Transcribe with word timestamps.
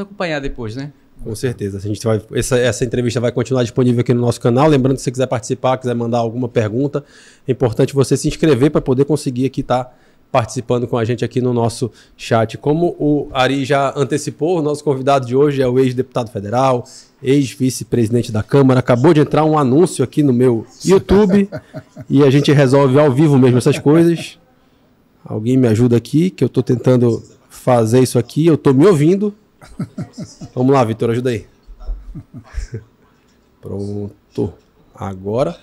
acompanhar 0.00 0.40
depois, 0.40 0.74
né? 0.74 0.90
Com 1.22 1.34
certeza. 1.34 1.76
A 1.76 1.80
gente 1.80 2.02
vai, 2.02 2.20
essa, 2.32 2.58
essa 2.58 2.84
entrevista 2.84 3.20
vai 3.20 3.30
continuar 3.30 3.62
disponível 3.62 4.00
aqui 4.00 4.14
no 4.14 4.22
nosso 4.22 4.40
canal. 4.40 4.66
Lembrando 4.66 4.96
se 4.96 5.04
você 5.04 5.10
quiser 5.10 5.26
participar, 5.26 5.76
quiser 5.76 5.94
mandar 5.94 6.18
alguma 6.18 6.48
pergunta, 6.48 7.04
é 7.46 7.52
importante 7.52 7.94
você 7.94 8.16
se 8.16 8.26
inscrever 8.26 8.70
para 8.70 8.80
poder 8.80 9.04
conseguir 9.04 9.44
aqui 9.44 9.60
estar 9.60 9.84
tá 9.84 9.94
participando 10.32 10.88
com 10.88 10.96
a 10.96 11.04
gente 11.04 11.22
aqui 11.22 11.42
no 11.42 11.52
nosso 11.52 11.90
chat. 12.16 12.56
Como 12.56 12.96
o 12.98 13.28
Ari 13.32 13.66
já 13.66 13.92
antecipou, 13.94 14.58
o 14.58 14.62
nosso 14.62 14.82
convidado 14.82 15.26
de 15.26 15.36
hoje 15.36 15.60
é 15.60 15.68
o 15.68 15.78
ex-deputado 15.78 16.30
federal, 16.30 16.86
ex-vice-presidente 17.22 18.32
da 18.32 18.42
Câmara. 18.42 18.80
Acabou 18.80 19.12
de 19.12 19.20
entrar 19.20 19.44
um 19.44 19.58
anúncio 19.58 20.02
aqui 20.02 20.22
no 20.22 20.32
meu 20.32 20.66
YouTube 20.82 21.50
e 22.08 22.24
a 22.24 22.30
gente 22.30 22.50
resolve 22.50 22.98
ao 22.98 23.12
vivo 23.12 23.38
mesmo 23.38 23.58
essas 23.58 23.78
coisas. 23.78 24.38
Alguém 25.22 25.58
me 25.58 25.68
ajuda 25.68 25.98
aqui, 25.98 26.30
que 26.30 26.42
eu 26.42 26.46
estou 26.46 26.62
tentando 26.62 27.22
fazer 27.50 28.00
isso 28.00 28.18
aqui. 28.18 28.46
Eu 28.46 28.54
estou 28.54 28.72
me 28.72 28.86
ouvindo. 28.86 29.34
Vamos 30.54 30.72
lá, 30.72 30.84
Vitor, 30.84 31.10
ajuda 31.10 31.30
aí. 31.30 31.46
Pronto. 33.60 34.52
Agora 34.94 35.56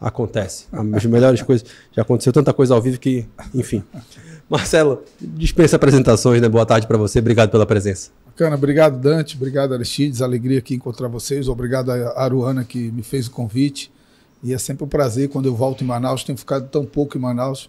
acontece. 0.00 0.66
As 0.72 1.04
melhores 1.04 1.42
coisas. 1.42 1.68
Já 1.92 2.02
aconteceu 2.02 2.32
tanta 2.32 2.52
coisa 2.52 2.74
ao 2.74 2.80
vivo 2.80 2.98
que, 2.98 3.26
enfim. 3.54 3.82
Marcelo, 4.48 5.02
dispensa 5.20 5.76
apresentações, 5.76 6.40
né? 6.40 6.48
Boa 6.48 6.64
tarde 6.64 6.86
para 6.86 6.96
você. 6.96 7.18
Obrigado 7.18 7.50
pela 7.50 7.66
presença. 7.66 8.10
Bacana, 8.24 8.54
obrigado 8.54 9.00
Dante, 9.00 9.34
obrigado 9.34 9.74
Aristides, 9.74 10.22
alegria 10.22 10.60
aqui 10.60 10.76
encontrar 10.76 11.08
vocês, 11.08 11.48
obrigado 11.48 11.90
a 11.90 12.22
Aruana 12.22 12.64
que 12.64 12.92
me 12.92 13.02
fez 13.02 13.26
o 13.26 13.32
convite. 13.32 13.90
E 14.44 14.54
é 14.54 14.58
sempre 14.58 14.84
um 14.84 14.88
prazer 14.88 15.28
quando 15.28 15.46
eu 15.46 15.56
volto 15.56 15.82
em 15.82 15.86
Manaus, 15.88 16.22
tenho 16.22 16.38
ficado 16.38 16.68
tão 16.68 16.86
pouco 16.86 17.18
em 17.18 17.20
Manaus 17.20 17.68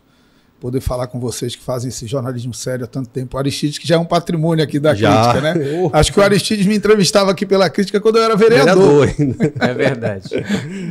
poder 0.59 0.81
falar 0.81 1.07
com 1.07 1.19
vocês 1.19 1.55
que 1.55 1.63
fazem 1.63 1.89
esse 1.89 2.05
jornalismo 2.05 2.53
sério 2.53 2.83
há 2.83 2.87
tanto 2.87 3.09
tempo. 3.09 3.37
O 3.37 3.39
Aristides, 3.39 3.77
que 3.77 3.87
já 3.87 3.95
é 3.95 3.97
um 3.97 4.05
patrimônio 4.05 4.63
aqui 4.63 4.79
da 4.79 4.93
já. 4.93 5.31
crítica, 5.31 5.41
né? 5.41 5.69
Oh. 5.79 5.89
Acho 5.93 6.11
que 6.11 6.19
o 6.19 6.23
Aristides 6.23 6.65
me 6.65 6.75
entrevistava 6.75 7.31
aqui 7.31 7.45
pela 7.45 7.69
crítica 7.69 8.01
quando 8.01 8.17
eu 8.17 8.23
era 8.23 8.35
vereador. 8.35 9.07
vereador 9.07 9.51
é 9.59 9.73
verdade. 9.73 10.29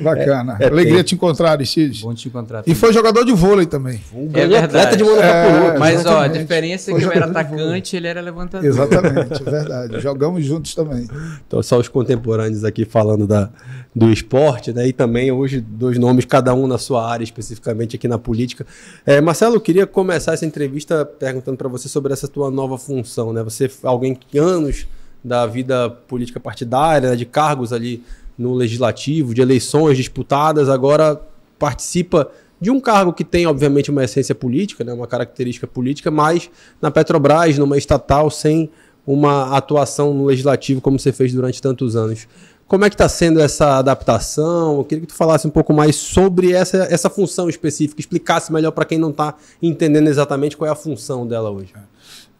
Bacana. 0.02 0.56
É, 0.60 0.64
é 0.64 0.68
Alegria 0.68 1.02
te 1.02 1.14
encontrar, 1.14 1.50
Aristides. 1.52 2.00
Bom 2.00 2.14
te 2.14 2.28
encontrar. 2.28 2.62
Também. 2.62 2.72
E 2.72 2.78
foi 2.78 2.92
jogador 2.92 3.24
de 3.24 3.32
vôlei 3.32 3.66
também. 3.66 4.00
É 4.32 4.46
verdade. 4.46 4.96
De 4.96 5.02
é, 5.02 5.76
mas, 5.78 6.06
ó, 6.06 6.20
a 6.20 6.28
diferença 6.28 6.90
é 6.90 6.94
que 6.94 7.02
eu 7.02 7.12
era 7.12 7.26
atacante 7.26 7.96
ele 7.96 8.06
era 8.06 8.20
levantador. 8.20 8.66
Exatamente, 8.66 9.42
é 9.46 9.50
verdade. 9.50 10.00
Jogamos 10.00 10.44
juntos 10.44 10.74
também. 10.74 11.06
Então, 11.46 11.62
só 11.62 11.78
os 11.78 11.88
contemporâneos 11.88 12.64
aqui 12.64 12.84
falando 12.84 13.26
da, 13.26 13.50
do 13.94 14.10
esporte, 14.10 14.72
né? 14.72 14.86
E 14.86 14.92
também 14.92 15.30
hoje 15.30 15.60
dois 15.60 15.98
nomes, 15.98 16.24
cada 16.24 16.54
um 16.54 16.66
na 16.66 16.78
sua 16.78 17.08
área, 17.10 17.24
especificamente 17.24 17.96
aqui 17.96 18.08
na 18.08 18.18
política. 18.18 18.66
É, 19.04 19.20
Marcelo, 19.20 19.57
eu 19.58 19.60
queria 19.60 19.86
começar 19.86 20.34
essa 20.34 20.46
entrevista 20.46 21.04
perguntando 21.04 21.58
para 21.58 21.68
você 21.68 21.88
sobre 21.88 22.12
essa 22.12 22.28
tua 22.28 22.48
nova 22.48 22.78
função, 22.78 23.32
né? 23.32 23.42
Você 23.42 23.68
alguém 23.82 24.14
que 24.14 24.38
anos 24.38 24.86
da 25.22 25.46
vida 25.46 25.90
política 25.90 26.38
partidária, 26.38 27.10
né? 27.10 27.16
de 27.16 27.26
cargos 27.26 27.72
ali 27.72 28.04
no 28.38 28.54
legislativo, 28.54 29.34
de 29.34 29.42
eleições 29.42 29.96
disputadas, 29.96 30.68
agora 30.68 31.20
participa 31.58 32.30
de 32.60 32.70
um 32.70 32.80
cargo 32.80 33.12
que 33.12 33.24
tem, 33.24 33.46
obviamente, 33.46 33.90
uma 33.90 34.04
essência 34.04 34.32
política, 34.32 34.84
né? 34.84 34.92
uma 34.92 35.08
característica 35.08 35.66
política, 35.66 36.08
mas 36.08 36.48
na 36.80 36.88
Petrobras, 36.88 37.58
numa 37.58 37.76
estatal, 37.76 38.30
sem 38.30 38.70
uma 39.04 39.56
atuação 39.56 40.14
no 40.14 40.26
legislativo 40.26 40.80
como 40.80 41.00
você 41.00 41.10
fez 41.10 41.32
durante 41.32 41.60
tantos 41.60 41.96
anos. 41.96 42.28
Como 42.68 42.84
é 42.84 42.90
que 42.90 42.94
está 42.94 43.08
sendo 43.08 43.40
essa 43.40 43.78
adaptação? 43.78 44.76
Eu 44.76 44.84
queria 44.84 45.00
que 45.00 45.06
tu 45.06 45.14
falasse 45.14 45.46
um 45.46 45.50
pouco 45.50 45.72
mais 45.72 45.96
sobre 45.96 46.52
essa, 46.52 46.86
essa 46.90 47.08
função 47.08 47.48
específica, 47.48 47.98
explicasse 47.98 48.52
melhor 48.52 48.72
para 48.72 48.84
quem 48.84 48.98
não 48.98 49.08
está 49.08 49.34
entendendo 49.62 50.06
exatamente 50.06 50.54
qual 50.54 50.68
é 50.68 50.70
a 50.70 50.76
função 50.76 51.26
dela 51.26 51.50
hoje. 51.50 51.72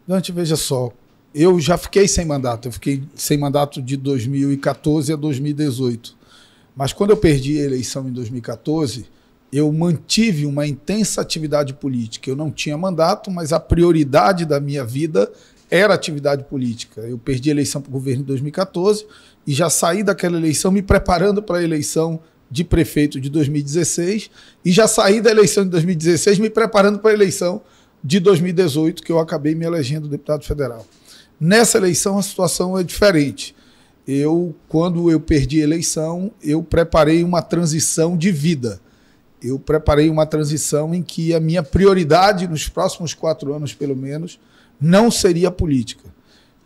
Dante, 0.07 0.31
veja 0.31 0.55
só, 0.55 0.91
eu 1.33 1.59
já 1.59 1.79
fiquei 1.79 2.07
sem 2.07 2.25
mandato, 2.25 2.67
eu 2.67 2.71
fiquei 2.71 3.01
sem 3.15 3.39
mandato 3.39 3.81
de 3.81 3.97
2014 3.97 5.11
a 5.11 5.15
2018. 5.15 6.15
Mas 6.75 6.93
quando 6.93 7.09
eu 7.09 7.17
perdi 7.17 7.59
a 7.59 7.63
eleição 7.63 8.07
em 8.07 8.11
2014, 8.11 9.07
eu 9.51 9.71
mantive 9.73 10.45
uma 10.45 10.67
intensa 10.67 11.21
atividade 11.21 11.73
política. 11.73 12.29
Eu 12.29 12.35
não 12.35 12.51
tinha 12.51 12.77
mandato, 12.77 13.31
mas 13.31 13.51
a 13.51 13.59
prioridade 13.59 14.45
da 14.45 14.59
minha 14.59 14.85
vida 14.85 15.31
era 15.71 15.93
atividade 15.93 16.43
política. 16.43 17.01
Eu 17.01 17.17
perdi 17.17 17.49
a 17.49 17.53
eleição 17.53 17.81
para 17.81 17.89
o 17.89 17.93
governo 17.93 18.21
em 18.21 18.25
2014 18.25 19.07
e 19.49 19.53
já 19.53 19.67
saí 19.67 20.03
daquela 20.03 20.37
eleição 20.37 20.71
me 20.71 20.79
preparando 20.79 21.41
para 21.41 21.57
a 21.57 21.63
eleição 21.63 22.19
de 22.51 22.63
prefeito 22.63 23.19
de 23.19 23.31
2016 23.31 24.29
e 24.63 24.71
já 24.71 24.87
saí 24.87 25.19
da 25.19 25.31
eleição 25.31 25.63
de 25.63 25.71
2016 25.71 26.37
me 26.37 26.51
preparando 26.51 26.99
para 26.99 27.09
a 27.09 27.13
eleição 27.15 27.59
de 28.03 28.19
2018, 28.19 29.01
que 29.01 29.11
eu 29.11 29.17
acabei 29.17 29.55
me 29.55 29.65
elegendo 29.65 30.07
deputado 30.07 30.45
federal. 30.45 30.85
Nessa 31.41 31.79
eleição 31.79 32.19
a 32.19 32.21
situação 32.21 32.77
é 32.77 32.83
diferente. 32.83 33.55
Eu, 34.07 34.55
quando 34.67 35.09
eu 35.09 35.19
perdi 35.19 35.61
a 35.61 35.63
eleição, 35.63 36.29
eu 36.43 36.61
preparei 36.61 37.23
uma 37.23 37.41
transição 37.41 38.15
de 38.15 38.31
vida. 38.31 38.79
Eu 39.41 39.57
preparei 39.57 40.11
uma 40.11 40.27
transição 40.27 40.93
em 40.93 41.01
que 41.01 41.33
a 41.33 41.39
minha 41.39 41.63
prioridade 41.63 42.47
nos 42.47 42.69
próximos 42.69 43.15
quatro 43.15 43.51
anos, 43.51 43.73
pelo 43.73 43.95
menos, 43.95 44.39
não 44.79 45.09
seria 45.09 45.49
política. 45.49 46.18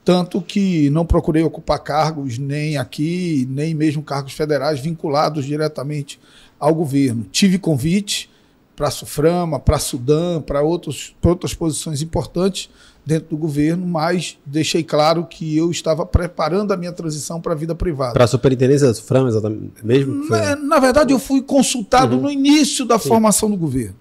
Tanto 0.05 0.41
que 0.41 0.89
não 0.89 1.05
procurei 1.05 1.43
ocupar 1.43 1.79
cargos 1.79 2.37
nem 2.37 2.77
aqui, 2.77 3.47
nem 3.49 3.73
mesmo 3.73 4.03
cargos 4.03 4.33
federais 4.33 4.79
vinculados 4.79 5.45
diretamente 5.45 6.19
ao 6.59 6.75
governo. 6.75 7.25
Tive 7.31 7.57
convite 7.57 8.29
para 8.75 8.87
a 8.87 8.91
Suframa, 8.91 9.59
para 9.59 9.77
a 9.77 9.79
Sudã, 9.79 10.41
para 10.41 10.61
outras 10.61 11.53
posições 11.57 12.01
importantes 12.01 12.69
dentro 13.05 13.29
do 13.29 13.37
governo, 13.37 13.85
mas 13.85 14.37
deixei 14.45 14.83
claro 14.83 15.25
que 15.25 15.57
eu 15.57 15.69
estava 15.69 16.05
preparando 16.05 16.71
a 16.71 16.77
minha 16.77 16.91
transição 16.91 17.39
para 17.41 17.53
a 17.53 17.55
vida 17.55 17.75
privada. 17.75 18.13
Para 18.13 18.23
a 18.23 18.27
superintendência 18.27 18.87
da 18.87 18.93
Suframa, 18.93 19.27
exatamente 19.29 19.85
mesmo? 19.85 20.27
Na, 20.29 20.55
na, 20.55 20.79
verdade, 20.79 21.13
eu 21.13 21.19
fui 21.19 21.41
consultado 21.41 22.15
uhum. 22.15 22.23
no 22.23 22.31
início 22.31 22.85
da 22.85 22.97
Sim. 22.97 23.09
formação 23.09 23.49
do 23.49 23.57
governo. 23.57 23.95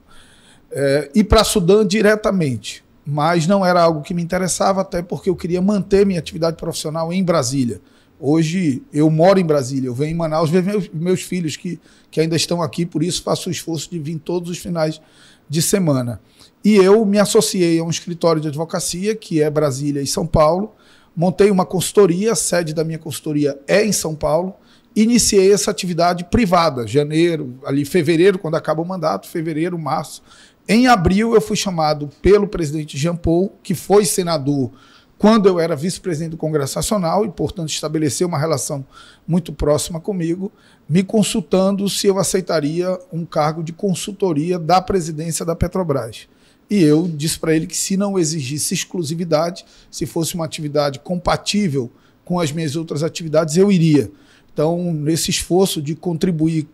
É, 0.71 1.11
e 1.15 1.23
para 1.23 1.43
a 1.43 1.45
Sudã 1.45 1.87
diretamente 1.87 2.83
mas 3.05 3.47
não 3.47 3.65
era 3.65 3.83
algo 3.83 4.03
que 4.03 4.15
me 4.15 4.23
interessava, 4.23 4.81
até 4.81 5.03
porque 5.03 5.29
eu 5.29 5.37
queria 5.37 5.61
manter 5.61 6.07
minha 6.07 6.21
atividade 6.21 6.57
profissional 6.57 7.13
em 7.13 7.23
Brasília. 7.23 7.81
Hoje 8.21 8.83
eu 8.93 9.11
moro 9.11 9.41
em 9.41 9.45
Brasília, 9.45 9.89
eu 9.89 9.95
venho 9.95 10.13
em 10.13 10.17
Manaus 10.17 10.49
ver 10.49 10.63
meus, 10.63 10.89
meus 10.89 11.23
filhos 11.23 11.57
que, 11.57 11.81
que 12.11 12.21
ainda 12.21 12.37
estão 12.37 12.63
aqui, 12.63 12.87
por 12.87 13.03
isso 13.03 13.23
faço 13.23 13.49
o 13.49 13.53
esforço 13.53 13.91
de 13.91 13.99
vir 13.99 14.19
todos 14.19 14.49
os 14.49 14.59
finais 14.59 15.01
de 15.49 15.61
semana. 15.61 16.21
E 16.65 16.77
eu 16.77 17.05
me 17.05 17.19
associei 17.19 17.81
a 17.81 17.85
um 17.85 17.91
escritório 17.91 18.41
de 18.41 18.47
advocacia, 18.47 19.17
que 19.17 19.43
é 19.43 19.51
Brasília 19.51 20.01
e 20.01 20.07
São 20.07 20.25
Paulo, 20.25 20.73
montei 21.17 21.51
uma 21.51 21.67
consultoria, 21.67 22.33
a 22.33 22.37
sede 22.37 22.73
da 22.73 22.85
minha 22.85 22.99
consultoria 22.99 23.59
é 23.67 23.85
em 23.85 23.91
São 23.91 24.15
Paulo, 24.15 24.55
iniciei 24.95 25.53
essa 25.53 25.71
atividade 25.71 26.25
privada, 26.25 26.87
janeiro, 26.87 27.59
ali 27.65 27.85
fevereiro, 27.85 28.39
quando 28.39 28.55
acaba 28.55 28.81
o 28.81 28.87
mandato, 28.87 29.27
fevereiro, 29.27 29.79
março, 29.79 30.23
em 30.73 30.87
abril, 30.87 31.35
eu 31.35 31.41
fui 31.41 31.57
chamado 31.57 32.09
pelo 32.23 32.49
presidente 32.49 32.97
Jean 32.97 33.17
Paul, 33.17 33.53
que 33.63 33.75
foi 33.75 34.05
senador 34.05 34.71
quando 35.19 35.47
eu 35.47 35.61
era 35.61 35.77
vice-presidente 35.77 36.33
do 36.33 36.37
Congresso 36.37 36.77
Nacional 36.77 37.25
e, 37.25 37.31
portanto, 37.31 37.69
estabeleceu 37.69 38.27
uma 38.27 38.39
relação 38.39 38.85
muito 39.25 39.53
próxima 39.53 40.01
comigo, 40.01 40.51
me 40.89 41.05
consultando 41.05 41.89
se 41.89 42.09
eu 42.09 42.19
aceitaria 42.19 42.99
um 43.13 43.25
cargo 43.25 43.63
de 43.63 43.73
consultoria 43.73 44.59
da 44.59 44.81
presidência 44.81 45.45
da 45.45 45.55
Petrobras. 45.55 46.27
E 46.69 46.83
eu 46.83 47.07
disse 47.07 47.39
para 47.39 47.55
ele 47.55 47.69
que, 47.69 47.77
se 47.77 47.97
não 47.97 48.19
exigisse 48.19 48.75
exclusividade, 48.75 49.65
se 49.91 50.07
fosse 50.07 50.35
uma 50.35 50.45
atividade 50.45 50.99
compatível 50.99 51.89
com 52.25 52.41
as 52.41 52.51
minhas 52.51 52.75
outras 52.75 53.05
atividades, 53.05 53.57
eu 53.57 53.71
iria. 53.71 54.11
Então, 54.53 54.93
nesse 54.93 55.31
esforço 55.31 55.81
de 55.81 55.95
contribuir 55.95 56.67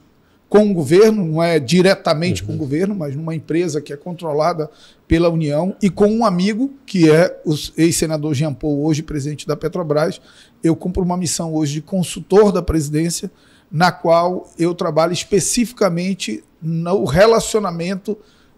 com 0.49 0.71
o 0.71 0.75
governo, 0.75 1.25
não 1.25 1.43
é 1.43 1.59
diretamente 1.59 2.43
uhum. 2.43 2.47
com 2.47 2.53
o 2.53 2.55
uhum. 2.55 2.61
governo, 2.61 2.95
mas 2.95 3.15
numa 3.15 3.35
empresa 3.35 3.81
que 3.81 3.93
é 3.93 3.97
controlada 3.97 4.71
pela 5.07 5.29
União 5.29 5.77
e 5.83 5.91
com 5.91 6.07
um 6.07 6.25
amigo, 6.25 6.73
que 6.87 7.11
é 7.11 7.41
o 7.45 7.55
ex-senador 7.77 8.35
Jean 8.35 8.55
Paul, 8.55 8.85
hoje 8.85 9.03
presidente 9.03 9.47
da 9.47 9.57
Petrobras. 9.57 10.21
Eu 10.63 10.75
cumpro 10.75 11.03
uma 11.03 11.17
missão 11.17 11.55
hoje 11.55 11.75
de 11.75 11.83
consultor 11.83 12.51
da 12.51 12.63
presidência, 12.63 13.31
na 13.71 13.93
qual 13.93 14.51
eu 14.59 14.75
trabalho 14.75 15.13
especificamente 15.13 16.43
no 16.61 17.05
relacionamento 17.05 18.17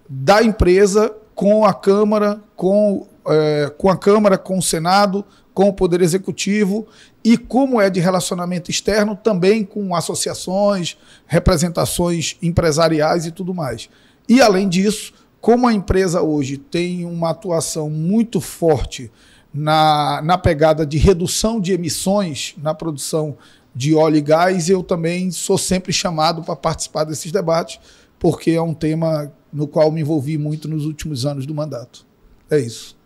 da 0.09 0.43
empresa 0.43 1.13
com 1.35 1.65
a 1.65 1.75
Câmara, 1.75 2.41
com, 2.55 3.07
é, 3.27 3.73
com 3.77 3.91
a 3.91 3.97
Câmara, 3.97 4.39
com 4.39 4.59
o 4.59 4.63
Senado, 4.63 5.25
com 5.61 5.69
o 5.69 5.75
Poder 5.75 6.01
Executivo 6.01 6.87
e 7.23 7.37
como 7.37 7.79
é 7.79 7.91
de 7.91 8.01
relacionamento 8.01 8.71
externo, 8.71 9.15
também 9.15 9.63
com 9.63 9.95
associações, 9.95 10.97
representações 11.27 12.39
empresariais 12.41 13.27
e 13.27 13.31
tudo 13.31 13.53
mais. 13.53 13.91
E, 14.27 14.41
além 14.41 14.67
disso, 14.71 15.13
como 15.39 15.67
a 15.67 15.73
empresa 15.75 16.23
hoje 16.23 16.57
tem 16.57 17.05
uma 17.05 17.29
atuação 17.29 17.91
muito 17.91 18.41
forte 18.41 19.13
na, 19.53 20.23
na 20.25 20.39
pegada 20.39 20.87
de 20.87 20.97
redução 20.97 21.61
de 21.61 21.75
emissões 21.75 22.55
na 22.57 22.73
produção 22.73 23.37
de 23.75 23.95
óleo 23.95 24.17
e 24.17 24.23
gás, 24.23 24.71
eu 24.71 24.83
também 24.83 25.31
sou 25.31 25.59
sempre 25.59 25.93
chamado 25.93 26.43
para 26.43 26.57
participar 26.57 27.05
desses 27.05 27.31
debates, 27.31 27.79
porque 28.19 28.53
é 28.53 28.63
um 28.63 28.73
tema 28.73 29.31
no 29.53 29.69
qual 29.69 29.93
me 29.93 30.01
envolvi 30.01 30.39
muito 30.39 30.67
nos 30.67 30.87
últimos 30.87 31.27
anos 31.27 31.45
do 31.45 31.55
mandato. 31.55 32.07
É 32.49 32.59
isso. 32.59 32.99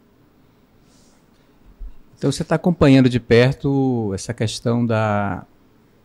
Então 2.25 2.33
você 2.33 2.41
está 2.41 2.55
acompanhando 2.55 3.07
de 3.07 3.21
perto 3.21 4.11
essa 4.15 4.33
questão 4.33 4.87
da 4.87 5.45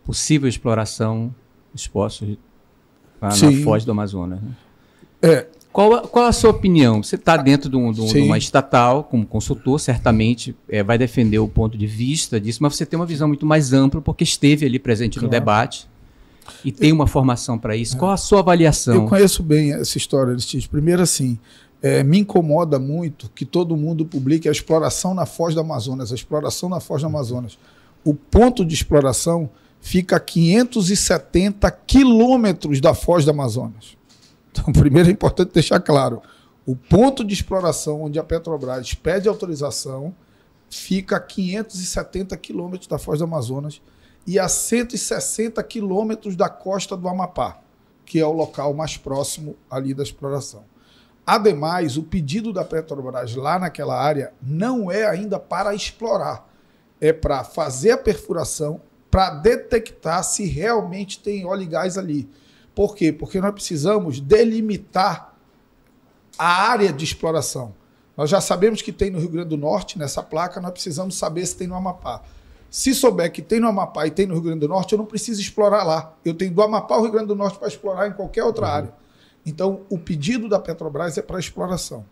possível 0.04 0.50
exploração 0.50 1.34
dos 1.72 1.88
poços 1.88 2.38
Sim. 3.32 3.56
na 3.56 3.64
foz 3.64 3.86
do 3.86 3.92
Amazonas. 3.92 4.42
Né? 4.42 4.50
É. 5.22 5.48
Qual, 5.72 6.02
qual 6.10 6.26
a 6.26 6.34
sua 6.34 6.50
opinião? 6.50 7.02
Você 7.02 7.16
está 7.16 7.38
dentro 7.38 7.70
de, 7.70 7.78
um, 7.78 7.94
de, 7.94 8.02
um, 8.02 8.06
de, 8.06 8.20
uma 8.20 8.38
estatal, 8.38 9.06
como 9.06 9.26
consultor, 9.26 9.80
certamente 9.80 10.54
é, 10.68 10.84
vai 10.84 10.98
defender 10.98 11.40
o 11.40 11.48
ponto 11.48 11.78
de 11.78 11.88
vista 11.88 12.38
disso, 12.38 12.62
mas 12.62 12.76
você 12.76 12.86
tem 12.86 13.00
uma 13.00 13.06
visão 13.06 13.30
muito 13.30 13.46
mais 13.46 13.72
ampla, 13.72 14.02
porque 14.02 14.26
esteve 14.26 14.66
ali 14.66 14.78
presente 14.78 15.20
claro. 15.20 15.28
no 15.28 15.32
debate 15.32 15.88
e 16.66 16.72
tem 16.72 16.92
uma 16.92 17.08
formação 17.08 17.58
para 17.58 17.78
isso. 17.78 17.96
É. 17.96 18.00
Qual 18.00 18.12
a 18.12 18.18
sua 18.18 18.40
avaliação? 18.40 18.94
Eu 18.96 19.06
conheço 19.06 19.42
bem 19.42 19.72
essa 19.72 19.98
história, 19.98 20.34
Aristides. 20.34 20.68
Primeiro, 20.68 21.02
assim, 21.02 21.40
é, 21.82 22.04
me 22.04 22.20
incomoda 22.20 22.78
muito 22.78 23.30
que 23.30 23.46
todo 23.46 23.78
mundo 23.78 24.06
publique 24.06 24.50
a 24.50 24.52
exploração 24.52 25.14
na 25.14 25.26
Foz 25.26 25.54
do 25.54 25.62
Amazonas, 25.62 26.12
a 26.12 26.16
exploração 26.16 26.70
na 26.70 26.80
Foz 26.80 27.02
do 27.02 27.08
Amazonas. 27.08 27.58
O 28.04 28.14
ponto 28.14 28.66
de 28.66 28.74
exploração 28.74 29.50
fica 29.80 30.18
a 30.18 30.20
570 30.20 31.70
quilômetros 31.72 32.82
da 32.82 32.94
Foz 32.94 33.24
do 33.24 33.32
Amazonas. 33.32 33.98
Então, 34.52 34.72
primeiro 34.74 35.10
é 35.10 35.12
importante 35.12 35.54
deixar 35.54 35.80
claro: 35.80 36.22
o 36.66 36.76
ponto 36.76 37.24
de 37.24 37.34
exploração 37.34 38.04
onde 38.04 38.20
a 38.20 38.24
Petrobras 38.24 38.94
pede 38.94 39.30
autorização 39.30 40.14
fica 40.70 41.16
a 41.16 41.20
570 41.20 42.36
quilômetros 42.38 42.88
da 42.88 42.98
Foz 42.98 43.20
do 43.20 43.26
Amazonas 43.26 43.82
e 44.28 44.38
a 44.38 44.48
160 44.48 45.64
quilômetros 45.64 46.36
da 46.36 46.50
costa 46.50 46.96
do 46.96 47.08
Amapá, 47.08 47.60
que 48.06 48.20
é 48.20 48.26
o 48.26 48.34
local 48.34 48.74
mais 48.74 48.98
próximo 48.98 49.56
ali 49.72 49.94
da 49.94 50.04
exploração. 50.04 50.64
Ademais, 51.32 51.96
o 51.96 52.02
pedido 52.02 52.52
da 52.52 52.66
Petrobras 52.66 53.36
lá 53.36 53.60
naquela 53.60 53.96
área 53.96 54.34
não 54.42 54.92
é 54.92 55.06
ainda 55.06 55.38
para 55.38 55.76
explorar, 55.76 56.50
é 57.00 57.14
para 57.14 57.44
fazer 57.44 57.92
a 57.92 57.98
perfuração, 58.00 58.82
para 59.12 59.30
detectar 59.30 60.24
se 60.24 60.48
realmente 60.48 61.20
tem 61.20 61.46
óleo 61.46 61.62
e 61.62 61.68
gás 61.68 62.00
ali. 62.00 62.28
Por 62.74 62.96
quê? 62.96 63.14
Porque 63.14 63.40
nós 63.40 63.52
precisamos 63.52 64.20
delimitar 64.20 65.36
a 66.36 66.72
área 66.72 66.92
de 66.92 67.06
exploração. 67.06 67.76
Nós 68.18 68.28
já 68.28 68.42
sabemos 68.42 68.82
que 68.82 68.92
tem 68.92 69.12
no 69.12 69.20
Rio 69.20 69.30
Grande 69.30 69.50
do 69.50 69.58
Norte, 69.58 70.00
nessa 70.00 70.24
placa, 70.24 70.60
nós 70.60 70.72
precisamos 70.72 71.16
saber 71.16 71.46
se 71.46 71.56
tem 71.56 71.68
no 71.68 71.76
Amapá. 71.76 72.24
Se 72.72 72.96
souber 72.96 73.32
que 73.32 73.44
tem 73.44 73.60
no 73.60 73.68
Amapá 73.68 74.08
e 74.08 74.10
tem 74.10 74.26
no 74.26 74.34
Rio 74.34 74.42
Grande 74.46 74.62
do 74.62 74.68
Norte, 74.68 74.94
eu 74.94 74.98
não 74.98 75.06
preciso 75.06 75.40
explorar 75.40 75.84
lá. 75.84 76.12
Eu 76.26 76.34
tenho 76.34 76.52
do 76.52 76.64
Amapá 76.64 76.96
ao 76.96 77.04
Rio 77.04 77.12
Grande 77.12 77.28
do 77.28 77.36
Norte 77.36 77.60
para 77.60 77.68
explorar 77.68 78.08
em 78.08 78.14
qualquer 78.14 78.44
outra 78.44 78.66
uhum. 78.66 78.74
área. 78.74 79.00
Então, 79.50 79.82
o 79.90 79.98
pedido 79.98 80.48
da 80.48 80.60
Petrobras 80.60 81.18
é 81.18 81.22
para 81.22 81.40
exploração. 81.40 82.06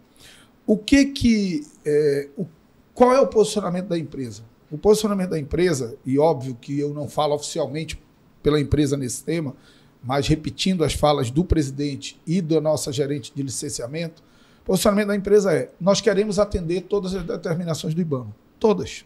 O 0.65 0.77
que 0.77 1.05
que. 1.05 1.65
É, 1.85 2.29
o, 2.37 2.45
qual 2.93 3.13
é 3.13 3.21
o 3.21 3.27
posicionamento 3.27 3.87
da 3.87 3.97
empresa? 3.97 4.43
O 4.69 4.77
posicionamento 4.77 5.29
da 5.29 5.39
empresa, 5.39 5.95
e 6.05 6.19
óbvio 6.19 6.55
que 6.59 6.77
eu 6.77 6.93
não 6.93 7.07
falo 7.07 7.35
oficialmente 7.35 8.01
pela 8.43 8.59
empresa 8.59 8.97
nesse 8.97 9.23
tema, 9.23 9.55
mas 10.03 10.27
repetindo 10.27 10.83
as 10.83 10.93
falas 10.93 11.31
do 11.31 11.43
presidente 11.43 12.19
e 12.25 12.41
da 12.41 12.59
nossa 12.59 12.91
gerente 12.91 13.31
de 13.33 13.43
licenciamento, 13.43 14.21
o 14.63 14.65
posicionamento 14.65 15.07
da 15.07 15.15
empresa 15.15 15.53
é: 15.53 15.71
nós 15.79 16.01
queremos 16.01 16.39
atender 16.39 16.81
todas 16.81 17.15
as 17.15 17.23
determinações 17.23 17.93
do 17.93 18.01
IBAMA. 18.01 18.35
Todas. 18.59 19.05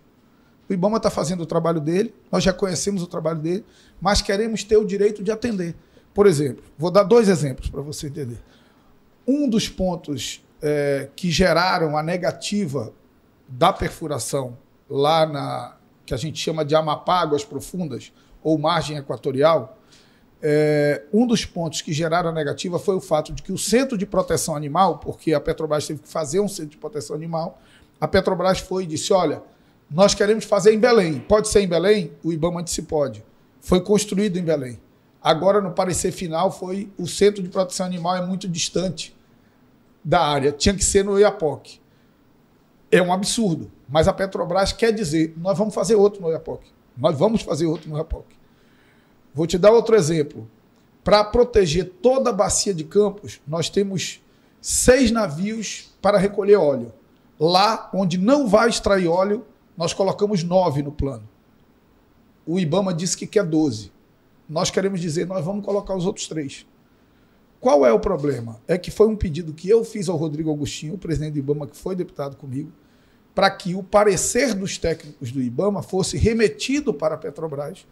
O 0.69 0.73
IBAMA 0.73 0.97
está 0.97 1.09
fazendo 1.09 1.41
o 1.41 1.45
trabalho 1.45 1.81
dele, 1.81 2.13
nós 2.31 2.43
já 2.43 2.53
conhecemos 2.53 3.03
o 3.03 3.07
trabalho 3.07 3.39
dele, 3.39 3.65
mas 3.99 4.21
queremos 4.21 4.63
ter 4.63 4.77
o 4.77 4.85
direito 4.85 5.21
de 5.21 5.31
atender. 5.31 5.75
Por 6.13 6.27
exemplo, 6.27 6.63
vou 6.77 6.91
dar 6.91 7.03
dois 7.03 7.29
exemplos 7.29 7.69
para 7.69 7.81
você 7.81 8.07
entender. 8.07 8.39
Um 9.27 9.49
dos 9.49 9.69
pontos 9.69 10.43
é, 10.61 11.09
que 11.15 11.31
geraram 11.31 11.97
a 11.97 12.03
negativa 12.03 12.93
da 13.47 13.71
perfuração 13.71 14.57
lá 14.89 15.25
na 15.25 15.77
que 16.05 16.13
a 16.13 16.17
gente 16.17 16.37
chama 16.37 16.65
de 16.65 16.75
Amapá 16.75 17.21
Águas 17.21 17.45
Profundas 17.45 18.11
ou 18.43 18.57
margem 18.57 18.97
equatorial, 18.97 19.77
é, 20.41 21.03
um 21.13 21.27
dos 21.27 21.45
pontos 21.45 21.81
que 21.81 21.93
geraram 21.93 22.29
a 22.29 22.33
negativa 22.33 22.79
foi 22.79 22.95
o 22.95 22.99
fato 22.99 23.31
de 23.31 23.41
que 23.43 23.51
o 23.51 23.57
Centro 23.57 23.97
de 23.97 24.05
Proteção 24.05 24.55
Animal, 24.55 24.97
porque 24.97 25.33
a 25.33 25.39
Petrobras 25.39 25.85
teve 25.85 26.01
que 26.01 26.09
fazer 26.09 26.39
um 26.39 26.47
Centro 26.47 26.71
de 26.71 26.77
Proteção 26.77 27.15
Animal, 27.15 27.61
a 27.99 28.07
Petrobras 28.07 28.59
foi 28.59 28.83
e 28.83 28.87
disse: 28.87 29.13
olha, 29.13 29.43
nós 29.89 30.15
queremos 30.15 30.43
fazer 30.45 30.73
em 30.73 30.79
Belém. 30.79 31.19
Pode 31.19 31.47
ser 31.47 31.61
em 31.61 31.67
Belém? 31.67 32.11
O 32.23 32.33
IBAMA 32.33 32.63
disse: 32.63 32.81
pode. 32.81 33.23
Foi 33.59 33.79
construído 33.79 34.37
em 34.37 34.43
Belém. 34.43 34.79
Agora, 35.23 35.61
no 35.61 35.71
parecer 35.71 36.11
final, 36.11 36.51
foi 36.51 36.91
o 36.97 37.07
Centro 37.07 37.43
de 37.43 37.49
Proteção 37.49 37.85
Animal 37.85 38.17
é 38.17 38.25
muito 38.25 38.47
distante 38.47 39.15
da 40.03 40.19
área. 40.19 40.51
Tinha 40.51 40.73
que 40.73 40.83
ser 40.83 41.05
no 41.05 41.19
Iapoc. 41.19 41.79
É 42.91 43.01
um 43.01 43.13
absurdo. 43.13 43.71
Mas 43.87 44.07
a 44.07 44.13
Petrobras 44.13 44.73
quer 44.73 44.91
dizer: 44.91 45.33
nós 45.37 45.57
vamos 45.57 45.75
fazer 45.75 45.95
outro 45.95 46.21
no 46.21 46.29
Iapoc. 46.29 46.63
Nós 46.97 47.17
vamos 47.17 47.43
fazer 47.43 47.67
outro 47.67 47.89
no 47.89 47.97
Iapoc. 47.97 48.25
Vou 49.33 49.45
te 49.45 49.57
dar 49.57 49.71
outro 49.71 49.95
exemplo. 49.95 50.49
Para 51.03 51.23
proteger 51.23 51.93
toda 52.01 52.29
a 52.29 52.33
bacia 52.33 52.73
de 52.73 52.83
Campos, 52.83 53.41
nós 53.47 53.69
temos 53.69 54.21
seis 54.59 55.11
navios 55.11 55.95
para 56.01 56.17
recolher 56.17 56.57
óleo. 56.57 56.93
Lá 57.39 57.89
onde 57.93 58.17
não 58.17 58.47
vai 58.47 58.69
extrair 58.69 59.07
óleo, 59.07 59.45
nós 59.75 59.93
colocamos 59.93 60.43
nove 60.43 60.83
no 60.83 60.91
plano. 60.91 61.27
O 62.45 62.59
Ibama 62.59 62.93
disse 62.93 63.17
que 63.17 63.25
quer 63.25 63.43
12. 63.43 63.91
Nós 64.51 64.69
queremos 64.69 64.99
dizer, 64.99 65.25
nós 65.25 65.43
vamos 65.43 65.65
colocar 65.65 65.95
os 65.95 66.05
outros 66.05 66.27
três. 66.27 66.65
Qual 67.59 67.85
é 67.85 67.93
o 67.93 67.99
problema? 67.99 68.59
É 68.67 68.77
que 68.77 68.91
foi 68.91 69.07
um 69.07 69.15
pedido 69.15 69.53
que 69.53 69.69
eu 69.69 69.83
fiz 69.83 70.09
ao 70.09 70.17
Rodrigo 70.17 70.51
Agostinho, 70.51 70.95
o 70.95 70.97
presidente 70.97 71.33
do 71.33 71.39
Ibama, 71.39 71.67
que 71.67 71.77
foi 71.77 71.95
deputado 71.95 72.35
comigo, 72.35 72.71
para 73.33 73.49
que 73.49 73.75
o 73.75 73.81
parecer 73.81 74.53
dos 74.53 74.77
técnicos 74.77 75.31
do 75.31 75.41
Ibama 75.41 75.81
fosse 75.81 76.17
remetido 76.17 76.93
para 76.93 77.15
a 77.15 77.17
Petrobras 77.17 77.85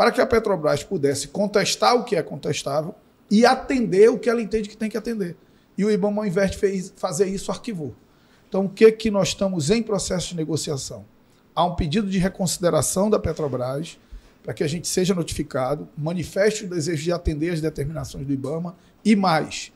para 0.00 0.10
que 0.10 0.18
a 0.18 0.26
Petrobras 0.26 0.82
pudesse 0.82 1.28
contestar 1.28 1.94
o 1.94 2.04
que 2.04 2.16
é 2.16 2.22
contestável 2.22 2.94
e 3.30 3.44
atender 3.44 4.08
o 4.08 4.18
que 4.18 4.30
ela 4.30 4.40
entende 4.40 4.66
que 4.66 4.76
tem 4.76 4.88
que 4.88 4.96
atender. 4.96 5.36
E 5.76 5.84
o 5.84 5.90
IBAMA, 5.90 6.22
ao 6.22 6.26
invés 6.26 6.52
de 6.52 6.92
fazer 6.96 7.26
isso, 7.26 7.50
arquivou. 7.50 7.94
Então, 8.48 8.64
o 8.64 8.68
que, 8.70 8.90
que 8.92 9.10
nós 9.10 9.28
estamos 9.28 9.68
em 9.68 9.82
processo 9.82 10.28
de 10.28 10.36
negociação? 10.36 11.04
Há 11.54 11.66
um 11.66 11.74
pedido 11.74 12.08
de 12.08 12.16
reconsideração 12.16 13.10
da 13.10 13.18
Petrobras 13.18 13.98
para 14.42 14.54
que 14.54 14.64
a 14.64 14.68
gente 14.68 14.88
seja 14.88 15.14
notificado, 15.14 15.88
manifeste 15.96 16.64
o 16.64 16.68
desejo 16.68 17.02
de 17.02 17.12
atender 17.12 17.52
as 17.52 17.60
determinações 17.60 18.26
do 18.26 18.32
IBAMA 18.32 18.76
e 19.04 19.14
mais. 19.14 19.72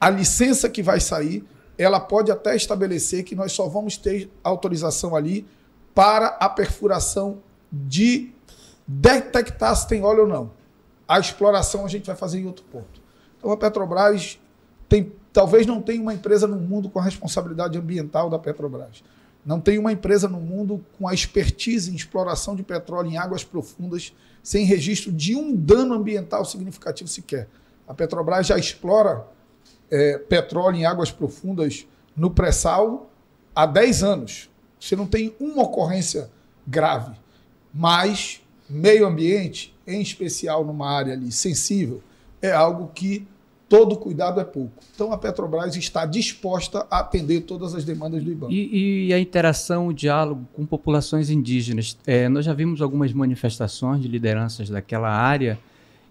A 0.00 0.10
licença 0.10 0.68
que 0.68 0.82
vai 0.82 1.00
sair, 1.00 1.44
ela 1.78 1.98
pode 1.98 2.30
até 2.30 2.54
estabelecer 2.54 3.24
que 3.24 3.34
nós 3.34 3.52
só 3.52 3.68
vamos 3.68 3.96
ter 3.96 4.30
autorização 4.42 5.16
ali 5.16 5.46
para 5.94 6.28
a 6.40 6.48
perfuração 6.48 7.42
de 7.72 8.32
detectar 8.86 9.74
se 9.74 9.88
tem 9.88 10.02
óleo 10.02 10.22
ou 10.22 10.28
não. 10.28 10.50
A 11.08 11.18
exploração 11.18 11.84
a 11.84 11.88
gente 11.88 12.06
vai 12.06 12.16
fazer 12.16 12.40
em 12.40 12.46
outro 12.46 12.64
ponto. 12.66 13.00
Então 13.38 13.50
a 13.50 13.56
Petrobras 13.56 14.38
tem, 14.88 15.12
talvez 15.32 15.66
não 15.66 15.80
tenha 15.80 16.00
uma 16.00 16.14
empresa 16.14 16.46
no 16.46 16.56
mundo 16.56 16.88
com 16.88 16.98
a 16.98 17.02
responsabilidade 17.02 17.78
ambiental 17.78 18.28
da 18.28 18.38
Petrobras. 18.38 19.02
Não 19.44 19.60
tem 19.60 19.78
uma 19.78 19.92
empresa 19.92 20.28
no 20.28 20.40
mundo 20.40 20.84
com 20.98 21.06
a 21.06 21.12
expertise 21.12 21.90
em 21.90 21.94
exploração 21.94 22.56
de 22.56 22.62
petróleo 22.62 23.10
em 23.10 23.18
águas 23.18 23.44
profundas 23.44 24.12
sem 24.42 24.64
registro 24.64 25.12
de 25.12 25.36
um 25.36 25.54
dano 25.54 25.94
ambiental 25.94 26.44
significativo 26.44 27.08
sequer. 27.08 27.48
A 27.86 27.92
Petrobras 27.92 28.46
já 28.46 28.56
explora 28.58 29.26
é, 29.90 30.18
petróleo 30.18 30.76
em 30.76 30.86
águas 30.86 31.10
profundas 31.10 31.86
no 32.16 32.30
pré-sal 32.30 33.10
há 33.54 33.66
10 33.66 34.02
anos. 34.02 34.50
Você 34.80 34.96
não 34.96 35.06
tem 35.06 35.34
uma 35.38 35.62
ocorrência 35.62 36.30
grave, 36.66 37.14
mas 37.72 38.40
meio 38.68 39.06
ambiente, 39.06 39.74
em 39.86 40.00
especial 40.00 40.64
numa 40.64 40.90
área 40.90 41.12
ali 41.12 41.30
sensível, 41.30 42.02
é 42.40 42.52
algo 42.52 42.90
que 42.94 43.26
todo 43.76 43.96
cuidado 43.96 44.40
é 44.40 44.44
pouco. 44.44 44.72
Então 44.94 45.12
a 45.12 45.18
Petrobras 45.18 45.74
está 45.76 46.06
disposta 46.06 46.86
a 46.90 47.00
atender 47.00 47.40
todas 47.40 47.74
as 47.74 47.84
demandas 47.84 48.22
do 48.22 48.30
IBAN. 48.30 48.48
E, 48.50 49.08
e 49.08 49.12
a 49.12 49.18
interação, 49.18 49.88
o 49.88 49.92
diálogo 49.92 50.46
com 50.52 50.64
populações 50.64 51.28
indígenas. 51.28 51.98
É, 52.06 52.28
nós 52.28 52.44
já 52.44 52.52
vimos 52.52 52.80
algumas 52.80 53.12
manifestações 53.12 54.00
de 54.00 54.08
lideranças 54.08 54.68
daquela 54.68 55.10
área 55.10 55.58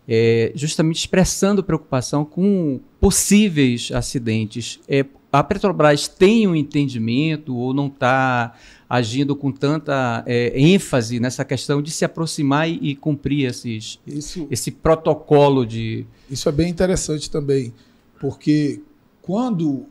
é, 0.08 0.52
justamente 0.56 0.98
expressando 0.98 1.64
preocupação 1.64 2.26
com 2.26 2.80
possíveis 3.00 3.92
acidentes. 3.94 4.80
É, 4.88 5.06
a 5.32 5.44
Petrobras 5.44 6.08
tem 6.08 6.48
um 6.48 6.56
entendimento 6.56 7.56
ou 7.56 7.74
não 7.74 7.88
está 7.88 8.54
agindo 8.94 9.36
com 9.36 9.52
tanta 9.52 10.24
é, 10.28 10.52
ênfase 10.56 11.20
nessa 11.20 11.44
questão 11.44 11.82
de 11.82 11.90
se 11.90 12.06
aproximar 12.06 12.70
e, 12.70 12.78
e 12.92 12.96
cumprir 12.96 13.50
esses, 13.50 14.00
isso, 14.06 14.48
esse 14.52 14.70
protocolo 14.70 15.66
de. 15.66 16.06
Isso 16.30 16.48
é 16.48 16.52
bem 16.52 16.70
interessante 16.70 17.28
também, 17.28 17.74
porque 18.20 18.84
quando 19.20 19.88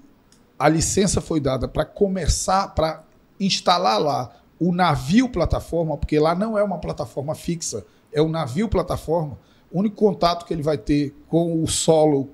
a 0.57 0.69
licença 0.69 1.21
foi 1.21 1.41
dada 1.41 1.67
para 1.67 1.85
começar, 1.85 2.69
para 2.77 3.03
instalar 3.41 4.01
lá 4.01 4.37
o 4.61 4.73
navio 4.73 5.29
plataforma, 5.29 5.97
porque 5.97 6.21
lá 6.21 6.37
não 6.37 6.57
é 6.57 6.63
uma 6.63 6.79
plataforma 6.79 7.35
fixa, 7.35 7.85
é 8.13 8.23
um 8.23 8.29
navio 8.29 8.69
plataforma, 8.69 9.37
o 9.73 9.81
único 9.81 9.97
contato 9.97 10.47
que 10.47 10.55
ele 10.55 10.63
vai 10.63 10.79
ter 10.79 11.13
com 11.27 11.61
o 11.61 11.67
solo 11.67 12.31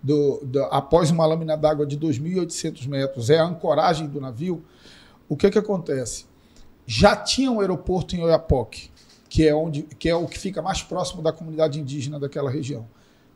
do, 0.00 0.40
do, 0.44 0.62
após 0.66 1.10
uma 1.10 1.26
lâmina 1.26 1.56
d'água 1.56 1.84
de 1.84 1.98
2.800 1.98 2.86
metros 2.86 3.28
é 3.28 3.40
a 3.40 3.44
ancoragem 3.44 4.06
do 4.06 4.20
navio 4.20 4.62
o 5.32 5.36
que, 5.36 5.50
que 5.50 5.58
acontece? 5.58 6.26
já 6.86 7.16
tinha 7.16 7.50
um 7.50 7.60
aeroporto 7.60 8.16
em 8.16 8.22
Oiapoque, 8.22 8.90
que 9.28 9.46
é, 9.46 9.54
onde, 9.54 9.82
que 9.82 10.08
é 10.08 10.14
o 10.14 10.26
que 10.26 10.38
fica 10.38 10.60
mais 10.60 10.82
próximo 10.82 11.22
da 11.22 11.32
comunidade 11.32 11.80
indígena 11.80 12.18
daquela 12.18 12.50
região. 12.50 12.86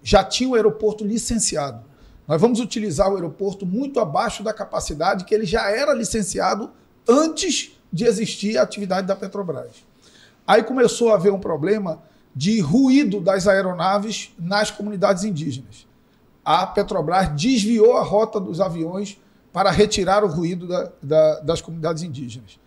Já 0.02 0.22
tinha 0.22 0.48
um 0.50 0.54
aeroporto 0.54 1.04
licenciado. 1.04 1.82
Nós 2.28 2.40
vamos 2.40 2.60
utilizar 2.60 3.10
o 3.10 3.14
aeroporto 3.14 3.64
muito 3.64 4.00
abaixo 4.00 4.42
da 4.42 4.52
capacidade 4.52 5.24
que 5.24 5.34
ele 5.34 5.46
já 5.46 5.70
era 5.70 5.94
licenciado 5.94 6.70
antes 7.08 7.72
de 7.92 8.04
existir 8.04 8.58
a 8.58 8.62
atividade 8.62 9.06
da 9.06 9.16
Petrobras. 9.16 9.86
Aí 10.46 10.62
começou 10.62 11.12
a 11.12 11.14
haver 11.14 11.32
um 11.32 11.40
problema 11.40 12.02
de 12.34 12.60
ruído 12.60 13.20
das 13.20 13.48
aeronaves 13.48 14.34
nas 14.38 14.70
comunidades 14.70 15.24
indígenas. 15.24 15.86
A 16.44 16.66
Petrobras 16.66 17.34
desviou 17.34 17.96
a 17.96 18.02
rota 18.02 18.38
dos 18.38 18.60
aviões 18.60 19.18
para 19.56 19.70
retirar 19.70 20.22
o 20.22 20.26
ruído 20.26 20.68
da, 20.68 20.92
da, 21.02 21.40
das 21.40 21.62
comunidades 21.62 22.02
indígenas. 22.02 22.60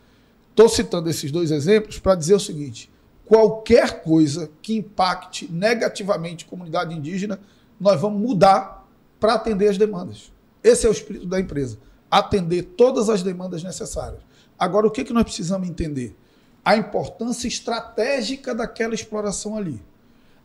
Estou 0.50 0.68
citando 0.68 1.08
esses 1.08 1.32
dois 1.32 1.52
exemplos 1.52 2.00
para 2.00 2.16
dizer 2.16 2.34
o 2.34 2.40
seguinte: 2.40 2.90
qualquer 3.28 4.02
coisa 4.02 4.50
que 4.60 4.76
impacte 4.76 5.48
negativamente 5.52 6.46
a 6.46 6.50
comunidade 6.50 6.96
indígena, 6.96 7.40
nós 7.80 8.02
vamos 8.02 8.20
mudar 8.20 8.90
para 9.20 9.36
atender 9.36 9.70
as 9.70 9.78
demandas. 9.78 10.34
Esse 10.64 10.88
é 10.88 10.90
o 10.90 10.92
espírito 10.92 11.28
da 11.28 11.40
empresa. 11.40 11.78
Atender 12.10 12.64
todas 12.76 13.08
as 13.08 13.22
demandas 13.22 13.62
necessárias. 13.62 14.22
Agora, 14.58 14.88
o 14.88 14.92
que, 14.92 15.04
que 15.04 15.14
nós 15.14 15.26
precisamos 15.26 15.70
entender? 15.70 16.18
A 16.66 16.76
importância 16.76 17.48
estratégica 17.48 18.56
daquela 18.56 18.96
exploração 18.96 19.56
ali. 19.56 19.80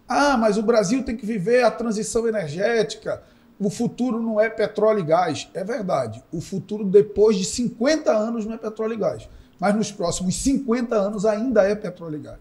Ah, 0.07 0.37
mas 0.37 0.59
o 0.59 0.63
Brasil 0.63 1.03
tem 1.05 1.17
que 1.17 1.25
viver 1.25 1.65
a 1.65 1.71
transição 1.71 2.29
energética. 2.29 3.23
O 3.59 3.71
futuro 3.71 4.21
não 4.21 4.41
é 4.41 4.51
petróleo 4.51 5.01
e 5.01 5.05
gás. 5.05 5.49
É 5.55 5.63
verdade. 5.63 6.23
O 6.33 6.41
futuro, 6.41 6.85
depois 6.85 7.37
de 7.37 7.45
50 7.45 8.11
anos, 8.11 8.45
não 8.45 8.55
é 8.55 8.59
petróleo 8.59 8.95
e 8.95 8.99
gás. 8.99 9.29
Mas 9.59 9.75
nos 9.75 9.93
próximos 9.93 10.35
50 10.37 10.95
anos 10.95 11.25
ainda 11.25 11.63
é 11.63 11.75
petróleo 11.75 12.17
e 12.17 12.23
gás. 12.23 12.41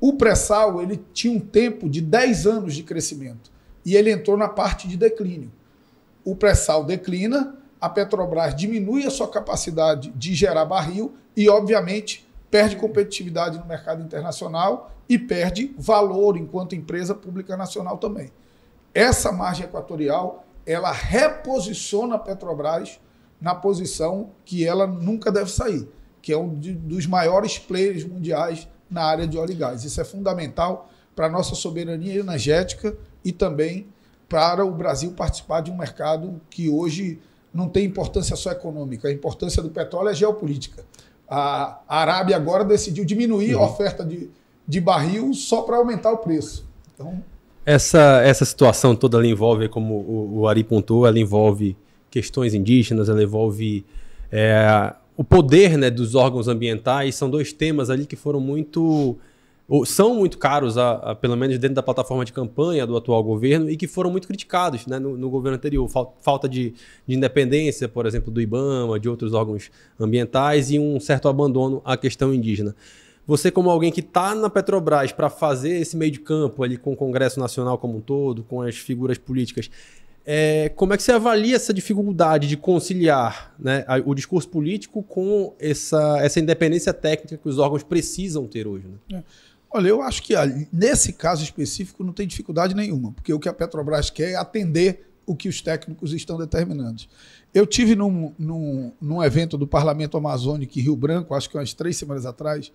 O 0.00 0.14
pré-sal 0.14 0.82
ele 0.82 1.00
tinha 1.12 1.32
um 1.32 1.40
tempo 1.40 1.88
de 1.88 2.00
10 2.00 2.46
anos 2.46 2.74
de 2.74 2.82
crescimento 2.82 3.50
e 3.84 3.94
ele 3.94 4.10
entrou 4.10 4.36
na 4.36 4.48
parte 4.48 4.88
de 4.88 4.96
declínio. 4.96 5.50
O 6.24 6.34
pré-sal 6.36 6.84
declina, 6.84 7.54
a 7.80 7.88
Petrobras 7.88 8.54
diminui 8.54 9.04
a 9.04 9.10
sua 9.10 9.28
capacidade 9.28 10.10
de 10.10 10.34
gerar 10.34 10.64
barril 10.64 11.14
e, 11.36 11.48
obviamente, 11.48 12.26
perde 12.50 12.76
competitividade 12.76 13.58
no 13.58 13.66
mercado 13.66 14.02
internacional 14.02 14.92
e 15.08 15.18
perde 15.18 15.74
valor 15.76 16.36
enquanto 16.36 16.76
empresa 16.76 17.14
pública 17.14 17.56
nacional 17.56 17.98
também. 17.98 18.30
Essa 18.94 19.32
margem 19.32 19.64
equatorial, 19.64 20.44
ela 20.66 20.92
reposiciona 20.92 22.16
a 22.16 22.18
Petrobras 22.18 23.00
na 23.40 23.54
posição 23.54 24.30
que 24.44 24.66
ela 24.66 24.86
nunca 24.86 25.32
deve 25.32 25.50
sair, 25.50 25.88
que 26.20 26.32
é 26.32 26.38
um 26.38 26.48
dos 26.48 27.06
maiores 27.06 27.58
players 27.58 28.04
mundiais 28.04 28.68
na 28.88 29.02
área 29.02 29.26
de 29.26 29.36
óleo 29.36 29.52
e 29.52 29.56
gás. 29.56 29.84
Isso 29.84 30.00
é 30.00 30.04
fundamental 30.04 30.88
para 31.16 31.26
a 31.26 31.30
nossa 31.30 31.54
soberania 31.54 32.20
energética 32.20 32.96
e 33.24 33.32
também 33.32 33.86
para 34.28 34.64
o 34.64 34.70
Brasil 34.70 35.12
participar 35.12 35.60
de 35.60 35.70
um 35.70 35.76
mercado 35.76 36.40
que 36.48 36.68
hoje 36.68 37.20
não 37.52 37.68
tem 37.68 37.84
importância 37.84 38.36
só 38.36 38.50
econômica. 38.50 39.08
A 39.08 39.12
importância 39.12 39.62
do 39.62 39.70
petróleo 39.70 40.08
é 40.08 40.14
geopolítica. 40.14 40.84
A 41.28 41.80
Arábia 41.88 42.36
agora 42.36 42.64
decidiu 42.64 43.04
diminuir 43.04 43.54
uhum. 43.54 43.62
a 43.62 43.66
oferta 43.66 44.04
de, 44.04 44.30
de 44.66 44.80
barril 44.80 45.34
só 45.34 45.62
para 45.62 45.76
aumentar 45.76 46.12
o 46.12 46.18
preço. 46.18 46.66
Então, 46.94 47.22
essa, 47.64 48.20
essa 48.22 48.44
situação 48.44 48.94
toda 48.94 49.18
ela 49.18 49.26
envolve, 49.26 49.68
como 49.68 49.94
o, 49.94 50.40
o 50.40 50.48
Ari 50.48 50.64
pontuou, 50.64 51.06
ela 51.06 51.18
envolve 51.18 51.76
questões 52.10 52.54
indígenas, 52.54 53.08
ela 53.08 53.22
envolve 53.22 53.84
é, 54.30 54.92
o 55.16 55.24
poder 55.24 55.78
né, 55.78 55.90
dos 55.90 56.14
órgãos 56.14 56.48
ambientais. 56.48 57.14
São 57.14 57.30
dois 57.30 57.52
temas 57.52 57.90
ali 57.90 58.06
que 58.06 58.16
foram 58.16 58.40
muito 58.40 59.16
são 59.86 60.14
muito 60.14 60.36
caros, 60.36 60.76
a, 60.76 60.92
a, 60.92 61.14
pelo 61.14 61.36
menos 61.36 61.58
dentro 61.58 61.76
da 61.76 61.82
plataforma 61.82 62.24
de 62.24 62.32
campanha 62.32 62.86
do 62.86 62.94
atual 62.96 63.22
governo, 63.22 63.70
e 63.70 63.76
que 63.76 63.86
foram 63.86 64.10
muito 64.10 64.28
criticados 64.28 64.86
né, 64.86 64.98
no, 64.98 65.16
no, 65.16 65.30
governo 65.30 65.56
anterior. 65.56 65.88
Falta 66.20 66.48
de, 66.48 66.74
de, 67.06 67.14
independência, 67.14 67.88
por 67.88 68.04
exemplo, 68.04 68.30
do 68.30 68.40
IBAMA, 68.40 69.00
de 69.00 69.08
outros 69.08 69.32
órgãos 69.32 69.70
ambientais, 69.98 70.70
e 70.70 70.78
um 70.78 71.00
certo 71.00 71.28
abandono 71.28 71.80
à 71.84 71.96
questão 71.96 72.34
indígena. 72.34 72.76
Você, 73.26 73.50
como 73.50 73.70
alguém 73.70 73.92
que 73.92 74.00
está 74.00 74.34
na 74.34 74.50
Petrobras 74.50 75.12
para 75.12 75.30
fazer 75.30 75.80
esse 75.80 75.96
meio 75.96 76.10
de 76.10 76.20
campo 76.20 76.62
ali 76.62 76.76
com 76.76 76.92
o 76.92 76.96
Congresso 76.96 77.38
Nacional 77.38 77.78
como 77.78 77.98
um 77.98 78.00
todo, 78.00 78.42
com 78.42 78.62
as 78.62 78.76
figuras 78.76 79.16
políticas, 79.16 79.70
é, 80.24 80.68
como 80.76 80.92
é 80.92 80.96
que 80.96 81.02
você 81.02 81.12
avalia 81.12 81.56
essa 81.56 81.74
dificuldade 81.74 82.48
de 82.48 82.56
conciliar 82.56 83.54
né, 83.58 83.84
o 84.04 84.14
discurso 84.14 84.48
político 84.48 85.02
com 85.02 85.54
essa, 85.58 86.18
essa 86.20 86.38
independência 86.38 86.92
técnica 86.92 87.36
que 87.36 87.48
os 87.48 87.58
órgãos 87.58 87.82
precisam 87.82 88.46
ter 88.46 88.66
hoje? 88.66 88.86
Né? 88.86 89.18
É. 89.18 89.22
Olha, 89.74 89.88
eu 89.88 90.02
acho 90.02 90.22
que 90.22 90.34
nesse 90.72 91.14
caso 91.14 91.42
específico 91.42 92.04
não 92.04 92.12
tem 92.12 92.26
dificuldade 92.26 92.74
nenhuma, 92.74 93.10
porque 93.12 93.32
o 93.32 93.40
que 93.40 93.48
a 93.48 93.52
Petrobras 93.52 94.10
quer 94.10 94.32
é 94.32 94.36
atender 94.36 95.08
o 95.24 95.34
que 95.34 95.48
os 95.48 95.60
técnicos 95.60 96.12
estão 96.12 96.36
determinando. 96.36 97.02
Eu 97.54 97.66
tive 97.66 97.94
num, 97.94 98.32
num, 98.38 98.92
num 99.00 99.22
evento 99.22 99.56
do 99.56 99.66
Parlamento 99.66 100.16
Amazônico 100.16 100.78
em 100.78 100.82
Rio 100.82 100.96
Branco, 100.96 101.34
acho 101.34 101.48
que 101.48 101.56
umas 101.56 101.72
três 101.72 101.96
semanas 101.96 102.26
atrás, 102.26 102.70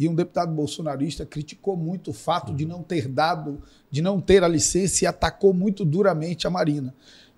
e 0.00 0.08
um 0.08 0.14
deputado 0.14 0.50
bolsonarista 0.50 1.26
criticou 1.26 1.76
muito 1.76 2.08
o 2.10 2.14
fato 2.14 2.54
de 2.54 2.64
não 2.64 2.82
ter 2.82 3.06
dado, 3.06 3.60
de 3.90 4.00
não 4.00 4.18
ter 4.18 4.42
a 4.42 4.48
licença 4.48 5.04
e 5.04 5.06
atacou 5.06 5.52
muito 5.52 5.84
duramente 5.84 6.46
a 6.46 6.50
Marina. 6.50 6.94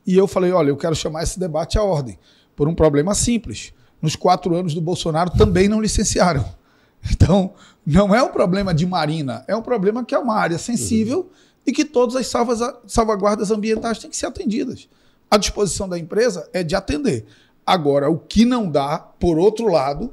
E 0.06 0.16
eu 0.16 0.28
falei: 0.28 0.52
olha, 0.52 0.68
eu 0.68 0.76
quero 0.76 0.94
chamar 0.94 1.24
esse 1.24 1.40
debate 1.40 1.76
à 1.76 1.82
ordem, 1.82 2.16
por 2.54 2.68
um 2.68 2.74
problema 2.74 3.16
simples. 3.16 3.72
Nos 4.00 4.14
quatro 4.14 4.54
anos 4.54 4.74
do 4.74 4.80
Bolsonaro 4.80 5.30
também 5.30 5.68
não 5.68 5.80
licenciaram. 5.80 6.44
Então, 7.10 7.54
não 7.84 8.14
é 8.14 8.22
um 8.22 8.28
problema 8.28 8.72
de 8.72 8.86
marina, 8.86 9.44
é 9.48 9.56
um 9.56 9.60
problema 9.60 10.04
que 10.04 10.14
é 10.14 10.18
uma 10.20 10.36
área 10.36 10.56
sensível 10.56 11.18
uhum. 11.18 11.30
e 11.66 11.72
que 11.72 11.84
todas 11.84 12.14
as 12.14 12.28
salvas, 12.28 12.60
salvaguardas 12.86 13.50
ambientais 13.50 13.98
têm 13.98 14.08
que 14.08 14.16
ser 14.16 14.26
atendidas. 14.26 14.88
A 15.28 15.36
disposição 15.36 15.88
da 15.88 15.98
empresa 15.98 16.48
é 16.52 16.62
de 16.62 16.76
atender. 16.76 17.26
Agora, 17.66 18.08
o 18.08 18.18
que 18.18 18.44
não 18.44 18.70
dá, 18.70 19.00
por 19.00 19.36
outro 19.36 19.66
lado, 19.66 20.12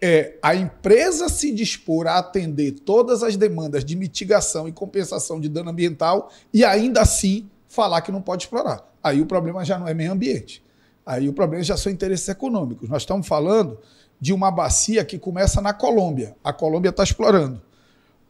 é 0.00 0.38
a 0.42 0.54
empresa 0.54 1.28
se 1.28 1.52
dispor 1.52 2.06
a 2.06 2.18
atender 2.18 2.72
todas 2.72 3.22
as 3.22 3.36
demandas 3.36 3.84
de 3.84 3.94
mitigação 3.94 4.66
e 4.66 4.72
compensação 4.72 5.38
de 5.38 5.48
dano 5.48 5.70
ambiental 5.70 6.30
e 6.52 6.64
ainda 6.64 7.02
assim 7.02 7.48
falar 7.68 8.00
que 8.00 8.10
não 8.10 8.22
pode 8.22 8.44
explorar. 8.44 8.82
Aí 9.02 9.20
o 9.20 9.26
problema 9.26 9.64
já 9.64 9.78
não 9.78 9.86
é 9.86 9.94
meio 9.94 10.12
ambiente. 10.12 10.62
Aí 11.04 11.28
o 11.28 11.32
problema 11.32 11.62
já 11.62 11.76
são 11.76 11.92
interesses 11.92 12.28
econômicos. 12.28 12.88
Nós 12.88 13.02
estamos 13.02 13.26
falando 13.26 13.78
de 14.20 14.32
uma 14.32 14.50
bacia 14.50 15.04
que 15.04 15.18
começa 15.18 15.60
na 15.60 15.72
Colômbia. 15.72 16.36
A 16.44 16.52
Colômbia 16.52 16.90
está 16.90 17.02
explorando. 17.02 17.60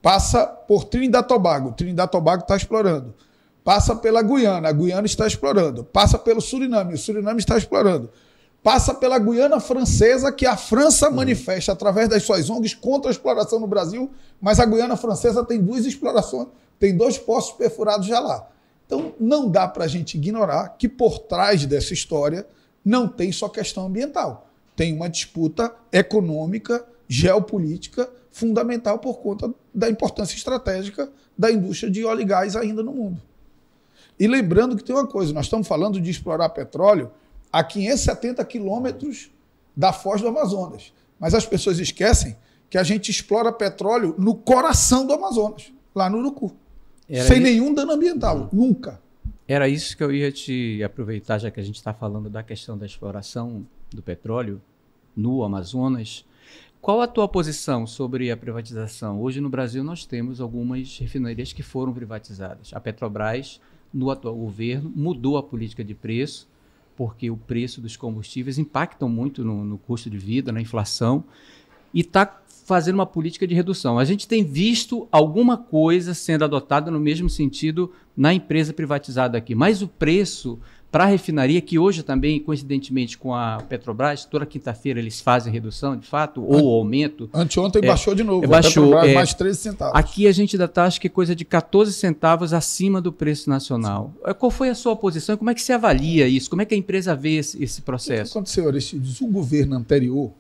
Passa 0.00 0.47
por 0.47 0.85
Trinidad 0.85 1.27
Tobago. 1.27 1.73
Trinidad 1.73 2.09
Tobago 2.09 2.43
está 2.43 2.57
explorando. 2.57 3.15
Passa 3.62 3.95
pela 3.95 4.23
Guiana. 4.23 4.69
A 4.69 4.73
Guiana 4.73 5.07
está 5.07 5.27
explorando. 5.27 5.85
Passa 5.85 6.19
pelo 6.19 6.41
Suriname. 6.41 6.95
O 6.95 6.99
Suriname 6.99 7.41
está 7.41 7.59
explorando. 7.59 8.11
Passa 8.62 8.93
pela 8.93 9.19
Guiana 9.19 9.59
Francesa, 9.59 10.31
que 10.31 10.45
a 10.45 10.57
França 10.57 11.11
manifesta 11.11 11.73
através 11.73 12.09
das 12.09 12.23
suas 12.23 12.50
ONGs 12.50 12.75
contra 12.75 13.11
a 13.11 13.12
exploração 13.12 13.59
no 13.59 13.67
Brasil, 13.67 14.11
mas 14.40 14.61
a 14.61 14.67
Guiana 14.67 14.97
Francesa 14.97 15.45
tem 15.45 15.62
duas 15.62 15.87
explorações, 15.87 16.49
tem 16.79 16.97
dois 16.97 17.17
poços 17.17 17.52
perfurados 17.52 18.07
já 18.07 18.21
lá. 18.21 18.49
Então, 18.87 19.14
não 19.19 19.49
dá 19.49 19.67
para 19.67 19.85
a 19.85 19.88
gente 19.88 20.19
ignorar 20.19 20.76
que 20.79 20.88
por 20.88 21.21
trás 21.21 21.64
dessa 21.64 21.95
história 21.95 22.47
não 22.85 23.09
tem 23.09 23.33
só 23.33 23.49
questão 23.49 23.87
ambiental 23.87 24.50
tem 24.81 24.95
uma 24.95 25.11
disputa 25.11 25.75
econômica, 25.93 26.83
geopolítica 27.07 28.11
fundamental 28.31 28.99
por 28.99 29.19
conta 29.19 29.52
da 29.75 29.90
importância 29.90 30.35
estratégica 30.35 31.12
da 31.37 31.52
indústria 31.52 31.90
de 31.90 32.02
óleo 32.02 32.23
e 32.23 32.25
gás 32.25 32.57
ainda 32.57 32.83
no 32.83 32.90
mundo. 32.90 33.21
E 34.19 34.26
lembrando 34.26 34.75
que 34.79 34.83
tem 34.83 34.97
uma 34.97 35.07
coisa, 35.07 35.35
nós 35.35 35.45
estamos 35.45 35.69
falando 35.69 36.00
de 36.00 36.11
explorar 36.11 36.49
petróleo 36.49 37.11
a 37.52 37.64
570 37.64 38.45
quilômetros 38.45 39.30
da 39.76 39.92
foz 39.92 40.21
do 40.21 40.28
Amazonas. 40.28 40.92
Mas 41.19 41.35
as 41.35 41.47
pessoas 41.47 41.78
esquecem 41.78 42.37
que 42.69 42.78
a 42.78 42.83
gente 42.83 43.11
explora 43.11 43.52
petróleo 43.52 44.14
no 44.19 44.35
coração 44.35 45.07
do 45.07 45.12
Amazonas, 45.12 45.73
lá 45.95 46.09
no 46.09 46.19
Urucu. 46.19 46.54
Era 47.09 47.25
sem 47.25 47.38
isso? 47.38 47.42
nenhum 47.42 47.75
dano 47.75 47.92
ambiental, 47.92 48.49
nunca. 48.52 49.00
Era 49.47 49.69
isso 49.69 49.97
que 49.97 50.04
eu 50.04 50.12
ia 50.12 50.30
te 50.30 50.80
aproveitar, 50.85 51.38
já 51.38 51.50
que 51.50 51.59
a 51.59 51.62
gente 51.62 51.75
está 51.75 51.92
falando 51.92 52.30
da 52.30 52.42
questão 52.42 52.78
da 52.78 52.87
exploração 52.87 53.66
do 53.92 54.00
petróleo 54.00 54.62
no 55.16 55.42
Amazonas. 55.42 56.25
Qual 56.80 57.00
a 57.00 57.07
tua 57.07 57.28
posição 57.28 57.87
sobre 57.87 58.30
a 58.30 58.37
privatização? 58.37 59.21
Hoje 59.21 59.40
no 59.40 59.50
Brasil 59.50 59.85
nós 59.85 60.07
temos 60.07 60.40
algumas 60.40 60.97
refinarias 60.99 61.52
que 61.52 61.62
foram 61.62 61.92
privatizadas. 61.92 62.71
A 62.73 62.80
Petrobras, 62.80 63.61
no 63.92 64.11
atual 64.11 64.35
governo, 64.35 64.90
mudou 64.95 65.37
a 65.37 65.42
política 65.42 65.85
de 65.85 65.95
preço, 65.95 66.49
porque 67.00 67.30
o 67.30 67.37
preço 67.38 67.80
dos 67.80 67.97
combustíveis 67.97 68.59
impactam 68.59 69.09
muito 69.09 69.42
no, 69.42 69.64
no 69.64 69.78
custo 69.78 70.11
de 70.11 70.19
vida, 70.19 70.52
na 70.52 70.61
inflação, 70.61 71.25
e 71.95 72.00
está 72.00 72.42
fazendo 72.66 72.97
uma 72.97 73.07
política 73.07 73.47
de 73.47 73.54
redução. 73.54 73.99
A 73.99 74.04
gente 74.04 74.28
tem 74.28 74.45
visto 74.45 75.09
alguma 75.11 75.57
coisa 75.57 76.12
sendo 76.12 76.45
adotada 76.45 76.90
no 76.90 77.00
mesmo 77.00 77.30
sentido 77.30 77.90
na 78.14 78.35
empresa 78.35 78.75
privatizada 78.75 79.38
aqui, 79.38 79.54
mas 79.54 79.80
o 79.80 79.88
preço 79.88 80.59
para 80.90 81.04
a 81.04 81.06
refinaria, 81.06 81.61
que 81.61 81.78
hoje 81.78 82.02
também, 82.02 82.40
coincidentemente 82.40 83.16
com 83.16 83.32
a 83.32 83.62
Petrobras, 83.68 84.25
toda 84.25 84.44
quinta-feira 84.44 84.99
eles 84.99 85.20
fazem 85.20 85.52
redução, 85.52 85.97
de 85.97 86.06
fato, 86.06 86.44
ou 86.44 86.75
aumento. 86.75 87.30
Anteontem 87.32 87.82
é, 87.85 87.87
baixou 87.87 88.14
de 88.14 88.25
novo. 88.25 88.47
Baixou. 88.47 88.99
É, 88.99 89.14
mais 89.14 89.32
13 89.32 89.59
centavos. 89.59 89.94
Aqui 89.94 90.26
a 90.26 90.32
gente 90.32 90.56
ainda 90.56 90.64
está, 90.64 90.85
acho 90.85 91.00
que 91.00 91.09
coisa 91.09 91.35
de 91.35 91.44
14 91.44 91.92
centavos 91.92 92.52
acima 92.52 93.00
do 93.00 93.12
preço 93.12 93.49
nacional. 93.49 94.12
Sim. 94.26 94.35
Qual 94.35 94.50
foi 94.50 94.68
a 94.68 94.75
sua 94.75 94.97
posição? 94.97 95.37
Como 95.37 95.50
é 95.50 95.54
que 95.54 95.62
se 95.62 95.73
avalia 95.73 96.26
isso? 96.26 96.50
Como 96.50 96.61
é 96.61 96.64
que 96.64 96.75
a 96.75 96.78
empresa 96.78 97.14
vê 97.14 97.37
esse, 97.37 97.62
esse 97.62 97.82
processo? 97.82 98.30
O 98.30 98.32
que 98.32 98.38
aconteceu, 98.38 98.68
Aristides? 98.68 99.20
O 99.20 99.28
governo 99.28 99.76
anterior, 99.76 100.32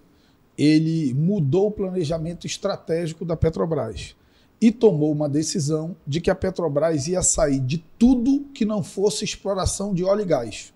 ele 0.58 1.14
mudou 1.14 1.68
o 1.68 1.70
planejamento 1.70 2.46
estratégico 2.46 3.24
da 3.24 3.36
Petrobras 3.36 4.16
e 4.60 4.70
tomou 4.70 5.10
uma 5.10 5.28
decisão 5.28 5.96
de 6.06 6.20
que 6.20 6.30
a 6.30 6.34
Petrobras 6.34 7.06
ia 7.08 7.22
sair 7.22 7.60
de 7.60 7.78
tudo 7.98 8.46
que 8.52 8.64
não 8.64 8.82
fosse 8.82 9.24
exploração 9.24 9.94
de 9.94 10.04
óleo 10.04 10.22
e 10.22 10.26
gás. 10.26 10.72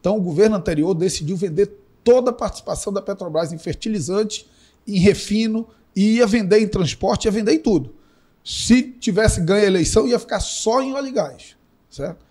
Então, 0.00 0.16
o 0.16 0.20
governo 0.20 0.56
anterior 0.56 0.92
decidiu 0.94 1.36
vender 1.36 1.70
toda 2.02 2.30
a 2.30 2.34
participação 2.34 2.92
da 2.92 3.00
Petrobras 3.00 3.52
em 3.52 3.58
fertilizantes, 3.58 4.46
em 4.86 4.98
refino, 4.98 5.68
e 5.94 6.16
ia 6.16 6.26
vender 6.26 6.60
em 6.60 6.66
transporte, 6.66 7.26
ia 7.26 7.30
vender 7.30 7.52
em 7.52 7.60
tudo. 7.60 7.94
Se 8.44 8.82
tivesse 8.82 9.40
ganho 9.40 9.62
a 9.62 9.66
eleição, 9.66 10.08
ia 10.08 10.18
ficar 10.18 10.40
só 10.40 10.82
em 10.82 10.92
óleo 10.92 11.06
e 11.06 11.12
gás. 11.12 11.56
Certo? 11.88 12.24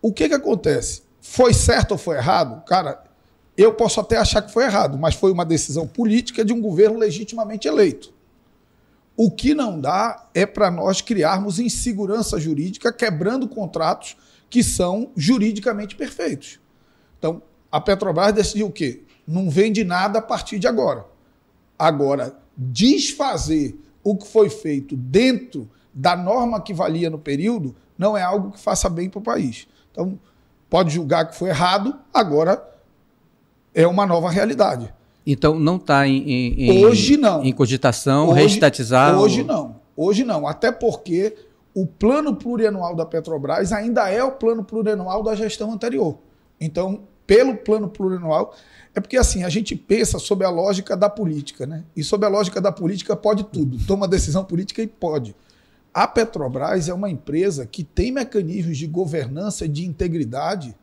O 0.00 0.12
que, 0.12 0.28
que 0.28 0.34
acontece? 0.34 1.02
Foi 1.20 1.52
certo 1.52 1.92
ou 1.92 1.98
foi 1.98 2.16
errado? 2.16 2.64
Cara, 2.66 3.02
eu 3.56 3.74
posso 3.74 3.98
até 3.98 4.16
achar 4.16 4.42
que 4.42 4.52
foi 4.52 4.64
errado, 4.64 4.96
mas 4.96 5.16
foi 5.16 5.32
uma 5.32 5.44
decisão 5.44 5.88
política 5.88 6.44
de 6.44 6.52
um 6.52 6.60
governo 6.60 6.98
legitimamente 6.98 7.66
eleito. 7.66 8.14
O 9.16 9.30
que 9.30 9.54
não 9.54 9.80
dá 9.80 10.28
é 10.34 10.44
para 10.44 10.70
nós 10.70 11.00
criarmos 11.00 11.58
insegurança 11.58 12.38
jurídica, 12.38 12.92
quebrando 12.92 13.48
contratos 13.48 14.16
que 14.50 14.62
são 14.62 15.10
juridicamente 15.16 15.96
perfeitos. 15.96 16.60
Então, 17.18 17.42
a 17.72 17.80
Petrobras 17.80 18.32
decidiu 18.32 18.66
o 18.66 18.72
quê? 18.72 19.04
Não 19.26 19.48
vende 19.48 19.82
nada 19.84 20.18
a 20.18 20.22
partir 20.22 20.58
de 20.58 20.66
agora. 20.66 21.06
Agora, 21.78 22.36
desfazer 22.56 23.78
o 24.04 24.16
que 24.16 24.26
foi 24.26 24.48
feito 24.50 24.96
dentro 24.96 25.68
da 25.92 26.14
norma 26.14 26.60
que 26.60 26.74
valia 26.74 27.08
no 27.08 27.18
período 27.18 27.74
não 27.98 28.16
é 28.16 28.22
algo 28.22 28.52
que 28.52 28.60
faça 28.60 28.88
bem 28.88 29.08
para 29.08 29.18
o 29.18 29.22
país. 29.22 29.66
Então, 29.90 30.18
pode 30.68 30.92
julgar 30.92 31.28
que 31.28 31.36
foi 31.36 31.48
errado, 31.48 31.98
agora 32.12 32.62
é 33.74 33.86
uma 33.86 34.06
nova 34.06 34.30
realidade. 34.30 34.94
Então 35.26 35.58
não 35.58 35.76
está 35.76 36.06
em, 36.06 36.22
em, 36.28 36.84
hoje 36.84 37.16
não. 37.16 37.42
em 37.42 37.52
cogitação 37.52 38.28
hoje, 38.28 38.40
reestatizar 38.40 39.18
hoje 39.18 39.42
não. 39.42 39.76
Hoje 39.96 40.24
não. 40.24 40.46
Até 40.46 40.70
porque 40.70 41.34
o 41.74 41.84
plano 41.84 42.36
plurianual 42.36 42.94
da 42.94 43.04
Petrobras 43.04 43.72
ainda 43.72 44.08
é 44.08 44.22
o 44.22 44.32
plano 44.32 44.62
plurianual 44.62 45.24
da 45.24 45.34
gestão 45.34 45.72
anterior. 45.72 46.16
Então 46.60 47.00
pelo 47.26 47.56
plano 47.56 47.88
plurianual 47.88 48.54
é 48.94 49.00
porque 49.00 49.16
assim 49.16 49.42
a 49.42 49.48
gente 49.48 49.74
pensa 49.74 50.18
sobre 50.20 50.46
a 50.46 50.50
lógica 50.50 50.96
da 50.96 51.10
política 51.10 51.66
né? 51.66 51.82
E 51.96 52.04
sobre 52.04 52.26
a 52.26 52.30
lógica 52.30 52.60
da 52.60 52.70
política 52.70 53.16
pode 53.16 53.42
tudo. 53.44 53.84
Toma 53.84 54.06
decisão 54.06 54.44
política 54.44 54.80
e 54.80 54.86
pode. 54.86 55.34
A 55.92 56.06
Petrobras 56.06 56.88
é 56.88 56.94
uma 56.94 57.10
empresa 57.10 57.66
que 57.66 57.82
tem 57.82 58.12
mecanismos 58.12 58.78
de 58.78 58.86
governança 58.86 59.64
e 59.64 59.68
de 59.68 59.84
integridade 59.86 60.76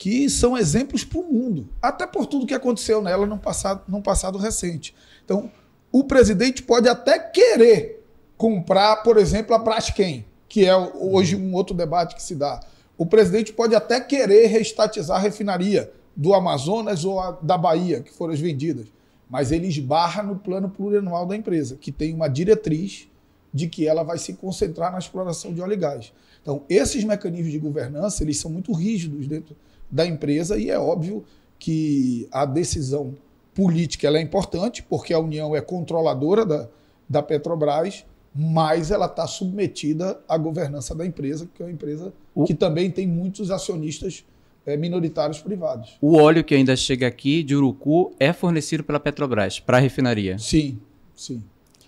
que 0.00 0.30
são 0.30 0.56
exemplos 0.56 1.04
para 1.04 1.20
o 1.20 1.30
mundo, 1.30 1.68
até 1.80 2.06
por 2.06 2.24
tudo 2.24 2.46
que 2.46 2.54
aconteceu 2.54 3.02
nela 3.02 3.26
no 3.26 3.38
passado, 3.38 4.00
passado 4.00 4.38
recente. 4.38 4.94
Então, 5.22 5.52
o 5.92 6.04
presidente 6.04 6.62
pode 6.62 6.88
até 6.88 7.18
querer 7.18 8.02
comprar, 8.34 9.02
por 9.02 9.18
exemplo, 9.18 9.54
a 9.54 9.58
Braskem, 9.58 10.24
que 10.48 10.64
é 10.64 10.74
hoje 10.74 11.36
um 11.36 11.52
outro 11.52 11.76
debate 11.76 12.14
que 12.14 12.22
se 12.22 12.34
dá. 12.34 12.60
O 12.96 13.04
presidente 13.04 13.52
pode 13.52 13.74
até 13.74 14.00
querer 14.00 14.46
reestatizar 14.46 15.18
a 15.18 15.20
refinaria 15.20 15.92
do 16.16 16.32
Amazonas 16.32 17.04
ou 17.04 17.20
da 17.42 17.58
Bahia, 17.58 18.00
que 18.00 18.10
foram 18.10 18.32
as 18.32 18.40
vendidas, 18.40 18.86
mas 19.28 19.52
ele 19.52 19.66
esbarra 19.66 20.22
no 20.22 20.36
plano 20.36 20.70
plurianual 20.70 21.26
da 21.26 21.36
empresa, 21.36 21.76
que 21.78 21.92
tem 21.92 22.14
uma 22.14 22.28
diretriz 22.28 23.06
de 23.52 23.68
que 23.68 23.86
ela 23.86 24.02
vai 24.02 24.16
se 24.16 24.32
concentrar 24.32 24.90
na 24.92 24.98
exploração 24.98 25.52
de 25.52 25.60
óleo 25.60 25.74
e 25.74 25.76
gás. 25.76 26.10
Então, 26.40 26.62
esses 26.70 27.04
mecanismos 27.04 27.52
de 27.52 27.58
governança, 27.58 28.24
eles 28.24 28.38
são 28.38 28.50
muito 28.50 28.72
rígidos 28.72 29.26
dentro 29.26 29.54
da 29.90 30.06
empresa 30.06 30.58
e 30.58 30.70
é 30.70 30.78
óbvio 30.78 31.24
que 31.58 32.28
a 32.30 32.44
decisão 32.44 33.14
política 33.54 34.08
é 34.08 34.20
importante, 34.20 34.82
porque 34.82 35.12
a 35.12 35.18
União 35.18 35.54
é 35.54 35.60
controladora 35.60 36.46
da, 36.46 36.68
da 37.08 37.22
Petrobras, 37.22 38.04
mas 38.34 38.90
ela 38.90 39.06
está 39.06 39.26
submetida 39.26 40.20
à 40.28 40.38
governança 40.38 40.94
da 40.94 41.04
empresa, 41.04 41.48
que 41.52 41.62
é 41.62 41.66
uma 41.66 41.72
empresa 41.72 42.12
o... 42.34 42.44
que 42.44 42.54
também 42.54 42.90
tem 42.90 43.06
muitos 43.06 43.50
acionistas 43.50 44.24
é, 44.64 44.76
minoritários 44.76 45.40
privados. 45.40 45.96
O 46.00 46.16
óleo 46.16 46.44
que 46.44 46.54
ainda 46.54 46.76
chega 46.76 47.06
aqui 47.06 47.42
de 47.42 47.56
Urucu 47.56 48.14
é 48.20 48.32
fornecido 48.32 48.84
pela 48.84 49.00
Petrobras 49.00 49.58
para 49.58 49.78
a 49.78 49.80
refinaria? 49.80 50.38
Sim, 50.38 50.78
sim. 51.14 51.42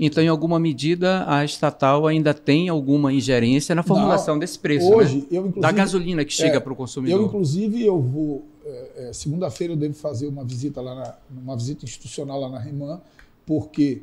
Então, 0.05 0.21
em 0.21 0.27
alguma 0.27 0.59
medida, 0.59 1.25
a 1.29 1.45
estatal 1.45 2.09
ainda 2.09 2.35
tem 2.35 2.69
alguma 2.69 3.13
ingerência 3.13 3.73
na 3.73 3.85
formulação 3.85 4.35
Não, 4.35 4.41
desse 4.41 4.59
preço, 4.59 4.91
né? 4.91 4.97
hoje, 4.97 5.19
né? 5.19 5.27
eu, 5.31 5.49
da 5.49 5.71
gasolina 5.71 6.25
que 6.25 6.33
chega 6.33 6.57
é, 6.57 6.61
para 6.61 6.73
o 6.73 6.75
consumidor. 6.75 7.21
Eu, 7.21 7.27
inclusive, 7.27 7.87
eu 7.87 8.01
vou... 8.01 8.43
É, 8.67 9.11
é, 9.11 9.13
Segunda-feira 9.13 9.75
eu 9.75 9.77
devo 9.77 9.95
fazer 9.95 10.27
uma 10.27 10.43
visita 10.43 10.81
lá 10.81 10.97
na, 10.97 11.15
uma 11.41 11.57
visita 11.57 11.85
institucional 11.85 12.41
lá 12.41 12.49
na 12.49 12.59
Reman, 12.59 13.01
porque 13.47 14.03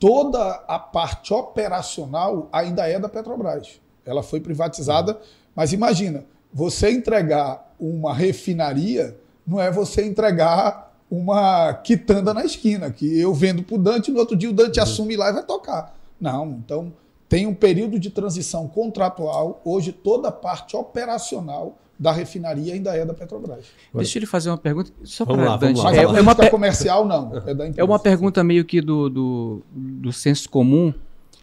toda 0.00 0.50
a 0.66 0.80
parte 0.80 1.32
operacional 1.32 2.48
ainda 2.52 2.88
é 2.88 2.98
da 2.98 3.08
Petrobras. 3.08 3.80
Ela 4.04 4.24
foi 4.24 4.40
privatizada, 4.40 5.16
mas 5.54 5.72
imagina, 5.72 6.24
você 6.52 6.90
entregar 6.90 7.72
uma 7.78 8.12
refinaria 8.12 9.16
não 9.46 9.60
é 9.60 9.70
você 9.70 10.04
entregar 10.04 10.89
uma 11.10 11.74
quitanda 11.74 12.32
na 12.32 12.44
esquina, 12.44 12.90
que 12.90 13.18
eu 13.18 13.34
vendo 13.34 13.62
para 13.62 13.74
o 13.74 13.78
Dante, 13.78 14.12
no 14.12 14.18
outro 14.20 14.36
dia 14.36 14.48
o 14.48 14.52
Dante 14.52 14.78
uhum. 14.78 14.84
assume 14.84 15.16
lá 15.16 15.30
e 15.30 15.32
vai 15.32 15.42
tocar. 15.42 15.94
Não, 16.20 16.60
então 16.64 16.92
tem 17.28 17.46
um 17.46 17.54
período 17.54 17.98
de 17.98 18.10
transição 18.10 18.68
contratual. 18.68 19.60
Hoje 19.64 19.92
toda 19.92 20.28
a 20.28 20.32
parte 20.32 20.76
operacional 20.76 21.76
da 21.98 22.12
refinaria 22.12 22.74
ainda 22.74 22.96
é 22.96 23.04
da 23.04 23.12
Petrobras. 23.12 23.66
Deixa 23.92 24.18
eu 24.18 24.20
lhe 24.20 24.26
fazer 24.26 24.50
uma 24.50 24.56
pergunta. 24.56 24.90
Só 25.04 25.24
vamos 25.24 25.44
lá, 25.44 25.56
Dante. 25.56 25.82
Mas 25.82 25.96
é, 25.96 26.00
a 26.00 26.02
é 26.02 26.20
uma 26.20 26.34
comercial 26.50 27.06
não, 27.06 27.36
é 27.36 27.54
da 27.54 27.66
empresa. 27.66 27.80
É 27.80 27.84
uma 27.84 27.98
pergunta 27.98 28.42
meio 28.42 28.64
que 28.64 28.80
do, 28.80 29.10
do, 29.10 29.62
do 29.70 30.12
senso 30.12 30.48
comum. 30.48 30.94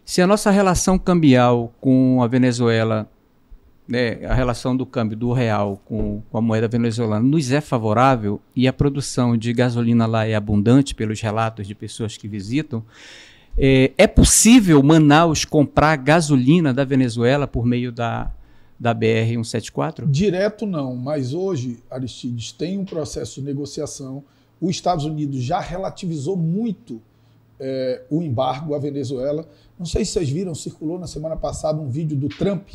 Se 0.03 0.21
a 0.21 0.27
nossa 0.27 0.49
relação 0.49 0.97
cambial 0.97 1.71
com 1.79 2.23
a 2.23 2.27
Venezuela 2.27 3.07
né, 3.87 4.25
a 4.25 4.33
relação 4.33 4.75
do 4.75 4.85
câmbio 4.85 5.17
do 5.17 5.31
real 5.31 5.81
com, 5.85 6.21
com, 6.29 6.37
a 6.37 6.41
moeda 6.41 6.67
venezuelana 6.67 7.25
nos 7.25 7.51
é 7.51 7.61
favorável 7.61 8.41
e 8.55 8.67
a 8.67 8.73
produção 8.73 9.37
de 9.37 9.53
gasolina 9.53 10.05
lá 10.05 10.25
é 10.25 10.35
abundante 10.35 10.93
pelos 10.93 11.21
relatos 11.21 11.65
de 11.65 11.73
pessoas 11.73 12.17
que 12.17 12.27
visitam, 12.27 12.83
é, 13.57 13.91
é 13.97 14.05
possível 14.05 14.83
Manaus 14.83 15.45
comprar 15.45 15.95
gasolina 15.95 16.73
da 16.73 16.83
Venezuela 16.83 17.47
por 17.47 17.65
meio 17.65 17.91
da, 17.91 18.31
da 18.79 18.93
BR-174? 18.93 20.05
Direto 20.07 20.65
não, 20.67 20.95
mas 20.95 21.33
hoje, 21.33 21.79
Aristides, 21.89 22.51
tem 22.51 22.77
um 22.77 22.85
processo 22.85 23.39
de 23.39 23.47
negociação. 23.47 24.23
Os 24.61 24.71
Estados 24.71 25.05
Unidos 25.05 25.41
já 25.41 25.59
relativizou 25.59 26.35
muito 26.35 27.01
é, 27.59 28.03
o 28.11 28.21
embargo 28.21 28.75
à 28.75 28.79
Venezuela. 28.79 29.47
Não 29.79 29.85
sei 29.85 30.05
se 30.05 30.11
vocês 30.11 30.29
viram, 30.29 30.53
circulou 30.53 30.99
na 30.99 31.07
semana 31.07 31.35
passada 31.35 31.81
um 31.81 31.89
vídeo 31.89 32.15
do 32.15 32.27
Trump 32.27 32.67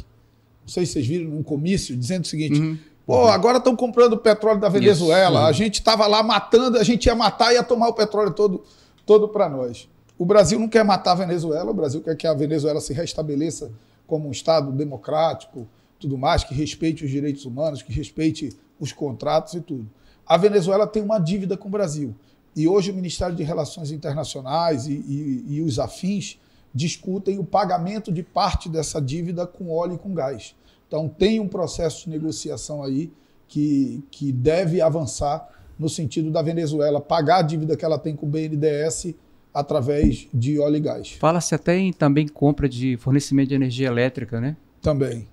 não 0.62 0.68
sei 0.68 0.86
se 0.86 0.92
vocês 0.92 1.06
viram 1.06 1.30
num 1.30 1.42
comício, 1.42 1.96
dizendo 1.96 2.24
o 2.24 2.26
seguinte: 2.26 2.60
uhum. 2.60 2.78
pô, 3.06 3.26
agora 3.26 3.58
estão 3.58 3.74
comprando 3.76 4.16
petróleo 4.16 4.60
da 4.60 4.68
Venezuela, 4.68 5.40
Isso. 5.40 5.48
a 5.48 5.52
gente 5.52 5.74
estava 5.74 6.06
lá 6.06 6.22
matando, 6.22 6.78
a 6.78 6.84
gente 6.84 7.06
ia 7.06 7.14
matar 7.14 7.52
e 7.52 7.56
ia 7.56 7.62
tomar 7.62 7.88
o 7.88 7.92
petróleo 7.92 8.32
todo, 8.32 8.62
todo 9.04 9.28
para 9.28 9.48
nós. 9.48 9.88
O 10.18 10.24
Brasil 10.24 10.58
não 10.58 10.68
quer 10.68 10.84
matar 10.84 11.12
a 11.12 11.16
Venezuela, 11.16 11.70
o 11.70 11.74
Brasil 11.74 12.00
quer 12.00 12.16
que 12.16 12.26
a 12.26 12.34
Venezuela 12.34 12.80
se 12.80 12.92
restabeleça 12.92 13.72
como 14.06 14.28
um 14.28 14.30
Estado 14.30 14.70
democrático, 14.70 15.66
tudo 15.98 16.16
mais, 16.16 16.44
que 16.44 16.54
respeite 16.54 17.04
os 17.04 17.10
direitos 17.10 17.44
humanos, 17.44 17.82
que 17.82 17.92
respeite 17.92 18.50
os 18.78 18.92
contratos 18.92 19.54
e 19.54 19.60
tudo. 19.60 19.88
A 20.26 20.36
Venezuela 20.36 20.86
tem 20.86 21.02
uma 21.02 21.18
dívida 21.18 21.56
com 21.56 21.68
o 21.68 21.70
Brasil. 21.70 22.14
E 22.54 22.68
hoje 22.68 22.90
o 22.90 22.94
Ministério 22.94 23.34
de 23.34 23.42
Relações 23.42 23.90
Internacionais 23.90 24.86
e, 24.86 24.92
e, 24.92 25.44
e 25.48 25.62
os 25.62 25.78
afins 25.78 26.38
discutem 26.74 27.38
o 27.38 27.44
pagamento 27.44 28.10
de 28.10 28.22
parte 28.22 28.68
dessa 28.68 29.00
dívida 29.00 29.46
com 29.46 29.70
óleo 29.70 29.94
e 29.94 29.98
com 29.98 30.14
gás. 30.14 30.54
Então, 30.86 31.08
tem 31.08 31.40
um 31.40 31.48
processo 31.48 32.04
de 32.04 32.10
negociação 32.10 32.82
aí 32.82 33.12
que, 33.48 34.02
que 34.10 34.32
deve 34.32 34.80
avançar 34.80 35.48
no 35.78 35.88
sentido 35.88 36.30
da 36.30 36.42
Venezuela 36.42 37.00
pagar 37.00 37.38
a 37.38 37.42
dívida 37.42 37.76
que 37.76 37.84
ela 37.84 37.98
tem 37.98 38.14
com 38.14 38.26
o 38.26 38.28
BNDES 38.28 39.14
através 39.52 40.28
de 40.32 40.58
óleo 40.58 40.76
e 40.76 40.80
gás. 40.80 41.12
Fala-se 41.12 41.54
até 41.54 41.76
em 41.76 41.92
também 41.92 42.26
compra 42.26 42.68
de 42.68 42.96
fornecimento 42.96 43.48
de 43.48 43.54
energia 43.54 43.88
elétrica, 43.88 44.40
né? 44.40 44.56
Também. 44.80 45.28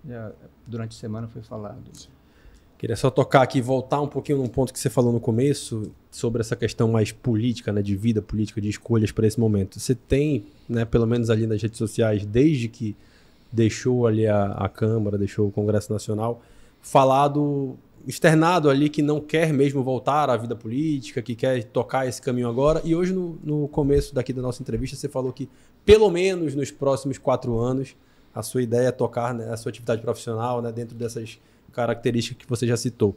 durante 0.68 0.96
a 0.96 1.00
semana 1.00 1.28
foi 1.28 1.42
falado. 1.42 1.84
Queria 2.80 2.96
só 2.96 3.10
tocar 3.10 3.42
aqui, 3.42 3.60
voltar 3.60 4.00
um 4.00 4.08
pouquinho 4.08 4.38
num 4.38 4.48
ponto 4.48 4.72
que 4.72 4.80
você 4.80 4.90
falou 4.90 5.12
no 5.12 5.20
começo, 5.20 5.92
sobre 6.10 6.40
essa 6.40 6.56
questão 6.56 6.88
mais 6.88 7.12
política, 7.12 7.74
né, 7.74 7.82
de 7.82 7.94
vida 7.94 8.22
política, 8.22 8.62
de 8.62 8.70
escolhas 8.70 9.12
para 9.12 9.28
esse 9.28 9.38
momento. 9.38 9.78
Você 9.78 9.94
tem, 9.94 10.46
né, 10.68 10.86
pelo 10.86 11.06
menos 11.06 11.30
ali 11.30 11.46
nas 11.46 11.62
redes 11.62 11.78
sociais, 11.78 12.26
desde 12.26 12.70
que 12.70 12.96
deixou 13.52 14.08
ali 14.08 14.26
a, 14.26 14.54
a 14.54 14.70
Câmara, 14.70 15.18
deixou 15.18 15.50
o 15.50 15.52
Congresso 15.52 15.92
Nacional, 15.92 16.42
falado 16.80 17.76
externado 18.08 18.70
ali 18.70 18.88
que 18.88 19.02
não 19.02 19.20
quer 19.20 19.52
mesmo 19.52 19.84
voltar 19.84 20.30
à 20.30 20.38
vida 20.38 20.56
política, 20.56 21.22
que 21.22 21.36
quer 21.36 21.62
tocar 21.66 22.08
esse 22.08 22.22
caminho 22.22 22.48
agora. 22.48 22.82
E 22.86 22.96
hoje, 22.96 23.12
no, 23.12 23.38
no 23.44 23.68
começo 23.68 24.16
daqui 24.16 24.32
da 24.32 24.42
nossa 24.42 24.62
entrevista, 24.62 24.96
você 24.96 25.10
falou 25.10 25.34
que, 25.34 25.50
pelo 25.84 26.10
menos 26.10 26.56
nos 26.56 26.72
próximos 26.72 27.18
quatro 27.18 27.60
anos, 27.60 27.94
a 28.34 28.42
sua 28.42 28.62
ideia 28.62 28.88
é 28.88 28.92
tocar 28.92 29.34
né, 29.34 29.52
a 29.52 29.58
sua 29.58 29.70
atividade 29.70 30.02
profissional 30.02 30.62
né, 30.62 30.72
dentro 30.72 30.96
dessas 30.96 31.42
características 31.80 32.44
que 32.44 32.50
você 32.50 32.68
já 32.68 32.76
citou. 32.76 33.16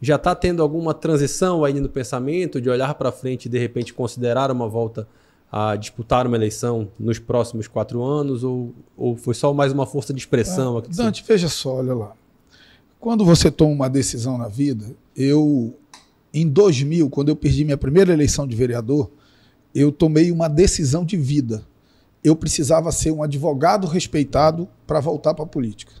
Já 0.00 0.16
está 0.16 0.34
tendo 0.34 0.62
alguma 0.62 0.92
transição 0.92 1.64
aí 1.64 1.80
no 1.80 1.88
pensamento 1.88 2.60
de 2.60 2.68
olhar 2.68 2.94
para 2.94 3.10
frente 3.10 3.46
e 3.46 3.48
de 3.48 3.58
repente 3.58 3.94
considerar 3.94 4.50
uma 4.50 4.68
volta 4.68 5.08
a 5.50 5.74
disputar 5.76 6.26
uma 6.26 6.36
eleição 6.36 6.88
nos 6.98 7.18
próximos 7.18 7.66
quatro 7.66 8.02
anos 8.04 8.44
ou, 8.44 8.74
ou 8.94 9.16
foi 9.16 9.32
só 9.32 9.54
mais 9.54 9.72
uma 9.72 9.86
força 9.86 10.12
de 10.12 10.20
expressão? 10.20 10.78
É, 10.78 10.82
Dante, 10.94 11.24
veja 11.26 11.48
só, 11.48 11.76
olha 11.76 11.94
lá. 11.94 12.12
Quando 13.00 13.24
você 13.24 13.50
toma 13.50 13.72
uma 13.72 13.88
decisão 13.88 14.36
na 14.36 14.48
vida, 14.48 14.84
eu, 15.16 15.74
em 16.34 16.46
2000, 16.46 17.08
quando 17.08 17.30
eu 17.30 17.36
perdi 17.36 17.64
minha 17.64 17.78
primeira 17.78 18.12
eleição 18.12 18.46
de 18.46 18.54
vereador, 18.54 19.10
eu 19.74 19.90
tomei 19.90 20.30
uma 20.30 20.48
decisão 20.48 21.04
de 21.04 21.16
vida. 21.16 21.64
Eu 22.22 22.36
precisava 22.36 22.92
ser 22.92 23.12
um 23.12 23.22
advogado 23.22 23.86
respeitado 23.86 24.68
para 24.86 25.00
voltar 25.00 25.32
para 25.32 25.44
a 25.44 25.48
política. 25.48 25.92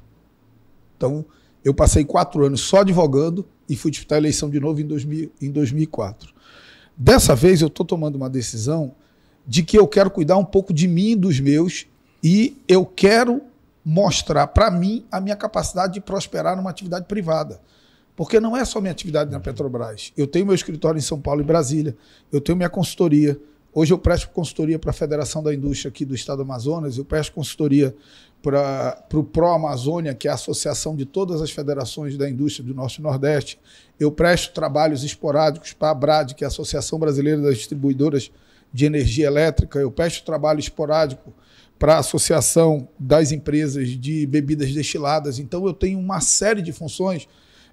Então, 0.96 1.24
eu 1.66 1.74
passei 1.74 2.04
quatro 2.04 2.46
anos 2.46 2.60
só 2.60 2.82
advogando 2.82 3.44
e 3.68 3.74
fui 3.74 3.90
disputar 3.90 4.14
a 4.14 4.20
eleição 4.20 4.48
de 4.48 4.60
novo 4.60 4.80
em, 4.80 4.86
2000, 4.86 5.32
em 5.42 5.50
2004. 5.50 6.32
Dessa 6.96 7.34
vez, 7.34 7.60
eu 7.60 7.66
estou 7.66 7.84
tomando 7.84 8.14
uma 8.14 8.30
decisão 8.30 8.94
de 9.44 9.64
que 9.64 9.76
eu 9.76 9.88
quero 9.88 10.08
cuidar 10.08 10.36
um 10.36 10.44
pouco 10.44 10.72
de 10.72 10.86
mim 10.86 11.10
e 11.10 11.16
dos 11.16 11.40
meus 11.40 11.88
e 12.22 12.56
eu 12.68 12.86
quero 12.86 13.42
mostrar 13.84 14.46
para 14.46 14.70
mim 14.70 15.04
a 15.10 15.20
minha 15.20 15.34
capacidade 15.34 15.94
de 15.94 16.00
prosperar 16.00 16.56
numa 16.56 16.70
atividade 16.70 17.06
privada. 17.06 17.60
Porque 18.14 18.38
não 18.38 18.56
é 18.56 18.64
só 18.64 18.80
minha 18.80 18.92
atividade 18.92 19.32
na 19.32 19.40
Petrobras. 19.40 20.12
Eu 20.16 20.28
tenho 20.28 20.46
meu 20.46 20.54
escritório 20.54 20.98
em 20.98 21.02
São 21.02 21.20
Paulo 21.20 21.40
e 21.40 21.44
Brasília, 21.44 21.96
eu 22.30 22.40
tenho 22.40 22.54
minha 22.54 22.70
consultoria. 22.70 23.36
Hoje 23.74 23.92
eu 23.92 23.98
presto 23.98 24.30
consultoria 24.30 24.78
para 24.78 24.90
a 24.90 24.94
Federação 24.94 25.42
da 25.42 25.52
Indústria 25.52 25.88
aqui 25.88 26.04
do 26.04 26.14
Estado 26.14 26.36
do 26.36 26.42
Amazonas, 26.42 26.96
eu 26.96 27.04
presto 27.04 27.32
consultoria 27.32 27.92
para 28.46 29.04
o 29.12 29.24
Pro 29.24 29.48
Amazônia, 29.48 30.14
que 30.14 30.28
é 30.28 30.30
a 30.30 30.34
associação 30.34 30.94
de 30.94 31.04
todas 31.04 31.42
as 31.42 31.50
federações 31.50 32.16
da 32.16 32.30
indústria 32.30 32.64
do 32.64 32.72
Norte 32.72 32.98
e 32.98 33.02
Nordeste. 33.02 33.58
Eu 33.98 34.12
presto 34.12 34.54
trabalhos 34.54 35.02
esporádicos 35.02 35.72
para 35.72 35.90
a 35.90 35.94
BRAD, 35.94 36.36
que 36.36 36.44
é 36.44 36.46
a 36.46 36.48
Associação 36.48 36.96
Brasileira 36.96 37.42
das 37.42 37.56
Distribuidoras 37.56 38.30
de 38.72 38.86
Energia 38.86 39.26
Elétrica. 39.26 39.80
Eu 39.80 39.90
presto 39.90 40.24
trabalho 40.24 40.60
esporádico 40.60 41.34
para 41.76 41.96
a 41.96 41.98
Associação 41.98 42.88
das 42.96 43.32
Empresas 43.32 43.88
de 43.88 44.24
Bebidas 44.28 44.72
Destiladas. 44.72 45.40
Então, 45.40 45.66
eu 45.66 45.72
tenho 45.72 45.98
uma 45.98 46.20
série 46.20 46.62
de 46.62 46.72
funções. 46.72 47.26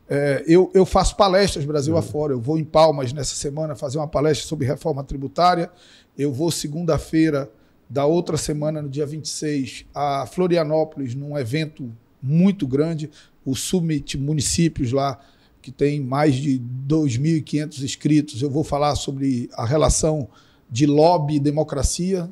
É, 0.09 0.43
eu, 0.47 0.71
eu, 0.73 0.87
faço 0.87 1.15
palestras 1.15 1.65
Brasil 1.65 1.95
afora. 1.95 2.33
Eu 2.33 2.41
vou 2.41 2.57
em 2.57 2.63
Palmas 2.63 3.13
nessa 3.13 3.35
semana 3.35 3.75
fazer 3.75 3.99
uma 3.99 4.07
palestra 4.07 4.47
sobre 4.47 4.65
reforma 4.65 5.03
tributária. 5.03 5.69
Eu 6.17 6.33
vou 6.33 6.49
segunda-feira 6.49 7.47
da 7.89 8.05
outra 8.05 8.37
semana, 8.37 8.81
no 8.81 8.89
dia 8.89 9.05
26, 9.05 9.85
a 9.93 10.25
Florianópolis, 10.25 11.13
num 11.13 11.37
evento 11.37 11.91
muito 12.21 12.65
grande, 12.65 13.09
o 13.45 13.55
Summit 13.55 14.17
Municípios 14.17 14.91
lá, 14.91 15.19
que 15.61 15.71
tem 15.71 15.99
mais 15.99 16.35
de 16.35 16.61
2.500 16.87 17.83
inscritos. 17.83 18.41
Eu 18.41 18.49
vou 18.49 18.63
falar 18.63 18.95
sobre 18.95 19.49
a 19.53 19.65
relação 19.65 20.27
de 20.69 20.85
lobby 20.85 21.35
e 21.35 21.39
democracia 21.39 22.29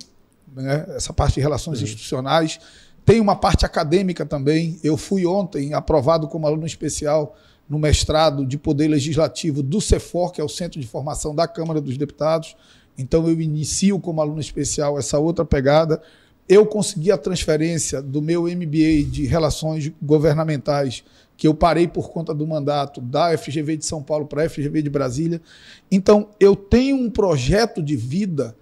né? 0.55 0.85
essa 0.95 1.13
parte 1.13 1.35
de 1.35 1.41
relações 1.41 1.79
uhum. 1.79 1.85
institucionais. 1.85 2.59
Tem 3.05 3.19
uma 3.19 3.35
parte 3.35 3.65
acadêmica 3.65 4.25
também. 4.25 4.79
Eu 4.83 4.97
fui 4.97 5.25
ontem 5.25 5.73
aprovado 5.73 6.27
como 6.27 6.45
aluno 6.45 6.65
especial 6.65 7.35
no 7.69 7.79
mestrado 7.79 8.45
de 8.45 8.57
Poder 8.57 8.87
Legislativo 8.87 9.63
do 9.63 9.79
CEFOR, 9.79 10.31
que 10.31 10.41
é 10.41 10.43
o 10.43 10.49
Centro 10.49 10.79
de 10.79 10.87
Formação 10.87 11.33
da 11.33 11.47
Câmara 11.47 11.79
dos 11.79 11.97
Deputados. 11.97 12.55
Então 13.01 13.27
eu 13.27 13.41
inicio 13.41 13.99
como 13.99 14.21
aluno 14.21 14.39
especial 14.39 14.97
essa 14.97 15.17
outra 15.19 15.43
pegada. 15.43 16.01
Eu 16.47 16.65
consegui 16.65 17.11
a 17.11 17.17
transferência 17.17 18.01
do 18.01 18.21
meu 18.21 18.43
MBA 18.43 19.03
de 19.09 19.25
Relações 19.25 19.91
Governamentais, 20.01 21.03
que 21.35 21.47
eu 21.47 21.53
parei 21.53 21.87
por 21.87 22.09
conta 22.11 22.33
do 22.33 22.45
mandato 22.45 23.01
da 23.01 23.35
FGV 23.37 23.77
de 23.77 23.85
São 23.85 24.03
Paulo 24.03 24.25
para 24.25 24.43
a 24.43 24.49
FGV 24.49 24.81
de 24.81 24.89
Brasília. 24.89 25.41
Então 25.89 26.29
eu 26.39 26.55
tenho 26.55 26.95
um 26.95 27.09
projeto 27.09 27.81
de 27.81 27.95
vida 27.95 28.55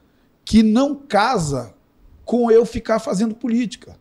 que 0.46 0.64
não 0.64 0.96
casa 0.96 1.74
com 2.24 2.50
eu 2.50 2.66
ficar 2.66 3.00
fazendo 3.00 3.36
política. 3.36 3.98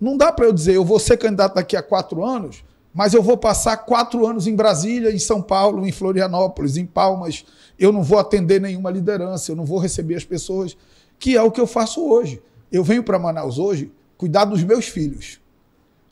Não 0.00 0.16
dá 0.16 0.32
para 0.32 0.46
eu 0.46 0.52
dizer, 0.52 0.74
eu 0.74 0.84
vou 0.84 0.98
ser 0.98 1.16
candidato 1.16 1.54
daqui 1.54 1.76
a 1.76 1.82
quatro 1.82 2.24
anos, 2.24 2.64
mas 2.92 3.14
eu 3.14 3.22
vou 3.22 3.36
passar 3.36 3.76
quatro 3.78 4.26
anos 4.26 4.46
em 4.46 4.54
Brasília, 4.54 5.10
em 5.10 5.18
São 5.18 5.40
Paulo, 5.40 5.86
em 5.86 5.92
Florianópolis, 5.92 6.76
em 6.76 6.84
Palmas. 6.84 7.44
Eu 7.78 7.92
não 7.92 8.02
vou 8.02 8.18
atender 8.18 8.60
nenhuma 8.60 8.90
liderança, 8.90 9.52
eu 9.52 9.56
não 9.56 9.64
vou 9.64 9.78
receber 9.78 10.14
as 10.14 10.24
pessoas, 10.24 10.76
que 11.18 11.36
é 11.36 11.42
o 11.42 11.50
que 11.50 11.60
eu 11.60 11.66
faço 11.66 12.04
hoje. 12.06 12.42
Eu 12.70 12.84
venho 12.84 13.02
para 13.02 13.18
Manaus 13.18 13.58
hoje 13.58 13.90
cuidar 14.16 14.44
dos 14.44 14.62
meus 14.62 14.86
filhos. 14.86 15.40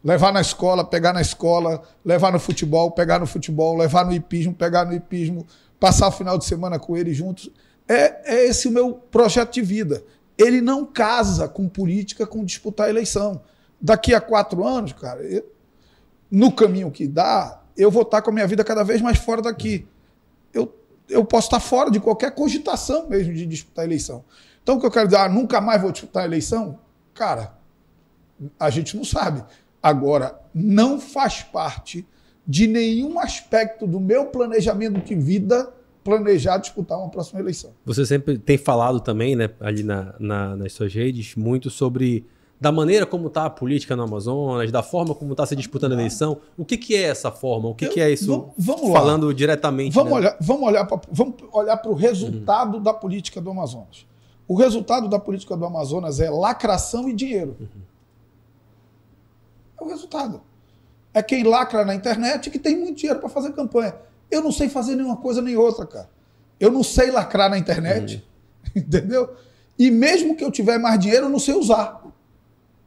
Levar 0.03 0.33
na 0.33 0.40
escola, 0.40 0.83
pegar 0.83 1.12
na 1.12 1.21
escola, 1.21 1.83
levar 2.05 2.33
no 2.33 2.40
futebol, 2.40 2.90
pegar 2.90 3.19
no 3.19 3.27
futebol, 3.27 3.77
levar 3.77 4.07
no 4.07 4.12
hipismo, 4.12 4.55
pegar 4.55 4.87
no 4.87 4.95
hipismo, 4.95 5.47
passar 5.79 6.09
o 6.09 6.12
final 6.12 6.38
de 6.38 6.47
semana 6.47 6.79
com 6.79 6.97
eles 6.97 7.16
juntos. 7.16 7.51
É, 7.87 8.37
é 8.37 8.47
esse 8.47 8.66
o 8.66 8.71
meu 8.71 8.95
projeto 8.95 9.53
de 9.53 9.62
vida 9.62 10.03
ele 10.43 10.62
não 10.62 10.87
casa 10.87 11.47
com 11.47 11.69
política, 11.69 12.27
com 12.27 12.45
disputar 12.45 12.87
a 12.87 12.90
eleição. 12.90 13.43
Daqui 13.79 14.14
a 14.14 14.21
quatro 14.21 14.66
anos, 14.66 14.93
cara, 14.95 15.21
no 16.31 16.53
caminho 16.53 16.90
que 16.90 17.07
dá, 17.07 17.61
eu 17.77 17.90
vou 17.90 18.03
estar 18.03 18.23
com 18.23 18.31
a 18.31 18.33
minha 18.33 18.47
vida 18.47 18.62
cada 18.62 18.83
vez 18.83 19.01
mais 19.01 19.19
fora 19.19 19.43
daqui. 19.43 19.87
Eu, 20.53 20.73
eu 21.09 21.25
posso 21.25 21.47
estar 21.49 21.61
fora 21.61 21.90
de 21.90 21.99
qualquer 21.99 22.35
cogitação 22.35 23.09
mesmo 23.09 23.33
de 23.33 23.47
disputar 23.47 23.85
a 23.85 23.87
eleição. 23.87 24.25
Então, 24.62 24.77
o 24.77 24.81
que 24.81 24.87
eu 24.87 24.90
quero 24.90 25.07
dizer, 25.07 25.19
ah, 25.19 25.29
nunca 25.29 25.61
mais 25.61 25.81
vou 25.81 25.90
disputar 25.90 26.23
a 26.23 26.27
eleição? 26.27 26.79
Cara, 27.14 27.55
a 28.59 28.71
gente 28.71 28.97
não 28.97 29.05
sabe. 29.05 29.43
Agora, 29.83 30.38
não 30.55 31.01
faz 31.01 31.43
parte 31.43 32.07
de 32.47 32.66
nenhum 32.66 33.19
aspecto 33.19 33.87
do 33.87 33.99
meu 33.99 34.27
planejamento 34.27 35.01
de 35.01 35.14
vida 35.14 35.73
planejar 36.03 36.59
disputar 36.59 36.99
uma 36.99 37.09
próxima 37.09 37.40
eleição. 37.40 37.73
Você 37.85 38.05
sempre 38.07 38.38
tem 38.38 38.57
falado 38.57 39.01
também, 39.01 39.37
né, 39.37 39.51
ali 39.61 39.83
na, 39.83 40.14
na, 40.19 40.57
nas 40.57 40.73
suas 40.73 40.93
redes, 40.93 41.35
muito 41.37 41.71
sobre 41.71 42.27
da 42.61 42.70
maneira 42.70 43.07
como 43.07 43.29
está 43.29 43.46
a 43.46 43.51
política 43.51 43.96
no 43.96 44.03
Amazonas, 44.03 44.70
da 44.70 44.83
forma 44.83 45.14
como 45.14 45.33
está 45.33 45.46
se 45.46 45.57
disputando 45.57 45.92
a 45.92 45.94
eleição. 45.94 46.38
O 46.59 46.64
que, 46.64 46.77
que 46.77 46.94
é 46.94 47.05
essa 47.05 47.33
forma? 47.33 47.70
O 47.70 47.75
que, 47.75 47.87
Eu, 47.87 47.90
que 47.90 48.01
é 48.01 48.11
isso? 48.11 48.51
Vamos 48.59 48.92
falando 48.92 49.29
lá. 49.29 49.33
diretamente. 49.33 49.94
Vamos 49.94 50.12
né? 50.12 50.18
olhar, 50.18 50.37
vamos 50.38 50.68
olhar 50.68 50.85
para 50.85 51.01
vamos 51.11 51.37
olhar 51.53 51.77
para 51.79 51.90
o 51.90 51.94
resultado 51.94 52.77
uhum. 52.77 52.83
da 52.83 52.92
política 52.92 53.40
do 53.40 53.51
Amazonas. 53.51 54.07
O 54.46 54.55
resultado 54.55 55.09
da 55.09 55.18
política 55.18 55.57
do 55.57 55.64
Amazonas 55.64 56.20
é 56.20 56.29
lacração 56.29 57.09
e 57.09 57.14
dinheiro. 57.14 57.57
Uhum. 57.59 57.66
É 59.81 59.85
o 59.85 59.88
resultado. 59.88 60.42
É 61.14 61.23
quem 61.23 61.42
lacra 61.42 61.83
na 61.85 61.94
internet 61.94 62.51
que 62.51 62.59
tem 62.59 62.77
muito 62.77 62.99
dinheiro 62.99 63.20
para 63.20 63.31
fazer 63.31 63.53
campanha. 63.53 63.94
Eu 64.31 64.42
não 64.42 64.53
sei 64.53 64.68
fazer 64.68 64.96
nenhuma 64.96 65.16
coisa 65.16 65.40
nem 65.40 65.57
outra, 65.57 65.87
cara. 65.87 66.11
Eu 66.59 66.70
não 66.70 66.83
sei 66.83 67.11
lacrar 67.11 67.49
na 67.49 67.57
internet, 67.57 68.23
uhum. 68.66 68.73
entendeu? 68.83 69.35
E 69.79 69.90
mesmo 69.90 70.37
que 70.37 70.44
eu 70.44 70.51
tiver 70.51 70.79
mais 70.79 71.01
dinheiro, 71.01 71.25
eu 71.25 71.31
não 71.31 71.38
sei 71.38 71.55
usar 71.55 72.00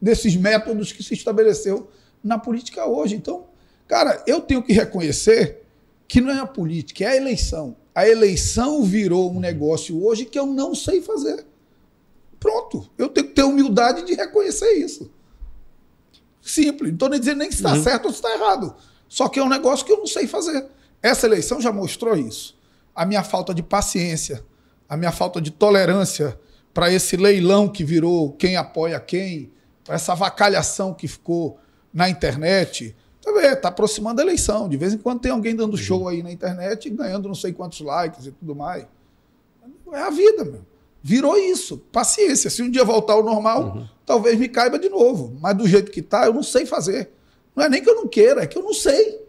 desses 0.04 0.36
métodos 0.36 0.92
que 0.92 1.02
se 1.02 1.14
estabeleceu 1.14 1.90
na 2.22 2.38
política 2.38 2.86
hoje. 2.86 3.16
Então, 3.16 3.46
cara, 3.88 4.22
eu 4.28 4.42
tenho 4.42 4.62
que 4.62 4.74
reconhecer 4.74 5.62
que 6.10 6.20
não 6.20 6.30
é 6.30 6.40
a 6.40 6.46
política, 6.46 7.06
é 7.06 7.08
a 7.08 7.16
eleição. 7.16 7.78
A 7.96 8.06
eleição 8.06 8.84
virou 8.84 9.32
um 9.32 9.40
negócio 9.40 10.06
hoje 10.06 10.26
que 10.26 10.38
eu 10.38 10.46
não 10.46 10.76
sei 10.76 11.02
fazer. 11.02 11.46
Pronto. 12.38 12.90
Eu 12.98 13.08
tenho 13.08 13.28
que 13.28 13.34
ter 13.34 13.44
humildade 13.44 14.06
de 14.06 14.14
reconhecer 14.14 14.74
isso. 14.74 15.10
Simples. 16.42 16.90
Não 16.90 16.96
estou 16.96 17.10
nem 17.10 17.20
dizendo 17.20 17.38
nem 17.38 17.50
se 17.50 17.58
está 17.58 17.74
uhum. 17.74 17.82
certo 17.82 18.06
ou 18.08 18.12
se 18.12 18.18
está 18.18 18.34
errado. 18.34 18.76
Só 19.08 19.30
que 19.30 19.40
é 19.40 19.44
um 19.44 19.48
negócio 19.48 19.86
que 19.86 19.94
eu 19.94 20.00
não 20.00 20.08
sei 20.08 20.28
fazer. 20.28 20.66
Essa 21.02 21.28
eleição 21.28 21.62
já 21.62 21.72
mostrou 21.72 22.18
isso. 22.18 22.60
A 22.94 23.06
minha 23.06 23.24
falta 23.24 23.54
de 23.54 23.64
paciência, 23.64 24.44
a 24.90 24.98
minha 24.98 25.14
falta 25.14 25.40
de 25.40 25.50
tolerância 25.50 26.38
para 26.74 26.92
esse 26.92 27.16
leilão 27.16 27.70
que 27.70 27.86
virou 27.86 28.34
quem 28.34 28.58
apoia 28.58 29.00
quem, 29.00 29.54
essa 29.88 30.16
vacalhação 30.16 30.94
que 30.94 31.08
ficou 31.08 31.60
na 31.94 32.10
internet. 32.10 32.96
Está 33.20 33.56
tá 33.56 33.68
aproximando 33.70 34.22
a 34.22 34.24
eleição. 34.24 34.68
De 34.68 34.78
vez 34.78 34.94
em 34.94 34.98
quando 34.98 35.22
tem 35.22 35.32
alguém 35.32 35.56
dando 35.56 35.78
show 35.78 36.08
aí 36.08 36.22
na 36.22 36.32
internet 36.32 36.88
e 36.88 36.90
ganhando 36.90 37.28
não 37.28 37.36
sei 37.36 37.54
quantos 37.54 37.80
likes 37.82 38.26
e 38.26 38.32
tudo 38.32 38.56
mais. 38.56 38.86
É 39.92 40.00
a 40.00 40.10
vida, 40.10 40.44
meu. 40.44 40.66
Virou 41.02 41.38
isso. 41.38 41.78
Paciência. 41.92 42.50
Se 42.50 42.62
um 42.62 42.70
dia 42.70 42.84
voltar 42.84 43.14
ao 43.14 43.24
normal, 43.24 43.76
uhum. 43.76 43.88
talvez 44.06 44.40
me 44.40 44.48
caiba 44.50 44.80
de 44.80 44.90
novo. 44.90 45.38
Mas 45.40 45.56
do 45.58 45.68
jeito 45.68 45.92
que 45.92 46.00
está, 46.00 46.26
eu 46.26 46.34
não 46.34 46.44
sei 46.44 46.66
fazer. 46.66 47.12
Não 47.56 47.64
é 47.64 47.70
nem 47.70 47.84
que 47.84 47.90
eu 47.90 47.96
não 47.96 48.08
queira, 48.08 48.44
é 48.44 48.48
que 48.48 48.58
eu 48.58 48.64
não 48.64 48.74
sei. 48.74 49.22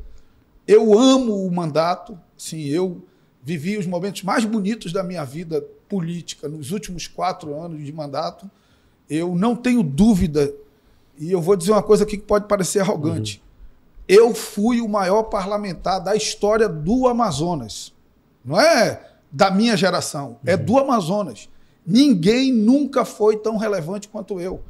Eu 0.67 0.99
amo 0.99 1.45
o 1.45 1.53
mandato, 1.53 2.19
sim, 2.39 2.65
eu 2.69 3.03
vivi 3.43 3.77
os 3.77 3.87
momentos 3.87 4.23
mais 4.23 4.45
bonitos 4.45 4.93
da 4.93 5.03
minha 5.03 5.25
vida 5.25 5.61
política 5.89 6.49
nos 6.49 6.71
últimos 6.71 7.07
quatro 7.07 7.55
anos 7.61 7.85
de 7.85 7.93
mandato. 7.93 8.51
Eu 9.09 9.35
não 9.35 9.55
tenho 9.55 9.83
dúvida, 9.83 10.53
e 11.19 11.31
eu 11.31 11.41
vou 11.41 11.57
dizer 11.57 11.73
uma 11.73 11.83
coisa 11.83 12.05
aqui 12.05 12.17
que 12.17 12.25
pode 12.25 12.47
parecer 12.47 12.81
arrogante. 12.81 13.43
eu 14.07 14.35
fui 14.35 14.81
o 14.81 14.89
maior 14.89 15.25
parlamentar 15.25 15.99
da 16.03 16.15
história 16.15 16.69
do 16.69 17.09
Amazonas. 17.09 17.93
Não 18.45 18.61
é 18.61 19.01
da 19.33 19.51
minha 19.51 19.77
geração, 19.77 20.39
é 20.45 20.57
do 20.57 20.79
Amazonas. 20.79 21.49
Ninguém 21.87 22.53
nunca 22.53 23.05
foi 23.05 23.37
tão 23.37 23.57
relevante 23.57 24.09
quanto 24.09 24.41
eu. 24.41 24.63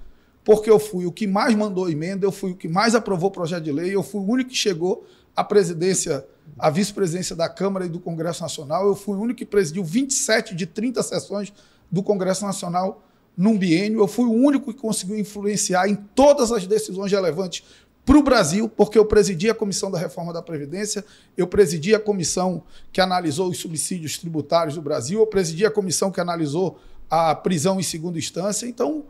Porque 0.45 0.71
eu 0.71 0.79
fui 0.79 1.07
o 1.07 1.13
que 1.13 1.27
mais 1.27 1.55
mandou 1.55 1.89
emenda, 1.89 2.27
eu 2.27 2.33
fui 2.33 2.53
o 2.53 2.57
que 2.57 2.69
mais 2.69 2.95
aprovou 2.95 3.31
projeto 3.31 3.65
de 3.65 3.73
lei, 3.73 3.95
eu 3.95 4.03
fui 4.03 4.21
o 4.21 4.25
único 4.25 4.51
que 4.51 4.57
chegou 4.57 5.07
à 5.35 5.43
presidência, 5.43 6.25
à 6.59 6.71
vice-presidência 6.71 7.35
da 7.35 7.49
Câmara 7.49 7.87
e 7.87 7.89
do 7.89 7.99
Congresso 7.99 8.43
Nacional, 8.43 8.87
eu 8.87 8.95
fui 8.95 9.17
o 9.17 9.21
único 9.21 9.39
que 9.39 9.47
presidiu 9.47 9.83
27 9.83 10.55
de 10.55 10.67
30 10.67 11.03
sessões 11.03 11.53
do 11.91 12.03
Congresso 12.03 12.45
Nacional 12.45 13.03
num 13.37 13.59
biênio, 13.59 14.01
eu 14.01 14.07
fui 14.07 14.25
o 14.25 14.33
único 14.33 14.73
que 14.73 14.81
conseguiu 14.81 15.19
influenciar 15.19 15.89
em 15.89 15.95
todas 15.95 16.53
as 16.53 16.67
decisões 16.67 17.11
relevantes 17.11 17.65
para 18.05 18.19
o 18.19 18.23
Brasil, 18.23 18.69
porque 18.69 18.99
eu 18.99 19.05
presidi 19.05 19.49
a 19.49 19.55
Comissão 19.55 19.91
da 19.91 19.99
Reforma 19.99 20.33
da 20.33 20.43
Previdência, 20.43 21.05
eu 21.37 21.47
presidi 21.47 21.95
a 21.95 21.99
comissão 21.99 22.63
que 22.93 23.01
analisou 23.01 23.49
os 23.49 23.59
subsídios 23.59 24.19
tributários 24.19 24.75
do 24.75 24.83
Brasil, 24.83 25.21
eu 25.21 25.27
presidi 25.27 25.65
a 25.65 25.71
comissão 25.71 26.11
que 26.11 26.21
analisou 26.21 26.79
a 27.11 27.35
prisão 27.35 27.81
em 27.81 27.83
segunda 27.83 28.19
instância. 28.19 28.67
Então, 28.67 29.05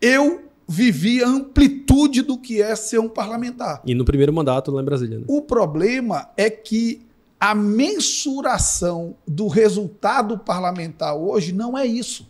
eu 0.00 0.44
vivi 0.66 1.22
a 1.22 1.28
amplitude 1.28 2.22
do 2.22 2.38
que 2.38 2.60
é 2.60 2.74
ser 2.74 2.98
um 2.98 3.08
parlamentar. 3.08 3.82
E 3.84 3.94
no 3.94 4.04
primeiro 4.04 4.32
mandato 4.32 4.70
lá 4.70 4.82
em 4.82 4.84
Brasília. 4.84 5.18
Né? 5.18 5.24
O 5.26 5.42
problema 5.42 6.30
é 6.36 6.48
que 6.48 7.06
a 7.40 7.54
mensuração 7.54 9.14
do 9.26 9.46
resultado 9.46 10.36
parlamentar 10.38 11.16
hoje 11.16 11.52
não 11.52 11.76
é 11.76 11.86
isso. 11.86 12.28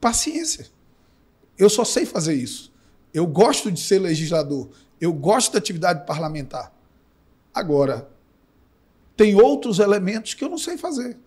Paciência. 0.00 0.66
Eu 1.58 1.68
só 1.68 1.84
sei 1.84 2.06
fazer 2.06 2.34
isso. 2.34 2.72
Eu 3.12 3.26
gosto 3.26 3.70
de 3.70 3.80
ser 3.80 3.98
legislador. 3.98 4.68
Eu 5.00 5.12
gosto 5.12 5.52
da 5.52 5.58
atividade 5.58 6.06
parlamentar. 6.06 6.72
Agora, 7.52 8.08
tem 9.16 9.34
outros 9.34 9.78
elementos 9.78 10.34
que 10.34 10.44
eu 10.44 10.48
não 10.48 10.58
sei 10.58 10.78
fazer. 10.78 11.18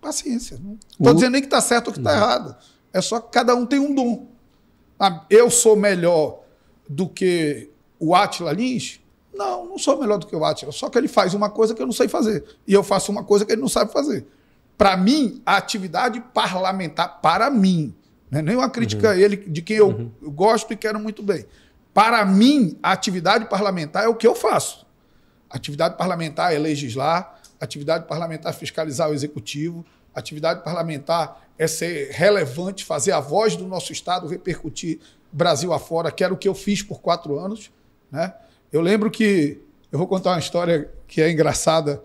Paciência. 0.00 0.58
Não 0.62 0.78
estou 0.92 1.14
dizendo 1.14 1.32
nem 1.32 1.40
que 1.40 1.46
está 1.48 1.60
certo 1.60 1.88
ou 1.88 1.92
que 1.92 1.98
está 1.98 2.14
errado. 2.14 2.56
É 2.92 3.00
só 3.00 3.20
que 3.20 3.30
cada 3.30 3.54
um 3.54 3.66
tem 3.66 3.78
um 3.78 3.94
dom. 3.94 4.26
Ah, 4.98 5.24
eu 5.28 5.50
sou 5.50 5.76
melhor 5.76 6.40
do 6.88 7.08
que 7.08 7.70
o 7.98 8.14
Atila 8.14 8.52
Lins? 8.52 9.00
Não, 9.32 9.64
não 9.64 9.78
sou 9.78 9.98
melhor 9.98 10.18
do 10.18 10.26
que 10.26 10.36
o 10.36 10.44
Atila. 10.44 10.72
Só 10.72 10.88
que 10.88 10.98
ele 10.98 11.08
faz 11.08 11.34
uma 11.34 11.50
coisa 11.50 11.74
que 11.74 11.82
eu 11.82 11.86
não 11.86 11.92
sei 11.92 12.08
fazer. 12.08 12.44
E 12.66 12.72
eu 12.72 12.82
faço 12.82 13.10
uma 13.10 13.24
coisa 13.24 13.44
que 13.44 13.52
ele 13.52 13.60
não 13.60 13.68
sabe 13.68 13.92
fazer. 13.92 14.26
Para 14.80 14.96
mim, 14.96 15.42
a 15.44 15.58
atividade 15.58 16.22
parlamentar, 16.32 17.20
para 17.20 17.50
mim, 17.50 17.94
né? 18.30 18.40
Nem 18.40 18.56
uma 18.56 18.70
crítica 18.70 19.08
uhum. 19.08 19.12
a 19.12 19.18
ele, 19.18 19.36
de 19.36 19.60
quem 19.60 19.76
eu, 19.76 19.88
uhum. 19.88 20.10
eu 20.22 20.30
gosto 20.30 20.72
e 20.72 20.76
quero 20.76 20.98
muito 20.98 21.22
bem. 21.22 21.44
Para 21.92 22.24
mim, 22.24 22.78
a 22.82 22.90
atividade 22.90 23.44
parlamentar 23.44 24.04
é 24.04 24.08
o 24.08 24.14
que 24.14 24.26
eu 24.26 24.34
faço. 24.34 24.86
atividade 25.50 25.98
parlamentar 25.98 26.54
é 26.54 26.58
legislar, 26.58 27.38
atividade 27.60 28.06
parlamentar 28.06 28.54
é 28.54 28.56
fiscalizar 28.56 29.10
o 29.10 29.12
executivo, 29.12 29.84
atividade 30.14 30.64
parlamentar 30.64 31.42
é 31.58 31.66
ser 31.66 32.12
relevante, 32.12 32.82
fazer 32.82 33.12
a 33.12 33.20
voz 33.20 33.56
do 33.56 33.68
nosso 33.68 33.92
Estado 33.92 34.26
repercutir 34.28 34.98
Brasil 35.30 35.74
afora, 35.74 36.10
que 36.10 36.24
era 36.24 36.32
o 36.32 36.38
que 36.38 36.48
eu 36.48 36.54
fiz 36.54 36.82
por 36.82 37.02
quatro 37.02 37.38
anos. 37.38 37.70
Né? 38.10 38.32
Eu 38.72 38.80
lembro 38.80 39.10
que. 39.10 39.60
Eu 39.92 39.98
vou 39.98 40.08
contar 40.08 40.30
uma 40.30 40.38
história 40.38 40.90
que 41.06 41.20
é 41.20 41.30
engraçada, 41.30 42.02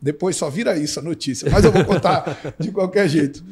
depois 0.00 0.36
só 0.36 0.50
vira 0.50 0.76
isso 0.76 0.98
a 0.98 1.02
notícia, 1.02 1.50
mas 1.50 1.64
eu 1.64 1.72
vou 1.72 1.84
contar 1.84 2.54
de 2.58 2.70
qualquer 2.70 3.08
jeito. 3.08 3.44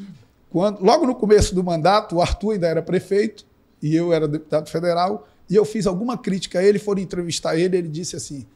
Quando, 0.51 0.83
logo 0.85 1.07
no 1.07 1.15
começo 1.15 1.55
do 1.55 1.65
mandato, 1.65 2.17
o 2.17 2.23
Arthur 2.23 2.53
ainda 2.53 2.69
era 2.69 2.83
prefeito 2.83 3.45
e 3.83 3.95
eu 3.95 4.13
era 4.13 4.29
deputado 4.29 4.69
federal, 4.71 5.27
e 5.49 5.55
eu 5.57 5.65
fiz 5.65 5.87
alguma 5.87 6.17
crítica 6.17 6.59
a 6.59 6.63
ele, 6.63 6.79
foram 6.79 7.03
entrevistar 7.03 7.57
ele, 7.57 7.77
ele 7.77 7.89
disse 7.89 8.17
assim: 8.17 8.47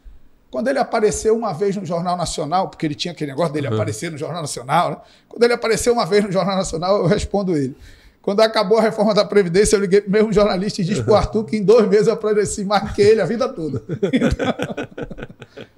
quando 0.51 0.69
ele 0.69 0.79
apareceu 0.79 1.37
uma 1.37 1.53
vez 1.53 1.77
no 1.77 1.85
Jornal 1.85 2.17
Nacional, 2.17 2.69
porque 2.69 2.87
ele 2.87 2.95
tinha 2.95 3.13
aquele 3.13 3.33
negócio 3.33 3.53
dele 3.53 3.69
uhum. 3.69 3.75
aparecer 3.75 4.11
no 4.11 4.17
Jornal 4.17 4.41
Nacional, 4.41 4.91
né? 4.91 4.97
quando 5.29 5.43
ele 5.43 5.53
apareceu 5.53 5.93
uma 5.93 6.07
vez 6.07 6.25
no 6.25 6.33
Jornal 6.33 6.57
Nacional, 6.57 6.99
eu 6.99 7.07
respondo 7.07 7.57
ele. 7.57 7.77
Quando 8.29 8.41
acabou 8.41 8.77
a 8.77 8.83
reforma 8.83 9.15
da 9.15 9.25
Previdência, 9.25 9.75
eu 9.75 9.81
liguei 9.81 10.03
para 10.03 10.09
o 10.11 10.13
mesmo 10.13 10.33
jornalista 10.35 10.83
e 10.83 10.85
disse 10.85 11.03
para 11.03 11.13
o 11.15 11.17
Arthur 11.17 11.45
que 11.47 11.57
em 11.57 11.65
dois 11.65 11.89
meses 11.89 12.09
eu 12.09 12.13
apareci 12.13 12.63
mais 12.63 12.93
que 12.93 13.01
ele 13.01 13.23
a 13.23 13.25
vida 13.25 13.49
toda. 13.49 13.83
Então, 13.89 14.85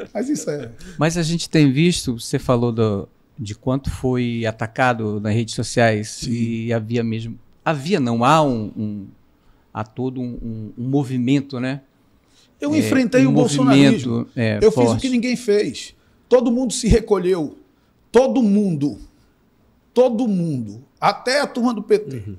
mas 0.13 0.29
isso 0.29 0.51
é. 0.51 0.69
Mas 0.99 1.17
a 1.17 1.23
gente 1.23 1.49
tem 1.49 1.71
visto, 1.71 2.19
você 2.19 2.41
falou 2.41 2.73
do, 2.73 3.09
de 3.39 3.55
quanto 3.55 3.89
foi 3.89 4.45
atacado 4.45 5.21
nas 5.21 5.33
redes 5.33 5.55
sociais 5.55 6.09
Sim. 6.09 6.33
e 6.33 6.73
havia 6.73 7.05
mesmo 7.05 7.39
havia 7.65 8.01
não 8.01 8.25
há 8.25 8.43
um, 8.43 8.73
um 8.77 9.07
há 9.73 9.85
todo 9.85 10.21
um, 10.21 10.73
um, 10.77 10.89
movimento 10.89 11.61
né 11.61 11.83
eu 12.61 12.75
é, 12.75 12.79
enfrentei 12.79 13.29
um 13.29 13.31
o 13.31 13.33
bolsonarismo 13.33 14.27
é, 14.35 14.59
eu 14.61 14.73
forte. 14.73 14.89
fiz 14.89 14.99
o 14.99 15.01
que 15.01 15.09
ninguém 15.09 15.37
fez 15.37 15.95
todo 16.29 16.51
mundo 16.51 16.73
se 16.73 16.89
recolheu 16.89 17.57
todo 18.11 18.43
mundo 18.43 18.99
todo 19.95 20.27
mundo 20.27 20.90
até 21.01 21.41
a 21.41 21.47
turma 21.47 21.73
do 21.73 21.83
PT 21.83 22.17
uhum. 22.17 22.37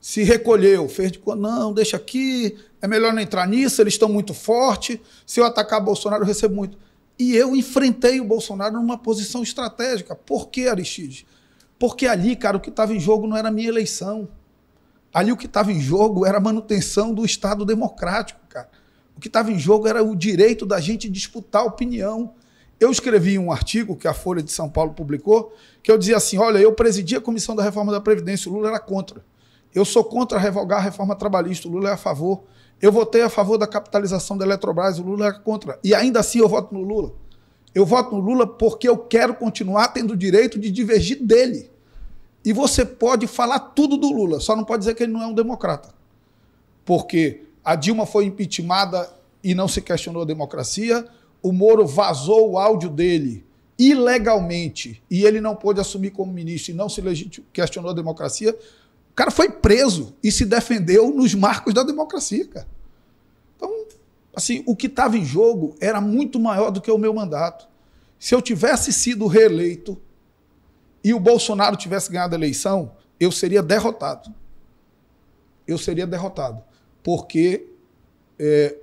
se 0.00 0.22
recolheu 0.22 0.88
fez 0.88 1.10
de 1.10 1.20
não 1.36 1.72
deixa 1.72 1.96
aqui 1.96 2.56
é 2.80 2.86
melhor 2.86 3.12
não 3.12 3.20
entrar 3.20 3.46
nisso 3.46 3.82
eles 3.82 3.94
estão 3.94 4.08
muito 4.08 4.32
fortes 4.32 4.98
se 5.26 5.40
eu 5.40 5.44
atacar 5.44 5.80
Bolsonaro 5.80 6.22
eu 6.22 6.26
recebo 6.26 6.54
muito 6.54 6.78
e 7.18 7.34
eu 7.34 7.56
enfrentei 7.56 8.20
o 8.20 8.24
Bolsonaro 8.24 8.74
numa 8.74 8.96
posição 8.96 9.42
estratégica. 9.42 10.14
Por 10.14 10.48
que, 10.48 10.68
Aristide? 10.68 11.26
Porque 11.78 12.06
ali, 12.06 12.36
cara, 12.36 12.56
o 12.56 12.60
que 12.60 12.70
estava 12.70 12.94
em 12.94 13.00
jogo 13.00 13.26
não 13.26 13.36
era 13.36 13.48
a 13.48 13.50
minha 13.50 13.68
eleição. 13.68 14.28
Ali 15.12 15.32
o 15.32 15.36
que 15.36 15.46
estava 15.46 15.72
em 15.72 15.80
jogo 15.80 16.24
era 16.24 16.38
a 16.38 16.40
manutenção 16.40 17.12
do 17.12 17.24
Estado 17.24 17.64
democrático, 17.64 18.40
cara. 18.48 18.68
O 19.16 19.20
que 19.20 19.26
estava 19.26 19.50
em 19.50 19.58
jogo 19.58 19.88
era 19.88 20.02
o 20.02 20.14
direito 20.14 20.64
da 20.64 20.78
gente 20.78 21.08
disputar 21.08 21.64
opinião. 21.64 22.34
Eu 22.80 22.90
escrevi 22.90 23.38
um 23.38 23.50
artigo 23.50 23.96
que 23.96 24.06
a 24.06 24.14
Folha 24.14 24.42
de 24.42 24.52
São 24.52 24.68
Paulo 24.68 24.92
publicou, 24.92 25.52
que 25.82 25.90
eu 25.90 25.98
dizia 25.98 26.16
assim: 26.16 26.38
olha, 26.38 26.58
eu 26.58 26.72
presidi 26.72 27.16
a 27.16 27.20
Comissão 27.20 27.56
da 27.56 27.62
Reforma 27.62 27.90
da 27.90 28.00
Previdência, 28.00 28.50
o 28.50 28.54
Lula 28.54 28.68
era 28.68 28.78
contra. 28.78 29.24
Eu 29.74 29.84
sou 29.84 30.04
contra 30.04 30.38
revogar 30.38 30.78
a 30.78 30.82
reforma 30.82 31.14
trabalhista, 31.14 31.68
o 31.68 31.70
Lula 31.70 31.90
é 31.90 31.92
a 31.92 31.96
favor. 31.96 32.42
Eu 32.80 32.92
votei 32.92 33.22
a 33.22 33.28
favor 33.28 33.58
da 33.58 33.66
capitalização 33.66 34.38
da 34.38 34.44
Eletrobras, 34.44 34.98
o 34.98 35.02
Lula 35.02 35.26
era 35.26 35.38
contra. 35.38 35.78
E 35.82 35.94
ainda 35.94 36.20
assim 36.20 36.38
eu 36.38 36.48
voto 36.48 36.72
no 36.72 36.82
Lula. 36.82 37.12
Eu 37.74 37.84
voto 37.84 38.14
no 38.14 38.20
Lula 38.20 38.46
porque 38.46 38.88
eu 38.88 38.96
quero 38.96 39.34
continuar 39.34 39.88
tendo 39.88 40.12
o 40.12 40.16
direito 40.16 40.58
de 40.58 40.70
divergir 40.70 41.22
dele. 41.22 41.70
E 42.44 42.52
você 42.52 42.84
pode 42.84 43.26
falar 43.26 43.58
tudo 43.58 43.96
do 43.96 44.10
Lula, 44.10 44.40
só 44.40 44.56
não 44.56 44.64
pode 44.64 44.80
dizer 44.80 44.94
que 44.94 45.02
ele 45.02 45.12
não 45.12 45.22
é 45.22 45.26
um 45.26 45.34
democrata. 45.34 45.90
Porque 46.84 47.42
a 47.64 47.74
Dilma 47.74 48.06
foi 48.06 48.24
impeachmentada 48.24 49.10
e 49.42 49.54
não 49.54 49.68
se 49.68 49.82
questionou 49.82 50.22
a 50.22 50.26
democracia, 50.26 51.06
o 51.42 51.52
Moro 51.52 51.86
vazou 51.86 52.52
o 52.52 52.58
áudio 52.58 52.90
dele 52.90 53.44
ilegalmente 53.78 55.02
e 55.08 55.24
ele 55.24 55.40
não 55.40 55.54
pôde 55.54 55.80
assumir 55.80 56.10
como 56.10 56.32
ministro 56.32 56.72
e 56.72 56.74
não 56.74 56.88
se 56.88 57.00
questionou 57.52 57.92
a 57.92 57.94
democracia 57.94 58.56
cara 59.18 59.32
foi 59.32 59.50
preso 59.50 60.14
e 60.22 60.30
se 60.30 60.44
defendeu 60.44 61.10
nos 61.10 61.34
marcos 61.34 61.74
da 61.74 61.82
democracia, 61.82 62.46
cara. 62.46 62.68
Então, 63.56 63.68
assim, 64.32 64.62
o 64.64 64.76
que 64.76 64.86
estava 64.86 65.18
em 65.18 65.24
jogo 65.24 65.74
era 65.80 66.00
muito 66.00 66.38
maior 66.38 66.70
do 66.70 66.80
que 66.80 66.88
o 66.88 66.96
meu 66.96 67.12
mandato. 67.12 67.68
Se 68.16 68.32
eu 68.32 68.40
tivesse 68.40 68.92
sido 68.92 69.26
reeleito 69.26 70.00
e 71.02 71.12
o 71.12 71.18
Bolsonaro 71.18 71.76
tivesse 71.76 72.12
ganhado 72.12 72.36
a 72.36 72.38
eleição, 72.38 72.92
eu 73.18 73.32
seria 73.32 73.60
derrotado. 73.60 74.32
Eu 75.66 75.76
seria 75.76 76.06
derrotado. 76.06 76.62
Porque 77.02 77.66
é, 78.38 78.76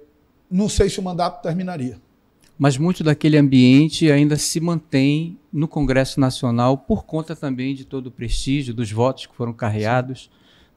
não 0.52 0.68
sei 0.68 0.90
se 0.90 1.00
o 1.00 1.04
mandato 1.04 1.42
terminaria 1.42 2.02
mas 2.58 2.78
muito 2.78 3.04
daquele 3.04 3.38
ambiente 3.38 4.12
ainda 4.12 4.38
se 4.38 4.60
mantém 4.60 5.38
no 5.52 5.68
Congresso 5.68 6.20
Nacional 6.20 6.78
por 6.78 7.06
conta 7.06 7.36
também 7.36 7.76
de 7.76 7.86
todo 7.86 8.08
o 8.08 8.12
prestígio 8.12 8.74
dos 8.74 8.92
votos 8.92 9.26
que 9.26 9.36
foram 9.36 9.54
carreados. 9.54 10.30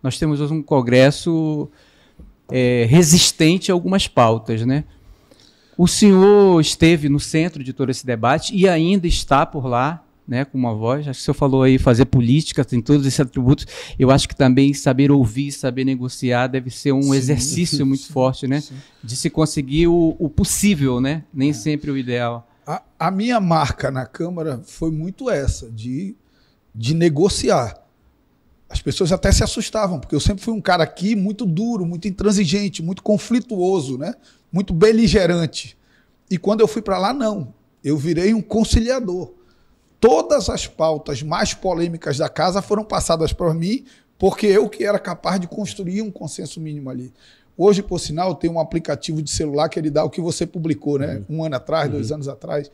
Nós 0.03 0.19
temos 0.19 0.41
um 0.51 0.63
Congresso 0.63 1.69
é, 2.51 2.87
resistente 2.89 3.71
a 3.71 3.75
algumas 3.75 4.09
pautas, 4.09 4.65
né? 4.67 4.85
O 5.77 5.87
senhor 5.87 6.61
esteve 6.61 7.09
no 7.09 7.21
centro 7.21 7.63
de 7.63 7.73
todo 7.73 7.91
esse 7.91 8.05
debate 8.05 8.55
e 8.57 8.69
ainda 8.69 9.07
está 9.07 9.47
por 9.47 9.67
lá 9.67 10.05
né, 10.29 10.45
com 10.45 10.59
uma 10.59 10.75
voz. 10.75 11.09
Acho 11.09 11.19
que 11.19 11.23
o 11.23 11.25
senhor 11.25 11.35
falou 11.35 11.63
aí 11.63 11.79
fazer 11.79 12.05
política, 12.05 12.63
tem 12.63 12.83
todos 12.83 13.07
esses 13.07 13.19
atributos. 13.19 13.67
Eu 13.99 14.11
acho 14.11 14.29
que 14.29 14.37
também 14.37 14.75
saber 14.75 15.11
ouvir, 15.11 15.51
saber 15.51 15.85
negociar 15.85 16.49
deve 16.49 16.71
ser 16.71 16.93
um 16.93 17.03
sim, 17.03 17.15
exercício 17.15 17.87
muito 17.87 18.05
sim, 18.07 18.13
forte, 18.13 18.47
né? 18.47 18.61
Sim. 18.61 18.75
De 19.03 19.17
se 19.17 19.31
conseguir 19.31 19.87
o, 19.87 20.15
o 20.19 20.29
possível, 20.29 21.01
né? 21.01 21.25
Nem 21.33 21.51
é. 21.51 21.55
sempre 21.55 21.91
o 21.91 21.97
ideal. 21.97 22.47
A, 22.67 22.83
a, 22.99 23.11
minha 23.11 23.41
marca 23.41 23.91
na 23.91 24.05
Câmara 24.05 24.61
foi 24.63 24.91
muito 24.91 25.31
essa, 25.31 25.71
de, 25.71 26.15
de 26.75 26.93
negociar. 26.93 27.83
As 28.69 28.83
pessoas 28.83 29.11
até 29.11 29.33
se 29.33 29.43
assustavam, 29.43 29.99
porque 29.99 30.15
eu 30.15 30.21
sempre 30.21 30.45
fui 30.45 30.53
um 30.53 30.61
cara 30.61 30.85
aqui 30.85 31.17
muito 31.17 31.47
duro, 31.47 31.87
muito 31.87 32.07
intransigente, 32.07 32.83
muito 32.83 33.03
conflituoso, 33.03 33.97
né? 33.97 34.13
muito 34.53 34.75
beligerante. 34.75 35.79
E 36.31 36.37
quando 36.37 36.61
eu 36.61 36.69
fui 36.69 36.83
para 36.83 36.99
lá, 36.99 37.15
não. 37.15 37.55
Eu 37.83 37.97
virei 37.97 38.35
um 38.35 38.43
conciliador 38.43 39.38
todas 40.01 40.49
as 40.49 40.67
pautas 40.67 41.23
mais 41.23 41.55
polêmicas 41.55 42.19
da 42.19 42.29
casa 42.29 42.63
foram 42.63 42.85
passadas 42.85 43.33
por 43.33 43.55
mim, 43.55 43.85
porque 44.19 44.47
eu 44.47 44.69
que 44.69 44.85
era 44.85 44.99
capaz 44.99 45.41
de 45.41 45.47
construir 45.47 46.03
um 46.03 46.11
consenso 46.11 46.61
mínimo 46.61 46.91
ali. 46.91 47.13
Hoje, 47.57 47.83
por 47.83 47.99
sinal, 47.99 48.35
tem 48.35 48.49
um 48.49 48.61
aplicativo 48.61 49.21
de 49.21 49.31
celular 49.31 49.69
que 49.69 49.79
ele 49.79 49.91
dá 49.91 50.05
o 50.05 50.11
que 50.11 50.21
você 50.21 50.47
publicou, 50.47 50.99
né? 50.99 51.23
Uhum. 51.29 51.39
Um 51.39 51.45
ano 51.45 51.57
atrás, 51.57 51.87
uhum. 51.87 51.95
dois 51.95 52.13
anos 52.13 52.29
atrás. 52.29 52.71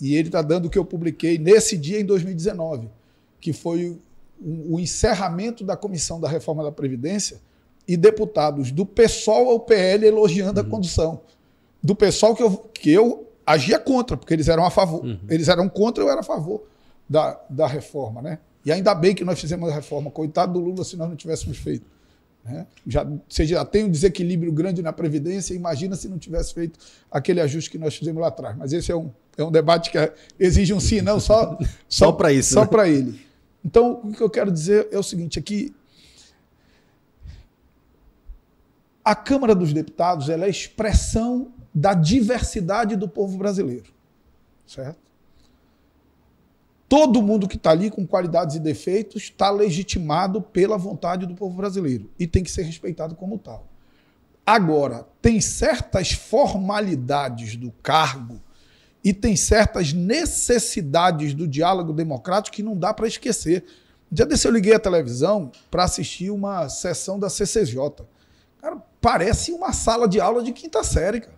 E 0.00 0.16
ele 0.16 0.28
está 0.28 0.42
dando 0.42 0.66
o 0.66 0.70
que 0.70 0.78
eu 0.78 0.84
publiquei 0.84 1.38
nesse 1.38 1.76
dia 1.76 2.00
em 2.00 2.04
2019, 2.04 2.88
que 3.40 3.52
foi 3.52 3.96
o, 4.40 4.74
o 4.74 4.80
encerramento 4.80 5.64
da 5.64 5.76
comissão 5.76 6.20
da 6.20 6.28
reforma 6.28 6.64
da 6.64 6.72
Previdência 6.72 7.40
e 7.86 7.96
deputados 7.96 8.72
do 8.72 8.84
PSOL 8.84 9.48
ao 9.48 9.60
PL 9.60 10.04
elogiando 10.04 10.60
uhum. 10.60 10.66
a 10.66 10.70
condução. 10.70 11.20
Do 11.80 11.94
PSOL 11.94 12.34
que 12.34 12.42
eu, 12.42 12.50
que 12.74 12.90
eu 12.90 13.25
agia 13.46 13.78
contra, 13.78 14.16
porque 14.16 14.34
eles 14.34 14.48
eram 14.48 14.64
a 14.64 14.70
favor. 14.70 15.04
Uhum. 15.04 15.20
Eles 15.28 15.48
eram 15.48 15.68
contra, 15.68 16.02
eu 16.02 16.10
era 16.10 16.20
a 16.20 16.24
favor 16.24 16.64
da, 17.08 17.40
da 17.48 17.66
reforma, 17.66 18.20
né? 18.20 18.38
E 18.64 18.72
ainda 18.72 18.92
bem 18.94 19.14
que 19.14 19.24
nós 19.24 19.40
fizemos 19.40 19.70
a 19.70 19.74
reforma. 19.74 20.10
Coitado 20.10 20.54
do 20.54 20.58
Lula 20.58 20.84
se 20.84 20.96
nós 20.96 21.08
não 21.08 21.14
tivéssemos 21.14 21.56
feito. 21.56 21.86
Né? 22.44 22.66
Já, 22.84 23.06
você 23.28 23.46
já 23.46 23.64
tem 23.64 23.84
um 23.84 23.90
desequilíbrio 23.90 24.52
grande 24.52 24.82
na 24.82 24.92
Previdência, 24.92 25.54
imagina 25.54 25.94
se 25.94 26.08
não 26.08 26.18
tivesse 26.18 26.52
feito 26.52 26.78
aquele 27.10 27.40
ajuste 27.40 27.70
que 27.70 27.78
nós 27.78 27.94
fizemos 27.94 28.20
lá 28.20 28.28
atrás. 28.28 28.56
Mas 28.56 28.72
esse 28.72 28.90
é 28.90 28.96
um, 28.96 29.10
é 29.36 29.44
um 29.44 29.52
debate 29.52 29.90
que 29.92 30.12
exige 30.38 30.74
um 30.74 30.80
sim, 30.80 31.00
não 31.00 31.20
só, 31.20 31.56
só, 31.88 32.06
só 32.06 32.12
para 32.12 32.32
isso. 32.32 32.54
Só 32.54 32.62
né? 32.62 32.66
para 32.66 32.88
ele. 32.88 33.24
Então, 33.64 34.00
o 34.02 34.12
que 34.12 34.22
eu 34.22 34.30
quero 34.30 34.50
dizer 34.50 34.88
é 34.90 34.98
o 34.98 35.02
seguinte: 35.02 35.38
aqui. 35.38 35.74
A 39.04 39.14
Câmara 39.14 39.54
dos 39.54 39.72
Deputados 39.72 40.28
ela 40.28 40.42
é 40.44 40.46
a 40.46 40.50
expressão 40.50 41.52
da 41.76 41.92
diversidade 41.92 42.96
do 42.96 43.06
povo 43.06 43.36
brasileiro. 43.36 43.92
Certo? 44.66 44.98
Todo 46.88 47.20
mundo 47.20 47.46
que 47.46 47.56
está 47.56 47.70
ali 47.70 47.90
com 47.90 48.06
qualidades 48.06 48.56
e 48.56 48.60
defeitos 48.60 49.24
está 49.24 49.50
legitimado 49.50 50.40
pela 50.40 50.78
vontade 50.78 51.26
do 51.26 51.34
povo 51.34 51.54
brasileiro 51.54 52.10
e 52.18 52.26
tem 52.26 52.42
que 52.42 52.50
ser 52.50 52.62
respeitado 52.62 53.14
como 53.14 53.38
tal. 53.38 53.66
Agora, 54.46 55.06
tem 55.20 55.38
certas 55.38 56.12
formalidades 56.12 57.56
do 57.56 57.70
cargo 57.82 58.40
e 59.04 59.12
tem 59.12 59.36
certas 59.36 59.92
necessidades 59.92 61.34
do 61.34 61.46
diálogo 61.46 61.92
democrático 61.92 62.56
que 62.56 62.62
não 62.62 62.76
dá 62.76 62.94
para 62.94 63.06
esquecer. 63.06 63.66
Dia 64.10 64.24
desse 64.24 64.48
eu 64.48 64.52
liguei 64.52 64.72
a 64.72 64.80
televisão 64.80 65.52
para 65.70 65.84
assistir 65.84 66.30
uma 66.30 66.70
sessão 66.70 67.18
da 67.18 67.28
CCJ. 67.28 68.06
Cara, 68.62 68.82
parece 68.98 69.52
uma 69.52 69.74
sala 69.74 70.08
de 70.08 70.20
aula 70.20 70.42
de 70.42 70.52
quinta 70.52 70.82
série, 70.82 71.20
cara. 71.20 71.35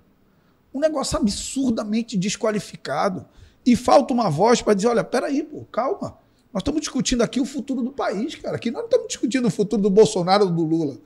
Um 0.78 0.80
negócio 0.80 1.18
absurdamente 1.18 2.16
desqualificado. 2.16 3.26
E 3.66 3.74
falta 3.74 4.14
uma 4.14 4.30
voz 4.30 4.62
para 4.62 4.74
dizer: 4.74 4.86
olha, 4.86 5.02
peraí, 5.02 5.42
pô, 5.42 5.64
calma. 5.72 6.16
Nós 6.54 6.60
estamos 6.60 6.80
discutindo 6.80 7.20
aqui 7.22 7.40
o 7.40 7.44
futuro 7.44 7.82
do 7.82 7.90
país, 7.90 8.36
cara. 8.36 8.54
Aqui 8.54 8.70
nós 8.70 8.82
não 8.82 8.86
estamos 8.86 9.08
discutindo 9.08 9.48
o 9.48 9.50
futuro 9.50 9.82
do 9.82 9.90
Bolsonaro 9.90 10.44
ou 10.44 10.52
do 10.52 10.62
Lula. 10.62 10.96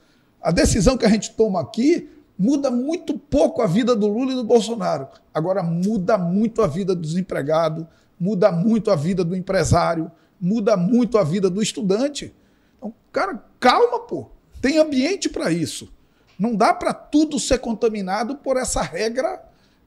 A 0.42 0.50
decisão 0.50 0.98
que 0.98 1.06
a 1.06 1.08
gente 1.08 1.30
toma 1.30 1.58
aqui 1.58 2.06
muda 2.38 2.70
muito 2.70 3.18
pouco 3.18 3.62
a 3.62 3.66
vida 3.66 3.96
do 3.96 4.06
Lula 4.06 4.32
e 4.32 4.34
do 4.36 4.44
Bolsonaro. 4.44 5.08
Agora 5.32 5.62
muda 5.62 6.18
muito 6.18 6.60
a 6.60 6.66
vida 6.66 6.94
do 6.94 7.00
desempregado, 7.00 7.88
muda 8.20 8.52
muito 8.52 8.90
a 8.90 8.94
vida 8.94 9.24
do 9.24 9.34
empresário, 9.34 10.12
muda 10.38 10.76
muito 10.76 11.16
a 11.16 11.24
vida 11.24 11.48
do 11.48 11.62
estudante. 11.62 12.34
Então, 12.76 12.92
cara, 13.10 13.42
calma, 13.58 14.00
pô. 14.00 14.26
Tem 14.60 14.76
ambiente 14.76 15.30
para 15.30 15.50
isso. 15.50 15.90
Não 16.38 16.54
dá 16.54 16.74
para 16.74 16.92
tudo 16.92 17.40
ser 17.40 17.58
contaminado 17.58 18.36
por 18.36 18.58
essa 18.58 18.82
regra, 18.82 19.42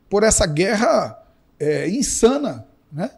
por 0.10 0.24
essa 0.24 0.46
guerra 0.46 1.22
é, 1.60 1.90
insana. 1.90 2.66
Né? 2.92 3.10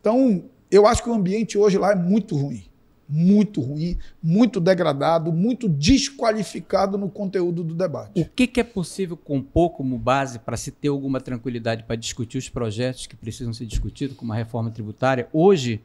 Então, 0.00 0.44
eu 0.70 0.86
acho 0.86 1.02
que 1.02 1.08
o 1.08 1.14
ambiente 1.14 1.56
hoje 1.58 1.78
lá 1.78 1.92
é 1.92 1.96
muito 1.96 2.36
ruim. 2.36 2.64
Muito 3.10 3.62
ruim, 3.62 3.96
muito 4.22 4.60
degradado, 4.60 5.32
muito 5.32 5.66
desqualificado 5.66 6.98
no 6.98 7.08
conteúdo 7.08 7.64
do 7.64 7.74
debate. 7.74 8.20
O 8.20 8.24
que, 8.26 8.46
que 8.46 8.60
é 8.60 8.64
possível 8.64 9.16
compor 9.16 9.70
como 9.70 9.96
base 9.96 10.38
para 10.38 10.58
se 10.58 10.70
ter 10.70 10.88
alguma 10.88 11.18
tranquilidade 11.18 11.84
para 11.84 11.96
discutir 11.96 12.36
os 12.36 12.50
projetos 12.50 13.06
que 13.06 13.16
precisam 13.16 13.54
ser 13.54 13.64
discutidos, 13.64 14.14
como 14.14 14.30
a 14.34 14.36
reforma 14.36 14.70
tributária? 14.70 15.26
Hoje, 15.32 15.80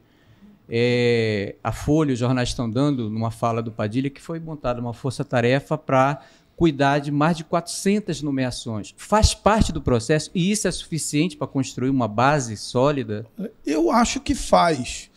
é, 0.68 1.56
a 1.64 1.72
Folha, 1.72 2.12
os 2.12 2.18
jornais 2.18 2.50
estão 2.50 2.68
dando, 2.68 3.08
numa 3.08 3.30
fala 3.30 3.62
do 3.62 3.72
Padilha, 3.72 4.10
que 4.10 4.20
foi 4.20 4.38
montada 4.38 4.78
uma 4.78 4.92
força-tarefa 4.92 5.78
para 5.78 6.20
cuidar 6.56 6.98
de 6.98 7.10
mais 7.10 7.36
de 7.36 7.44
400 7.44 8.22
nomeações. 8.22 8.94
Faz 8.96 9.34
parte 9.34 9.72
do 9.72 9.82
processo 9.82 10.30
e 10.34 10.50
isso 10.50 10.68
é 10.68 10.70
suficiente 10.70 11.36
para 11.36 11.46
construir 11.46 11.90
uma 11.90 12.08
base 12.08 12.56
sólida? 12.56 13.26
Eu 13.64 13.90
acho 13.90 14.20
que 14.20 14.34
faz. 14.34 15.10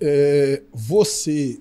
É, 0.00 0.62
você 0.72 1.60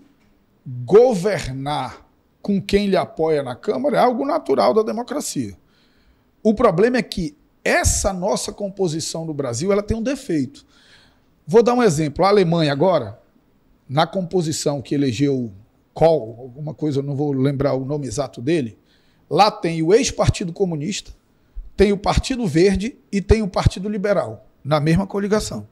governar 0.65 2.05
com 2.41 2.61
quem 2.61 2.87
lhe 2.87 2.95
apoia 2.95 3.43
na 3.43 3.55
Câmara 3.55 3.97
é 3.97 3.99
algo 3.99 4.25
natural 4.25 4.73
da 4.73 4.81
democracia. 4.81 5.57
O 6.41 6.53
problema 6.53 6.97
é 6.97 7.03
que 7.03 7.35
essa 7.63 8.13
nossa 8.13 8.51
composição 8.51 9.25
no 9.25 9.33
Brasil 9.33 9.71
ela 9.71 9.83
tem 9.83 9.97
um 9.97 10.01
defeito. 10.01 10.65
Vou 11.45 11.61
dar 11.61 11.73
um 11.73 11.83
exemplo. 11.83 12.23
A 12.23 12.29
Alemanha 12.29 12.71
agora, 12.71 13.19
na 13.87 14.07
composição 14.07 14.81
que 14.81 14.95
elegeu 14.95 15.51
Kohl, 15.93 16.37
alguma 16.39 16.73
coisa, 16.73 17.01
não 17.01 17.15
vou 17.15 17.33
lembrar 17.33 17.73
o 17.73 17.83
nome 17.83 18.07
exato 18.07 18.41
dele, 18.41 18.78
Lá 19.29 19.51
tem 19.51 19.83
o 19.83 19.93
ex-Partido 19.93 20.51
Comunista, 20.51 21.11
tem 21.77 21.91
o 21.91 21.97
Partido 21.97 22.47
Verde 22.47 22.97
e 23.11 23.21
tem 23.21 23.41
o 23.41 23.47
Partido 23.47 23.87
Liberal, 23.87 24.47
na 24.63 24.79
mesma 24.79 25.05
coligação, 25.05 25.67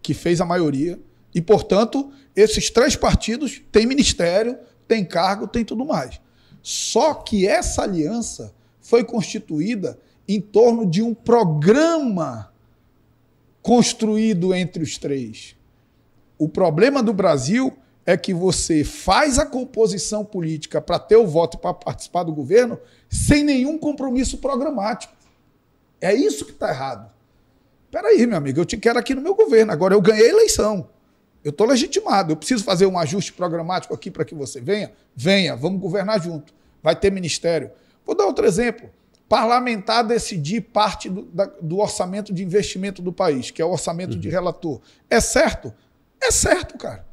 que 0.00 0.14
fez 0.14 0.40
a 0.40 0.46
maioria. 0.46 1.00
E, 1.34 1.40
portanto, 1.40 2.12
esses 2.36 2.70
três 2.70 2.94
partidos 2.94 3.60
têm 3.72 3.86
ministério, 3.86 4.58
têm 4.86 5.04
cargo, 5.04 5.46
têm 5.46 5.64
tudo 5.64 5.84
mais. 5.84 6.20
Só 6.62 7.14
que 7.14 7.46
essa 7.46 7.82
aliança 7.82 8.54
foi 8.80 9.02
constituída 9.02 9.98
em 10.28 10.40
torno 10.40 10.86
de 10.86 11.02
um 11.02 11.12
programa 11.12 12.52
construído 13.60 14.54
entre 14.54 14.82
os 14.82 14.98
três. 14.98 15.56
O 16.38 16.48
problema 16.48 17.02
do 17.02 17.12
Brasil 17.12 17.76
é 18.04 18.16
que 18.16 18.34
você 18.34 18.84
faz 18.84 19.38
a 19.38 19.46
composição 19.46 20.24
política 20.24 20.80
para 20.80 20.98
ter 20.98 21.16
o 21.16 21.26
voto 21.26 21.56
para 21.58 21.72
participar 21.72 22.24
do 22.24 22.32
governo 22.32 22.78
sem 23.08 23.44
nenhum 23.44 23.78
compromisso 23.78 24.38
programático. 24.38 25.14
É 26.00 26.12
isso 26.12 26.44
que 26.44 26.52
está 26.52 26.68
errado. 26.70 27.10
Peraí, 27.90 28.26
meu 28.26 28.38
amigo, 28.38 28.58
eu 28.58 28.64
te 28.64 28.76
quero 28.76 28.98
aqui 28.98 29.14
no 29.14 29.20
meu 29.20 29.34
governo. 29.34 29.70
Agora 29.70 29.94
eu 29.94 30.00
ganhei 30.00 30.26
a 30.26 30.30
eleição. 30.30 30.88
Eu 31.44 31.50
estou 31.50 31.66
legitimado. 31.66 32.32
Eu 32.32 32.36
preciso 32.36 32.64
fazer 32.64 32.86
um 32.86 32.98
ajuste 32.98 33.32
programático 33.32 33.94
aqui 33.94 34.10
para 34.10 34.24
que 34.24 34.34
você 34.34 34.60
venha? 34.60 34.92
Venha, 35.14 35.54
vamos 35.54 35.80
governar 35.80 36.20
junto. 36.20 36.52
Vai 36.82 36.96
ter 36.96 37.12
ministério. 37.12 37.70
Vou 38.04 38.16
dar 38.16 38.26
outro 38.26 38.46
exemplo. 38.46 38.90
Parlamentar 39.28 40.04
decidir 40.04 40.60
parte 40.60 41.08
do, 41.08 41.22
da, 41.22 41.46
do 41.60 41.78
orçamento 41.78 42.32
de 42.32 42.42
investimento 42.42 43.00
do 43.00 43.12
país, 43.12 43.50
que 43.50 43.62
é 43.62 43.64
o 43.64 43.70
orçamento 43.70 44.14
uhum. 44.14 44.20
de 44.20 44.28
relator. 44.28 44.80
É 45.08 45.20
certo? 45.20 45.72
É 46.20 46.30
certo, 46.30 46.76
cara. 46.76 47.11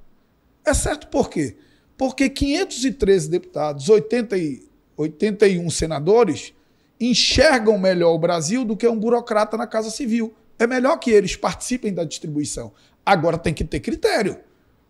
É 0.70 0.74
certo 0.74 1.08
por 1.08 1.30
quê? 1.32 1.56
Porque 1.98 2.30
513 2.30 3.28
deputados, 3.28 3.90
80 3.90 4.38
e 4.38 4.70
81 4.96 5.68
senadores 5.72 6.54
enxergam 7.00 7.78
melhor 7.78 8.14
o 8.14 8.20
Brasil 8.20 8.64
do 8.64 8.78
que 8.78 8.88
um 8.88 8.98
burocrata 8.98 9.58
na 9.58 9.66
Casa 9.66 9.90
Civil. 9.90 10.32
É 10.60 10.68
melhor 10.68 10.98
que 10.98 11.10
eles 11.10 11.36
participem 11.36 11.92
da 11.92 12.04
distribuição. 12.04 12.72
Agora 13.04 13.38
tem 13.38 13.54
que 13.54 13.64
ter 13.64 13.80
critério. 13.80 14.38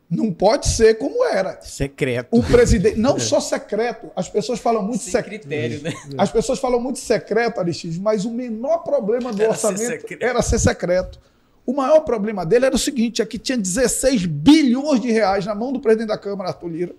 Não 0.10 0.34
pode 0.34 0.68
ser 0.68 0.96
como 0.96 1.24
era. 1.24 1.62
Secreto. 1.62 2.28
O 2.32 2.44
presidente. 2.44 2.98
Não 3.00 3.16
é. 3.16 3.20
só 3.20 3.40
secreto. 3.40 4.12
As 4.16 4.28
pessoas 4.28 4.60
falam 4.60 4.84
muito 4.84 5.04
secreto. 5.04 5.48
critério, 5.48 5.82
né? 5.82 5.94
As 6.18 6.32
pessoas 6.32 6.60
falam 6.60 6.82
muito 6.82 7.00
secreto, 7.00 7.60
Aristides, 7.60 8.00
mas 8.00 8.26
o 8.26 8.32
menor 8.32 8.80
problema 8.80 9.32
do 9.32 9.42
era 9.42 9.52
orçamento 9.52 10.08
ser 10.08 10.18
era 10.20 10.42
ser 10.42 10.60
secreto. 10.60 11.22
O 11.70 11.74
maior 11.76 12.00
problema 12.00 12.48
dele 12.48 12.66
era 12.66 12.76
o 12.76 12.80
seguinte: 12.80 13.22
é 13.22 13.26
que 13.28 13.38
tinha 13.38 13.56
16 13.56 14.26
bilhões 14.26 15.00
de 15.00 15.12
reais 15.12 15.46
na 15.46 15.54
mão 15.54 15.72
do 15.72 15.80
presidente 15.80 16.08
da 16.08 16.18
Câmara, 16.18 16.50
Arthur 16.50 16.68
Lira. 16.68 16.96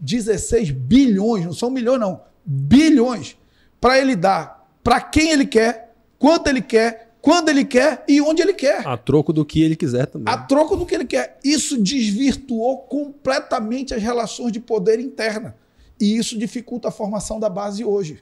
16 0.00 0.72
bilhões, 0.72 1.44
não 1.44 1.52
são 1.52 1.70
milhões, 1.70 2.00
não. 2.00 2.20
Bilhões. 2.44 3.36
Para 3.80 3.96
ele 3.96 4.16
dar 4.16 4.68
para 4.82 5.00
quem 5.00 5.30
ele 5.30 5.46
quer, 5.46 5.94
quanto 6.18 6.48
ele 6.48 6.60
quer, 6.60 7.14
quando 7.22 7.48
ele 7.48 7.64
quer 7.64 8.02
e 8.08 8.20
onde 8.20 8.42
ele 8.42 8.54
quer. 8.54 8.84
A 8.88 8.96
troco 8.96 9.32
do 9.32 9.44
que 9.44 9.62
ele 9.62 9.76
quiser 9.76 10.06
também. 10.06 10.34
A 10.34 10.36
troco 10.36 10.74
do 10.74 10.84
que 10.84 10.96
ele 10.96 11.04
quer. 11.04 11.38
Isso 11.44 11.80
desvirtuou 11.80 12.78
completamente 12.78 13.94
as 13.94 14.02
relações 14.02 14.50
de 14.50 14.58
poder 14.58 14.98
interna. 14.98 15.54
E 16.00 16.16
isso 16.16 16.36
dificulta 16.36 16.88
a 16.88 16.90
formação 16.90 17.38
da 17.38 17.48
base 17.48 17.84
hoje. 17.84 18.20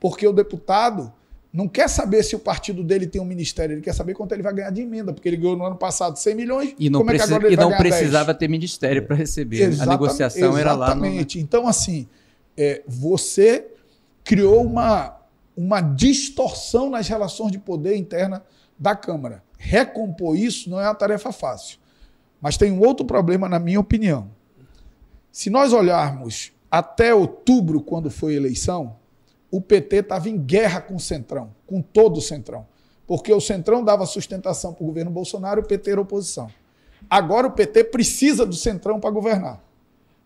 Porque 0.00 0.26
o 0.26 0.32
deputado 0.32 1.12
não 1.56 1.66
quer 1.66 1.88
saber 1.88 2.22
se 2.22 2.36
o 2.36 2.38
partido 2.38 2.84
dele 2.84 3.06
tem 3.06 3.18
um 3.18 3.24
ministério, 3.24 3.72
ele 3.72 3.80
quer 3.80 3.94
saber 3.94 4.12
quanto 4.12 4.32
ele 4.32 4.42
vai 4.42 4.52
ganhar 4.52 4.68
de 4.68 4.82
emenda, 4.82 5.10
porque 5.10 5.26
ele 5.26 5.38
ganhou 5.38 5.56
no 5.56 5.64
ano 5.64 5.76
passado 5.76 6.18
100 6.18 6.34
milhões. 6.34 6.74
E 6.78 6.90
não, 6.90 7.00
é 7.00 7.02
e 7.50 7.56
não 7.56 7.74
precisava 7.74 8.26
10? 8.26 8.38
ter 8.38 8.46
ministério 8.46 9.06
para 9.06 9.16
receber. 9.16 9.62
Exatamente, 9.62 9.82
a 9.82 9.86
negociação 9.86 10.58
era 10.58 10.74
lá. 10.74 10.88
Exatamente. 10.88 11.38
No... 11.38 11.42
Então, 11.42 11.66
assim, 11.66 12.06
é, 12.58 12.82
você 12.86 13.68
criou 14.22 14.66
uma, 14.66 15.16
uma 15.56 15.80
distorção 15.80 16.90
nas 16.90 17.08
relações 17.08 17.52
de 17.52 17.58
poder 17.58 17.96
interna 17.96 18.44
da 18.78 18.94
Câmara. 18.94 19.42
Recompor 19.56 20.36
isso 20.36 20.68
não 20.68 20.78
é 20.78 20.84
uma 20.84 20.94
tarefa 20.94 21.32
fácil. 21.32 21.78
Mas 22.38 22.58
tem 22.58 22.70
um 22.70 22.80
outro 22.80 23.06
problema, 23.06 23.48
na 23.48 23.58
minha 23.58 23.80
opinião. 23.80 24.30
Se 25.32 25.48
nós 25.48 25.72
olharmos 25.72 26.52
até 26.70 27.14
outubro, 27.14 27.80
quando 27.80 28.10
foi 28.10 28.34
eleição, 28.34 28.94
o 29.50 29.60
PT 29.60 29.96
estava 29.96 30.28
em 30.28 30.36
guerra 30.36 30.80
com 30.80 30.96
o 30.96 31.00
Centrão, 31.00 31.50
com 31.66 31.80
todo 31.80 32.18
o 32.18 32.22
Centrão. 32.22 32.66
Porque 33.06 33.32
o 33.32 33.40
Centrão 33.40 33.84
dava 33.84 34.04
sustentação 34.06 34.72
para 34.72 34.82
o 34.82 34.86
governo 34.86 35.10
Bolsonaro 35.10 35.60
e 35.60 35.62
o 35.62 35.66
PT 35.66 35.90
era 35.90 36.00
oposição. 36.00 36.48
Agora 37.08 37.46
o 37.46 37.52
PT 37.52 37.84
precisa 37.84 38.44
do 38.44 38.54
Centrão 38.54 38.98
para 38.98 39.10
governar. 39.10 39.62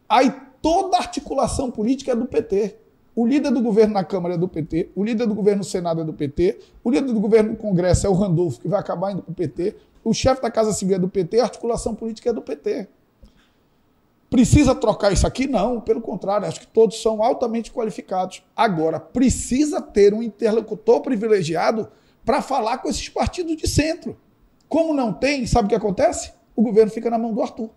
Aí 0.09 0.35
toda 0.63 0.97
a 0.97 1.01
articulação 1.01 1.71
política 1.71 2.13
é 2.13 2.17
do 2.17 2.27
PT. 2.27 2.77
O 3.15 3.27
líder 3.27 3.51
do 3.51 3.61
governo 3.61 3.95
na 3.95 4.05
Câmara 4.05 4.35
é 4.35 4.39
do 4.39 4.49
PT, 4.49 4.91
o 4.95 5.05
líder 5.05 5.27
do 5.27 5.35
governo 5.35 5.59
no 5.59 5.65
Senado 5.65 6.01
é 6.01 6.05
do 6.05 6.13
PT, 6.13 6.59
o 6.83 6.91
líder 6.91 7.13
do 7.13 7.21
governo 7.21 7.51
no 7.51 7.57
Congresso 7.57 8.07
é 8.07 8.09
o 8.09 8.13
Randolfo, 8.13 8.61
que 8.61 8.69
vai 8.69 8.79
acabar 8.79 9.11
indo 9.11 9.21
para 9.21 9.33
o 9.33 9.35
PT, 9.35 9.75
o 10.05 10.15
chefe 10.15 10.41
da 10.41 10.51
Casa 10.51 10.73
Civil 10.73 10.97
é 10.97 10.99
do 10.99 11.09
PT, 11.09 11.41
a 11.41 11.43
articulação 11.43 11.95
política 11.95 12.31
é 12.31 12.33
do 12.33 12.41
PT. 12.41 12.89
Precisa 14.31 14.77
trocar 14.77 15.13
isso 15.13 15.27
aqui? 15.27 15.49
Não, 15.49 15.81
pelo 15.81 16.01
contrário, 16.01 16.47
acho 16.47 16.61
que 16.61 16.67
todos 16.67 17.03
são 17.03 17.21
altamente 17.21 17.73
qualificados. 17.73 18.43
Agora, 18.57 19.01
precisa 19.01 19.83
ter 19.83 20.15
um 20.15 20.23
interlocutor 20.23 21.01
privilegiado 21.01 21.89
para 22.25 22.41
falar 22.41 22.79
com 22.79 22.89
esses 22.89 23.09
partidos 23.09 23.57
de 23.57 23.69
centro. 23.69 24.17
Como 24.69 24.95
não 24.95 25.13
tem, 25.13 25.47
sabe 25.47 25.67
o 25.67 25.69
que 25.69 25.75
acontece? 25.75 26.33
O 26.55 26.63
governo 26.63 26.93
fica 26.93 27.11
na 27.11 27.19
mão 27.19 27.35
do 27.35 27.43
Arthur. 27.43 27.71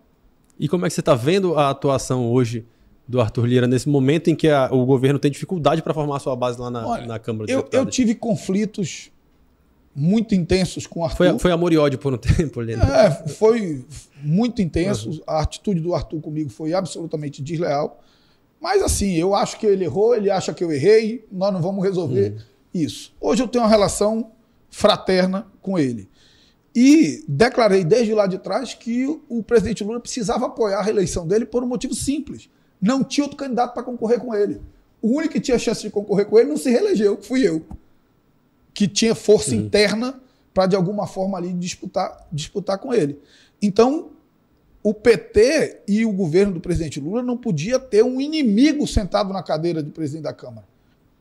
E 0.56 0.68
como 0.68 0.86
é 0.86 0.88
que 0.88 0.94
você 0.94 1.00
está 1.00 1.16
vendo 1.16 1.58
a 1.58 1.70
atuação 1.70 2.30
hoje 2.30 2.64
do 3.06 3.20
Arthur 3.20 3.46
Lira 3.46 3.66
nesse 3.66 3.88
momento 3.88 4.30
em 4.30 4.36
que 4.36 4.48
a, 4.48 4.68
o 4.72 4.86
governo 4.86 5.18
tem 5.18 5.30
dificuldade 5.30 5.82
para 5.82 5.92
formar 5.92 6.16
a 6.16 6.20
sua 6.20 6.36
base 6.36 6.60
lá 6.60 6.70
na, 6.70 6.86
Olha, 6.86 7.06
na 7.06 7.18
Câmara 7.18 7.46
dos 7.46 7.52
eu, 7.52 7.58
Deputados? 7.58 7.86
Eu 7.86 7.90
tive 7.90 8.14
conflitos 8.14 9.10
muito 9.94 10.34
intensos 10.34 10.86
com 10.86 11.00
o 11.00 11.04
Arthur. 11.04 11.16
Foi, 11.16 11.38
foi 11.38 11.52
amor 11.52 11.72
e 11.72 11.76
ódio 11.76 11.98
por 11.98 12.12
um 12.12 12.16
tempo, 12.18 12.60
Lira. 12.60 12.82
É, 12.82 13.28
foi 13.28 13.84
muito 14.22 14.60
intenso. 14.60 15.10
Uhum. 15.10 15.20
A 15.26 15.40
atitude 15.40 15.80
do 15.80 15.94
Arthur 15.94 16.20
comigo 16.20 16.50
foi 16.50 16.72
absolutamente 16.72 17.42
desleal. 17.42 18.00
Mas 18.60 18.82
assim, 18.82 19.14
eu 19.14 19.34
acho 19.34 19.58
que 19.58 19.66
ele 19.66 19.84
errou, 19.84 20.14
ele 20.14 20.30
acha 20.30 20.54
que 20.54 20.64
eu 20.64 20.72
errei, 20.72 21.26
nós 21.30 21.52
não 21.52 21.60
vamos 21.60 21.84
resolver 21.84 22.32
uhum. 22.32 22.38
isso. 22.72 23.14
Hoje 23.20 23.42
eu 23.42 23.48
tenho 23.48 23.62
uma 23.64 23.70
relação 23.70 24.32
fraterna 24.70 25.46
com 25.60 25.78
ele. 25.78 26.08
E 26.74 27.24
declarei 27.28 27.84
desde 27.84 28.12
lá 28.14 28.26
de 28.26 28.38
trás 28.38 28.74
que 28.74 29.06
o 29.28 29.42
presidente 29.42 29.84
Lula 29.84 30.00
precisava 30.00 30.46
apoiar 30.46 30.78
a 30.78 30.82
reeleição 30.82 31.26
dele 31.26 31.44
por 31.44 31.62
um 31.62 31.68
motivo 31.68 31.94
simples 31.94 32.48
não 32.84 33.02
tinha 33.02 33.24
outro 33.24 33.38
candidato 33.38 33.72
para 33.72 33.82
concorrer 33.82 34.20
com 34.20 34.34
ele. 34.34 34.60
O 35.00 35.16
único 35.16 35.32
que 35.32 35.40
tinha 35.40 35.58
chance 35.58 35.80
de 35.80 35.88
concorrer 35.88 36.26
com 36.26 36.38
ele 36.38 36.50
não 36.50 36.58
se 36.58 36.70
reelegeu, 36.70 37.18
fui 37.20 37.48
eu. 37.48 37.64
Que 38.74 38.86
tinha 38.86 39.14
força 39.14 39.50
Sim. 39.50 39.58
interna 39.58 40.20
para, 40.52 40.66
de 40.66 40.76
alguma 40.76 41.06
forma, 41.06 41.38
ali 41.38 41.52
disputar, 41.52 42.26
disputar 42.30 42.78
com 42.78 42.92
ele. 42.92 43.18
Então, 43.62 44.10
o 44.82 44.92
PT 44.92 45.80
e 45.88 46.04
o 46.04 46.12
governo 46.12 46.52
do 46.52 46.60
presidente 46.60 47.00
Lula 47.00 47.22
não 47.22 47.38
podia 47.38 47.78
ter 47.78 48.04
um 48.04 48.20
inimigo 48.20 48.86
sentado 48.86 49.32
na 49.32 49.42
cadeira 49.42 49.82
de 49.82 49.90
presidente 49.90 50.24
da 50.24 50.32
Câmara. 50.34 50.66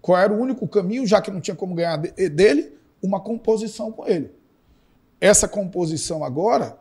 Qual 0.02 0.18
era 0.18 0.34
o 0.34 0.38
único 0.38 0.68
caminho, 0.68 1.08
já 1.08 1.22
que 1.22 1.32
não 1.32 1.40
tinha 1.40 1.56
como 1.56 1.74
ganhar 1.74 1.96
dele? 1.96 2.74
Uma 3.02 3.22
composição 3.22 3.90
com 3.90 4.06
ele. 4.06 4.32
Essa 5.22 5.48
composição 5.48 6.26
agora, 6.26 6.78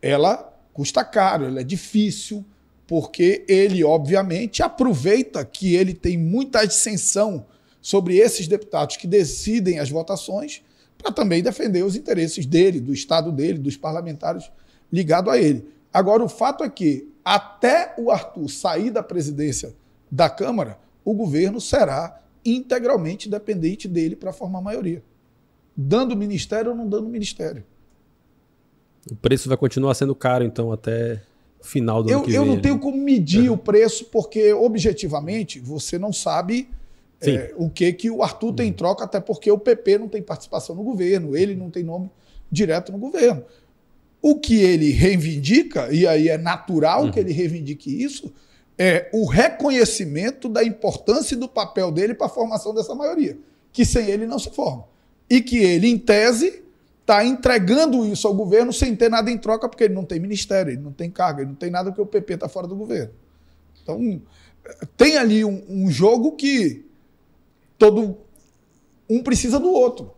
ela 0.00 0.56
custa 0.72 1.04
caro, 1.04 1.46
ela 1.46 1.60
é 1.62 1.64
difícil, 1.64 2.44
porque 2.86 3.44
ele, 3.48 3.82
obviamente, 3.82 4.62
aproveita 4.62 5.44
que 5.44 5.74
ele 5.74 5.94
tem 5.94 6.16
muita 6.16 6.60
ascensão 6.60 7.44
sobre 7.80 8.16
esses 8.16 8.46
deputados 8.46 8.96
que 8.96 9.06
decidem 9.06 9.78
as 9.78 9.90
votações 9.90 10.62
para 10.98 11.10
também 11.10 11.42
defender 11.42 11.82
os 11.82 11.96
interesses 11.96 12.44
dele, 12.44 12.80
do 12.80 12.92
Estado 12.92 13.32
dele, 13.32 13.58
dos 13.58 13.76
parlamentares 13.76 14.50
ligados 14.92 15.32
a 15.32 15.38
ele. 15.38 15.66
Agora, 15.92 16.22
o 16.22 16.28
fato 16.28 16.62
é 16.62 16.68
que, 16.68 17.08
até 17.24 17.94
o 17.98 18.10
Arthur 18.10 18.48
sair 18.48 18.90
da 18.90 19.02
presidência 19.02 19.74
da 20.10 20.28
Câmara, 20.28 20.78
o 21.04 21.14
governo 21.14 21.60
será 21.60 22.20
integralmente 22.44 23.28
dependente 23.28 23.88
dele 23.88 24.14
para 24.14 24.32
formar 24.32 24.60
maioria. 24.60 25.02
Dando 25.76 26.16
ministério 26.16 26.72
ou 26.72 26.76
não 26.76 26.88
dando 26.88 27.08
ministério. 27.08 27.64
O 29.10 29.16
preço 29.16 29.48
vai 29.48 29.56
continuar 29.56 29.94
sendo 29.94 30.14
caro, 30.14 30.44
então, 30.44 30.70
até 30.70 31.22
final 31.62 32.02
do 32.02 32.10
eu, 32.10 32.18
ano 32.18 32.24
que 32.24 32.30
eu 32.32 32.42
vem. 32.42 32.50
Eu 32.50 32.54
não 32.54 32.62
tenho 32.62 32.78
como 32.78 32.96
medir 32.96 33.48
uhum. 33.48 33.54
o 33.54 33.58
preço, 33.58 34.06
porque 34.06 34.52
objetivamente 34.52 35.58
você 35.58 35.98
não 35.98 36.12
sabe 36.12 36.68
é, 37.22 37.52
o 37.56 37.68
que, 37.68 37.92
que 37.92 38.10
o 38.10 38.22
Arthur 38.22 38.54
tem 38.54 38.68
em 38.68 38.72
troca, 38.72 39.04
até 39.04 39.20
porque 39.20 39.50
o 39.50 39.58
PP 39.58 39.98
não 39.98 40.08
tem 40.08 40.22
participação 40.22 40.74
no 40.74 40.82
governo, 40.82 41.36
ele 41.36 41.54
não 41.54 41.70
tem 41.70 41.82
nome 41.82 42.10
direto 42.50 42.90
no 42.92 42.98
governo. 42.98 43.44
O 44.22 44.38
que 44.38 44.60
ele 44.62 44.90
reivindica, 44.90 45.92
e 45.92 46.06
aí 46.06 46.28
é 46.28 46.38
natural 46.38 47.04
uhum. 47.04 47.10
que 47.10 47.20
ele 47.20 47.32
reivindique 47.32 48.02
isso, 48.02 48.32
é 48.78 49.10
o 49.12 49.26
reconhecimento 49.26 50.48
da 50.48 50.64
importância 50.64 51.34
e 51.34 51.38
do 51.38 51.48
papel 51.48 51.92
dele 51.92 52.14
para 52.14 52.26
a 52.26 52.30
formação 52.30 52.74
dessa 52.74 52.94
maioria, 52.94 53.36
que 53.72 53.84
sem 53.84 54.06
ele 54.06 54.26
não 54.26 54.38
se 54.38 54.50
forma. 54.50 54.84
E 55.28 55.42
que 55.42 55.58
ele, 55.58 55.86
em 55.86 55.98
tese, 55.98 56.62
está 57.00 57.24
entregando 57.24 58.06
isso 58.06 58.26
ao 58.26 58.34
governo 58.34 58.72
sem 58.72 58.96
ter 58.96 59.10
nada 59.10 59.30
em 59.30 59.36
troca, 59.36 59.68
porque 59.68 59.84
ele 59.84 59.94
não 59.94 60.04
tem 60.04 60.18
ministério, 60.18 60.72
ele 60.72 60.80
não 60.80 60.92
tem 60.92 61.10
carga, 61.10 61.42
ele 61.42 61.50
não 61.50 61.56
tem 61.56 61.70
nada 61.70 61.90
porque 61.90 62.00
o 62.00 62.06
PP 62.06 62.34
está 62.34 62.48
fora 62.48 62.66
do 62.66 62.74
governo. 62.74 63.12
Então, 63.82 64.22
tem 64.96 65.16
ali 65.16 65.44
um, 65.44 65.62
um, 65.68 65.90
jogo 65.90 66.32
que 66.32 66.84
todo 67.80 68.18
um 69.08 69.22
precisa 69.22 69.58
do 69.58 69.72
outro. 69.72 70.12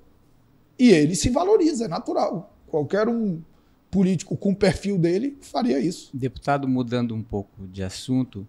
E 0.76 0.90
ele 0.90 1.14
se 1.14 1.30
valoriza, 1.30 1.84
é 1.84 1.88
natural. 1.88 2.54
Qualquer 2.66 3.08
um 3.08 3.40
político 3.88 4.36
com 4.36 4.50
o 4.50 4.56
perfil 4.56 4.98
dele 4.98 5.38
faria 5.40 5.78
isso. 5.78 6.10
Deputado, 6.12 6.66
mudando 6.66 7.14
um 7.14 7.22
pouco 7.22 7.66
de 7.68 7.82
assunto, 7.82 8.46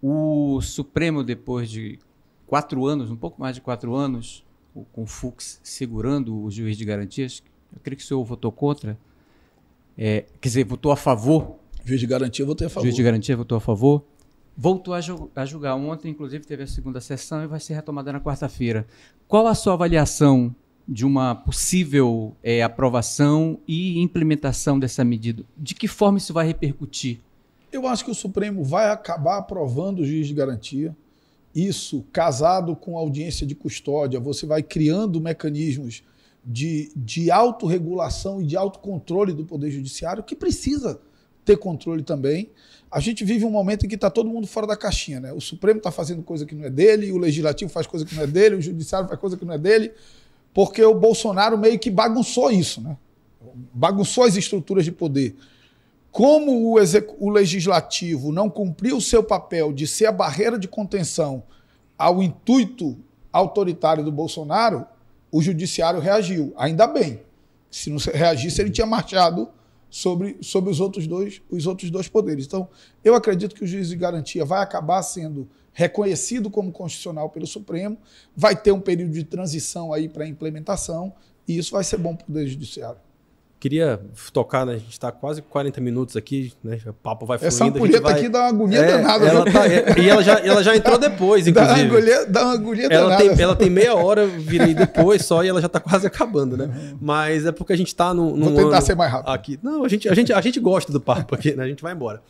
o 0.00 0.60
Supremo, 0.62 1.24
depois 1.24 1.68
de 1.68 1.98
quatro 2.46 2.86
anos, 2.86 3.10
um 3.10 3.16
pouco 3.16 3.40
mais 3.40 3.56
de 3.56 3.60
quatro 3.60 3.94
anos, 3.96 4.44
com 4.92 5.02
o 5.02 5.06
Fux 5.06 5.60
segurando 5.64 6.40
o 6.40 6.50
juiz 6.50 6.76
de 6.76 6.84
garantias, 6.84 7.42
eu 7.72 7.80
creio 7.82 7.96
que 7.96 8.04
o 8.04 8.06
senhor 8.06 8.22
votou 8.24 8.52
contra. 8.52 8.96
É, 9.98 10.24
quer 10.40 10.48
dizer, 10.48 10.64
votou 10.64 10.92
a 10.92 10.96
favor. 10.96 11.56
Juiz 11.84 12.00
de 12.00 12.06
garantia, 12.06 12.46
votei 12.46 12.68
a 12.68 12.70
favor. 12.70 12.84
Juiz 12.84 12.94
de 12.94 13.02
garantia 13.02 13.36
votou 13.36 13.58
a 13.58 13.60
favor. 13.60 14.04
Voltou 14.62 14.92
a, 14.92 15.00
a 15.36 15.46
julgar 15.46 15.74
ontem, 15.74 16.10
inclusive 16.10 16.44
teve 16.44 16.64
a 16.64 16.66
segunda 16.66 17.00
sessão 17.00 17.42
e 17.42 17.46
vai 17.46 17.58
ser 17.58 17.72
retomada 17.72 18.12
na 18.12 18.20
quarta-feira. 18.20 18.86
Qual 19.26 19.46
a 19.46 19.54
sua 19.54 19.72
avaliação 19.72 20.54
de 20.86 21.06
uma 21.06 21.34
possível 21.34 22.36
é, 22.42 22.62
aprovação 22.62 23.58
e 23.66 23.98
implementação 23.98 24.78
dessa 24.78 25.02
medida? 25.02 25.46
De 25.56 25.74
que 25.74 25.88
forma 25.88 26.18
isso 26.18 26.34
vai 26.34 26.46
repercutir? 26.46 27.20
Eu 27.72 27.86
acho 27.86 28.04
que 28.04 28.10
o 28.10 28.14
Supremo 28.14 28.62
vai 28.62 28.90
acabar 28.90 29.38
aprovando 29.38 30.00
o 30.00 30.04
juiz 30.04 30.26
de 30.26 30.34
garantia. 30.34 30.94
Isso, 31.54 32.04
casado 32.12 32.76
com 32.76 32.98
audiência 32.98 33.46
de 33.46 33.54
custódia, 33.54 34.20
você 34.20 34.44
vai 34.44 34.62
criando 34.62 35.22
mecanismos 35.22 36.04
de, 36.44 36.92
de 36.94 37.30
autorregulação 37.30 38.42
e 38.42 38.44
de 38.44 38.58
autocontrole 38.58 39.32
do 39.32 39.46
Poder 39.46 39.70
Judiciário, 39.70 40.22
que 40.22 40.36
precisa 40.36 41.00
ter 41.44 41.56
controle 41.56 42.02
também. 42.02 42.50
A 42.90 42.98
gente 42.98 43.24
vive 43.24 43.44
um 43.44 43.50
momento 43.50 43.86
em 43.86 43.88
que 43.88 43.94
está 43.94 44.10
todo 44.10 44.28
mundo 44.28 44.46
fora 44.46 44.66
da 44.66 44.76
caixinha. 44.76 45.20
Né? 45.20 45.32
O 45.32 45.40
Supremo 45.40 45.78
está 45.78 45.90
fazendo 45.90 46.22
coisa 46.22 46.44
que 46.44 46.54
não 46.54 46.64
é 46.64 46.70
dele, 46.70 47.12
o 47.12 47.18
Legislativo 47.18 47.70
faz 47.70 47.86
coisa 47.86 48.04
que 48.04 48.14
não 48.14 48.24
é 48.24 48.26
dele, 48.26 48.56
o 48.56 48.62
Judiciário 48.62 49.08
faz 49.08 49.20
coisa 49.20 49.36
que 49.36 49.44
não 49.44 49.54
é 49.54 49.58
dele, 49.58 49.92
porque 50.52 50.82
o 50.84 50.94
Bolsonaro 50.94 51.56
meio 51.56 51.78
que 51.78 51.90
bagunçou 51.90 52.50
isso, 52.50 52.80
né? 52.80 52.96
bagunçou 53.72 54.24
as 54.24 54.36
estruturas 54.36 54.84
de 54.84 54.92
poder. 54.92 55.36
Como 56.10 56.74
o, 56.74 56.76
o 57.20 57.30
Legislativo 57.30 58.32
não 58.32 58.50
cumpriu 58.50 58.96
o 58.96 59.00
seu 59.00 59.22
papel 59.22 59.72
de 59.72 59.86
ser 59.86 60.06
a 60.06 60.12
barreira 60.12 60.58
de 60.58 60.66
contenção 60.66 61.44
ao 61.96 62.22
intuito 62.22 62.98
autoritário 63.32 64.02
do 64.02 64.10
Bolsonaro, 64.10 64.84
o 65.30 65.40
judiciário 65.40 66.00
reagiu. 66.00 66.52
Ainda 66.56 66.86
bem. 66.86 67.20
Se 67.70 67.88
não 67.88 67.98
reagisse, 67.98 68.60
ele 68.60 68.70
tinha 68.70 68.86
marchado 68.86 69.48
sobre, 69.90 70.38
sobre 70.40 70.70
os, 70.70 70.80
outros 70.80 71.06
dois, 71.06 71.42
os 71.50 71.66
outros 71.66 71.90
dois 71.90 72.08
poderes. 72.08 72.46
Então, 72.46 72.68
eu 73.04 73.14
acredito 73.14 73.54
que 73.54 73.64
o 73.64 73.66
juiz 73.66 73.88
de 73.88 73.96
garantia 73.96 74.44
vai 74.44 74.62
acabar 74.62 75.02
sendo 75.02 75.48
reconhecido 75.72 76.48
como 76.50 76.72
constitucional 76.72 77.28
pelo 77.30 77.46
Supremo, 77.46 77.98
vai 78.36 78.54
ter 78.54 78.72
um 78.72 78.80
período 78.80 79.12
de 79.12 79.24
transição 79.24 79.92
aí 79.92 80.08
para 80.08 80.26
implementação, 80.26 81.12
e 81.46 81.58
isso 81.58 81.72
vai 81.72 81.84
ser 81.84 81.98
bom 81.98 82.14
para 82.14 82.24
o 82.24 82.26
Poder 82.26 82.46
Judiciário. 82.46 83.09
Queria 83.60 84.00
tocar, 84.32 84.64
né? 84.64 84.72
A 84.72 84.78
gente 84.78 84.92
está 84.92 85.12
quase 85.12 85.42
40 85.42 85.82
minutos 85.82 86.16
aqui, 86.16 86.50
né? 86.64 86.78
O 86.86 86.94
papo 86.94 87.26
vai 87.26 87.36
fluindo. 87.36 87.54
Essa 87.54 87.64
ampulheta 87.66 88.00
vai... 88.00 88.14
aqui 88.14 88.28
dá 88.30 88.38
uma 88.40 88.48
agonia 88.48 88.78
é, 88.78 88.86
danada. 88.86 89.26
Ela 89.26 89.44
tá, 89.44 89.66
é, 89.66 89.98
e 89.98 90.08
ela 90.08 90.22
já, 90.22 90.38
ela 90.38 90.62
já 90.62 90.74
entrou 90.74 90.96
depois, 90.98 91.46
inclusive. 91.46 91.76
Dá 91.76 91.84
uma 91.84 91.98
agulha, 91.98 92.26
dá 92.26 92.44
uma 92.44 92.52
agulha 92.54 92.88
ela 92.90 93.10
danada. 93.10 93.34
Tem, 93.34 93.44
ela 93.44 93.54
tem 93.54 93.68
meia 93.68 93.94
hora, 93.94 94.26
virei 94.26 94.72
depois 94.72 95.26
só, 95.26 95.44
e 95.44 95.48
ela 95.48 95.60
já 95.60 95.66
está 95.66 95.78
quase 95.78 96.06
acabando, 96.06 96.56
né? 96.56 96.64
Uhum. 96.64 96.98
Mas 97.02 97.44
é 97.44 97.52
porque 97.52 97.74
a 97.74 97.76
gente 97.76 97.88
está 97.88 98.14
num, 98.14 98.34
num 98.34 98.46
Vou 98.46 98.64
tentar 98.64 98.78
ano 98.78 98.86
ser 98.86 98.94
mais 98.94 99.12
rápido. 99.12 99.28
Aqui. 99.30 99.58
Não, 99.62 99.84
a 99.84 99.88
gente, 99.88 100.08
a, 100.08 100.14
gente, 100.14 100.32
a 100.32 100.40
gente 100.40 100.58
gosta 100.58 100.90
do 100.90 101.00
papo 101.00 101.34
aqui, 101.34 101.54
né? 101.54 101.62
A 101.62 101.68
gente 101.68 101.82
vai 101.82 101.92
embora. 101.92 102.22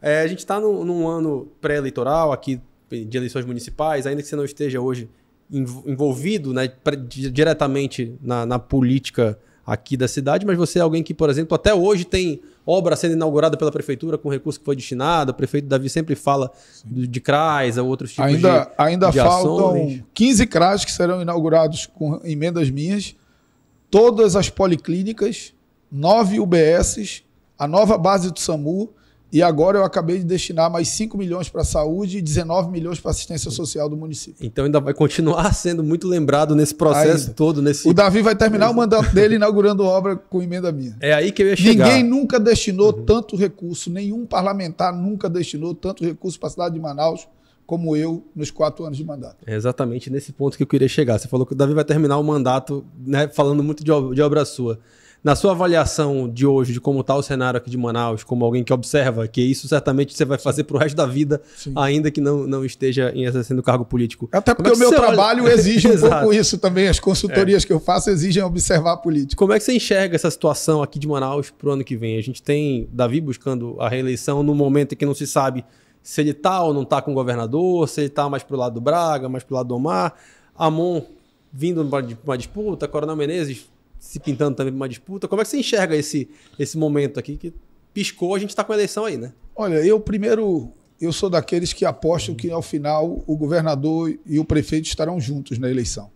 É, 0.00 0.22
a 0.22 0.26
gente 0.26 0.40
está 0.40 0.58
num, 0.58 0.82
num 0.82 1.06
ano 1.06 1.46
pré-eleitoral 1.60 2.32
aqui, 2.32 2.60
de 2.90 3.16
eleições 3.16 3.44
municipais, 3.44 4.04
ainda 4.04 4.20
que 4.20 4.26
você 4.26 4.34
não 4.34 4.44
esteja 4.44 4.80
hoje 4.80 5.08
envolvido 5.48 6.52
né, 6.52 6.68
diretamente 7.06 8.16
na, 8.20 8.44
na 8.44 8.58
política 8.58 9.38
aqui 9.66 9.96
da 9.96 10.08
cidade, 10.08 10.44
mas 10.44 10.56
você 10.56 10.78
é 10.78 10.82
alguém 10.82 11.02
que, 11.02 11.14
por 11.14 11.30
exemplo, 11.30 11.54
até 11.54 11.72
hoje 11.72 12.04
tem 12.04 12.40
obra 12.66 12.96
sendo 12.96 13.14
inaugurada 13.14 13.56
pela 13.56 13.70
prefeitura 13.70 14.18
com 14.18 14.28
recurso 14.28 14.58
que 14.58 14.64
foi 14.64 14.76
destinado. 14.76 15.30
O 15.32 15.34
prefeito 15.34 15.68
Davi 15.68 15.88
sempre 15.88 16.14
fala 16.14 16.50
de, 16.84 17.06
de 17.06 17.20
CRAs, 17.20 17.78
a 17.78 17.82
outros 17.82 18.12
tipos 18.12 18.26
ainda, 18.26 18.64
de 18.64 18.70
Ainda 18.78 19.10
de 19.10 19.18
faltam 19.18 19.68
ações. 19.68 20.02
15 20.14 20.46
CRAs 20.46 20.84
que 20.84 20.92
serão 20.92 21.22
inaugurados 21.22 21.86
com 21.86 22.20
emendas 22.24 22.70
minhas, 22.70 23.14
todas 23.90 24.36
as 24.36 24.48
policlínicas, 24.48 25.52
nove 25.90 26.40
UBSs, 26.40 27.24
a 27.58 27.68
nova 27.68 27.96
base 27.96 28.30
do 28.32 28.40
SAMU, 28.40 28.90
e 29.32 29.42
agora 29.42 29.78
eu 29.78 29.84
acabei 29.84 30.18
de 30.18 30.24
destinar 30.24 30.70
mais 30.70 30.88
5 30.88 31.16
milhões 31.16 31.48
para 31.48 31.62
a 31.62 31.64
saúde 31.64 32.18
e 32.18 32.22
19 32.22 32.70
milhões 32.70 33.00
para 33.00 33.12
assistência 33.12 33.50
social 33.50 33.88
do 33.88 33.96
município. 33.96 34.44
Então 34.44 34.66
ainda 34.66 34.78
vai 34.78 34.92
continuar 34.92 35.52
sendo 35.54 35.82
muito 35.82 36.06
lembrado 36.06 36.54
nesse 36.54 36.74
processo 36.74 37.24
Ainda. 37.24 37.34
todo, 37.34 37.62
nesse 37.62 37.88
O 37.88 37.94
Davi 37.94 38.20
vai 38.20 38.36
terminar 38.36 38.68
o 38.68 38.74
mandato 38.74 39.14
dele 39.14 39.36
inaugurando 39.36 39.84
obra 39.84 40.16
com 40.16 40.42
emenda 40.42 40.70
minha. 40.70 40.94
É 41.00 41.14
aí 41.14 41.32
que 41.32 41.42
eu 41.42 41.46
ia 41.46 41.56
chegar. 41.56 41.86
Ninguém 41.86 42.04
nunca 42.04 42.38
destinou 42.38 42.92
tanto 42.92 43.34
recurso, 43.34 43.90
nenhum 43.90 44.26
parlamentar 44.26 44.94
nunca 44.94 45.30
destinou 45.30 45.74
tanto 45.74 46.04
recurso 46.04 46.38
para 46.38 46.48
a 46.48 46.50
cidade 46.50 46.74
de 46.74 46.80
Manaus 46.80 47.26
como 47.64 47.96
eu 47.96 48.26
nos 48.36 48.50
quatro 48.50 48.84
anos 48.84 48.98
de 48.98 49.04
mandato. 49.04 49.36
É 49.46 49.54
exatamente 49.54 50.10
nesse 50.10 50.30
ponto 50.30 50.58
que 50.58 50.62
eu 50.62 50.66
queria 50.66 50.88
chegar. 50.88 51.18
Você 51.18 51.26
falou 51.26 51.46
que 51.46 51.54
o 51.54 51.56
Davi 51.56 51.72
vai 51.72 51.84
terminar 51.86 52.18
o 52.18 52.22
mandato, 52.22 52.84
né, 52.98 53.28
falando 53.28 53.62
muito 53.62 53.82
de, 53.82 53.90
de 54.14 54.20
obra 54.20 54.44
sua. 54.44 54.78
Na 55.24 55.36
sua 55.36 55.52
avaliação 55.52 56.28
de 56.28 56.44
hoje, 56.44 56.72
de 56.72 56.80
como 56.80 57.00
está 57.00 57.14
o 57.14 57.22
cenário 57.22 57.56
aqui 57.56 57.70
de 57.70 57.76
Manaus, 57.78 58.24
como 58.24 58.44
alguém 58.44 58.64
que 58.64 58.72
observa, 58.72 59.28
que 59.28 59.40
isso 59.40 59.68
certamente 59.68 60.16
você 60.16 60.24
vai 60.24 60.36
fazer 60.36 60.64
para 60.64 60.76
o 60.76 60.80
resto 60.80 60.96
da 60.96 61.06
vida, 61.06 61.40
Sim. 61.56 61.72
ainda 61.76 62.10
que 62.10 62.20
não, 62.20 62.38
não 62.44 62.64
esteja 62.64 63.12
em 63.14 63.24
exercendo 63.24 63.62
cargo 63.62 63.84
político. 63.84 64.28
Até 64.32 64.52
Como 64.52 64.64
porque 64.68 64.72
é 64.72 64.74
o 64.74 64.78
meu 64.80 64.88
você 64.88 64.96
olha- 64.96 65.06
trabalho 65.06 65.48
exige 65.48 65.86
um 65.92 65.96
pouco 66.00 66.32
isso 66.32 66.58
também. 66.58 66.88
As 66.88 66.98
consultorias 66.98 67.64
que 67.64 67.72
eu 67.72 67.78
faço 67.78 68.10
exigem 68.10 68.42
observar 68.42 68.94
a 68.94 68.96
política. 68.96 69.38
Como 69.38 69.52
é 69.52 69.58
que 69.60 69.64
você 69.64 69.72
enxerga 69.74 70.16
essa 70.16 70.28
situação 70.28 70.82
aqui 70.82 70.98
de 70.98 71.06
Manaus 71.06 71.50
para 71.50 71.68
o 71.68 71.72
ano 71.72 71.84
que 71.84 71.94
vem? 71.96 72.18
A 72.18 72.22
gente 72.22 72.42
tem 72.42 72.88
Davi 72.92 73.20
buscando 73.20 73.76
a 73.80 73.88
reeleição 73.88 74.42
no 74.42 74.56
momento 74.56 74.94
em 74.94 74.96
que 74.96 75.06
não 75.06 75.14
se 75.14 75.28
sabe 75.28 75.64
se 76.02 76.20
ele 76.20 76.34
tá 76.34 76.64
ou 76.64 76.74
não 76.74 76.84
tá 76.84 77.00
com 77.00 77.12
o 77.12 77.14
governador, 77.14 77.88
se 77.88 78.00
ele 78.00 78.08
tá 78.10 78.28
mais 78.28 78.42
pro 78.42 78.56
lado 78.56 78.74
do 78.74 78.80
Braga, 78.80 79.28
mais 79.28 79.44
pro 79.44 79.54
lado 79.54 79.68
do 79.68 79.76
Omar. 79.76 80.14
Amon 80.58 81.00
vindo 81.52 81.84
para 81.84 82.04
uma 82.24 82.36
disputa, 82.36 82.88
Coronel 82.88 83.14
Menezes 83.14 83.70
se 84.02 84.18
pintando 84.18 84.56
também 84.56 84.72
para 84.72 84.76
uma 84.76 84.88
disputa. 84.88 85.28
Como 85.28 85.40
é 85.40 85.44
que 85.44 85.50
você 85.50 85.58
enxerga 85.58 85.94
esse, 85.94 86.28
esse 86.58 86.76
momento 86.76 87.20
aqui 87.20 87.36
que 87.36 87.54
piscou, 87.94 88.34
a 88.34 88.38
gente 88.38 88.50
está 88.50 88.64
com 88.64 88.72
a 88.72 88.74
eleição 88.74 89.04
aí, 89.04 89.16
né? 89.16 89.32
Olha, 89.54 89.76
eu 89.76 90.00
primeiro, 90.00 90.72
eu 91.00 91.12
sou 91.12 91.30
daqueles 91.30 91.72
que 91.72 91.84
apostam 91.84 92.34
que 92.34 92.50
ao 92.50 92.60
final 92.60 93.22
o 93.28 93.36
governador 93.36 94.12
e 94.26 94.40
o 94.40 94.44
prefeito 94.44 94.86
estarão 94.86 95.20
juntos 95.20 95.56
na 95.56 95.70
eleição. 95.70 96.10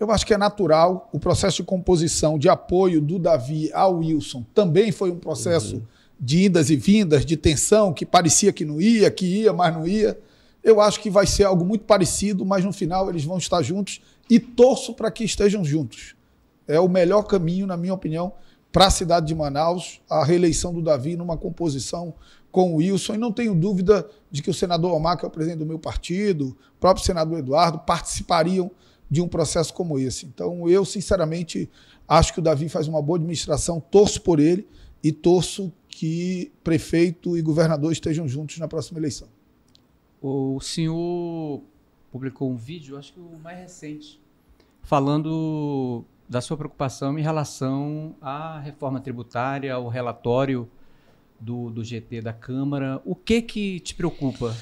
Eu 0.00 0.10
acho 0.10 0.26
que 0.26 0.34
é 0.34 0.36
natural. 0.36 1.08
O 1.12 1.20
processo 1.20 1.58
de 1.58 1.62
composição, 1.62 2.36
de 2.36 2.48
apoio 2.48 3.00
do 3.00 3.20
Davi 3.20 3.70
ao 3.72 3.98
Wilson 3.98 4.44
também 4.52 4.90
foi 4.90 5.12
um 5.12 5.18
processo 5.18 5.80
de 6.18 6.40
idas 6.40 6.70
e 6.70 6.76
vindas, 6.76 7.24
de 7.24 7.36
tensão, 7.36 7.92
que 7.92 8.04
parecia 8.04 8.52
que 8.52 8.64
não 8.64 8.80
ia, 8.80 9.08
que 9.12 9.24
ia, 9.26 9.52
mas 9.52 9.72
não 9.72 9.86
ia. 9.86 10.18
Eu 10.62 10.80
acho 10.80 11.00
que 11.00 11.08
vai 11.08 11.24
ser 11.24 11.44
algo 11.44 11.64
muito 11.64 11.84
parecido, 11.84 12.44
mas 12.44 12.64
no 12.64 12.72
final 12.72 13.08
eles 13.08 13.24
vão 13.24 13.38
estar 13.38 13.62
juntos 13.62 14.00
e 14.28 14.40
torço 14.40 14.92
para 14.92 15.08
que 15.08 15.22
estejam 15.22 15.64
juntos. 15.64 16.15
É 16.66 16.80
o 16.80 16.88
melhor 16.88 17.22
caminho, 17.22 17.66
na 17.66 17.76
minha 17.76 17.94
opinião, 17.94 18.32
para 18.72 18.86
a 18.86 18.90
cidade 18.90 19.26
de 19.26 19.34
Manaus, 19.34 20.00
a 20.08 20.24
reeleição 20.24 20.72
do 20.72 20.82
Davi 20.82 21.16
numa 21.16 21.36
composição 21.36 22.12
com 22.50 22.74
o 22.74 22.76
Wilson. 22.76 23.14
E 23.14 23.18
não 23.18 23.32
tenho 23.32 23.54
dúvida 23.54 24.08
de 24.30 24.42
que 24.42 24.50
o 24.50 24.54
senador 24.54 24.92
Omar, 24.92 25.18
que 25.18 25.24
é 25.24 25.28
o 25.28 25.30
presidente 25.30 25.60
do 25.60 25.66
meu 25.66 25.78
partido, 25.78 26.48
o 26.48 26.80
próprio 26.80 27.04
senador 27.04 27.38
Eduardo, 27.38 27.78
participariam 27.78 28.70
de 29.10 29.20
um 29.22 29.28
processo 29.28 29.72
como 29.72 29.98
esse. 29.98 30.26
Então, 30.26 30.68
eu, 30.68 30.84
sinceramente, 30.84 31.70
acho 32.06 32.34
que 32.34 32.40
o 32.40 32.42
Davi 32.42 32.68
faz 32.68 32.88
uma 32.88 33.00
boa 33.00 33.18
administração, 33.18 33.80
torço 33.80 34.20
por 34.20 34.40
ele 34.40 34.66
e 35.02 35.12
torço 35.12 35.72
que 35.88 36.52
prefeito 36.62 37.36
e 37.36 37.42
governador 37.42 37.92
estejam 37.92 38.28
juntos 38.28 38.58
na 38.58 38.68
próxima 38.68 38.98
eleição. 38.98 39.28
O 40.20 40.60
senhor 40.60 41.62
publicou 42.10 42.50
um 42.50 42.56
vídeo, 42.56 42.98
acho 42.98 43.12
que 43.12 43.20
o 43.20 43.38
mais 43.42 43.58
recente, 43.58 44.20
falando 44.82 46.04
da 46.28 46.40
sua 46.40 46.56
preocupação 46.56 47.18
em 47.18 47.22
relação 47.22 48.14
à 48.20 48.58
reforma 48.58 49.00
tributária, 49.00 49.72
ao 49.72 49.88
relatório 49.88 50.68
do, 51.40 51.70
do 51.70 51.84
GT 51.84 52.20
da 52.20 52.32
Câmara. 52.32 53.00
O 53.04 53.14
que 53.14 53.42
que 53.42 53.80
te 53.80 53.94
preocupa? 53.94 54.54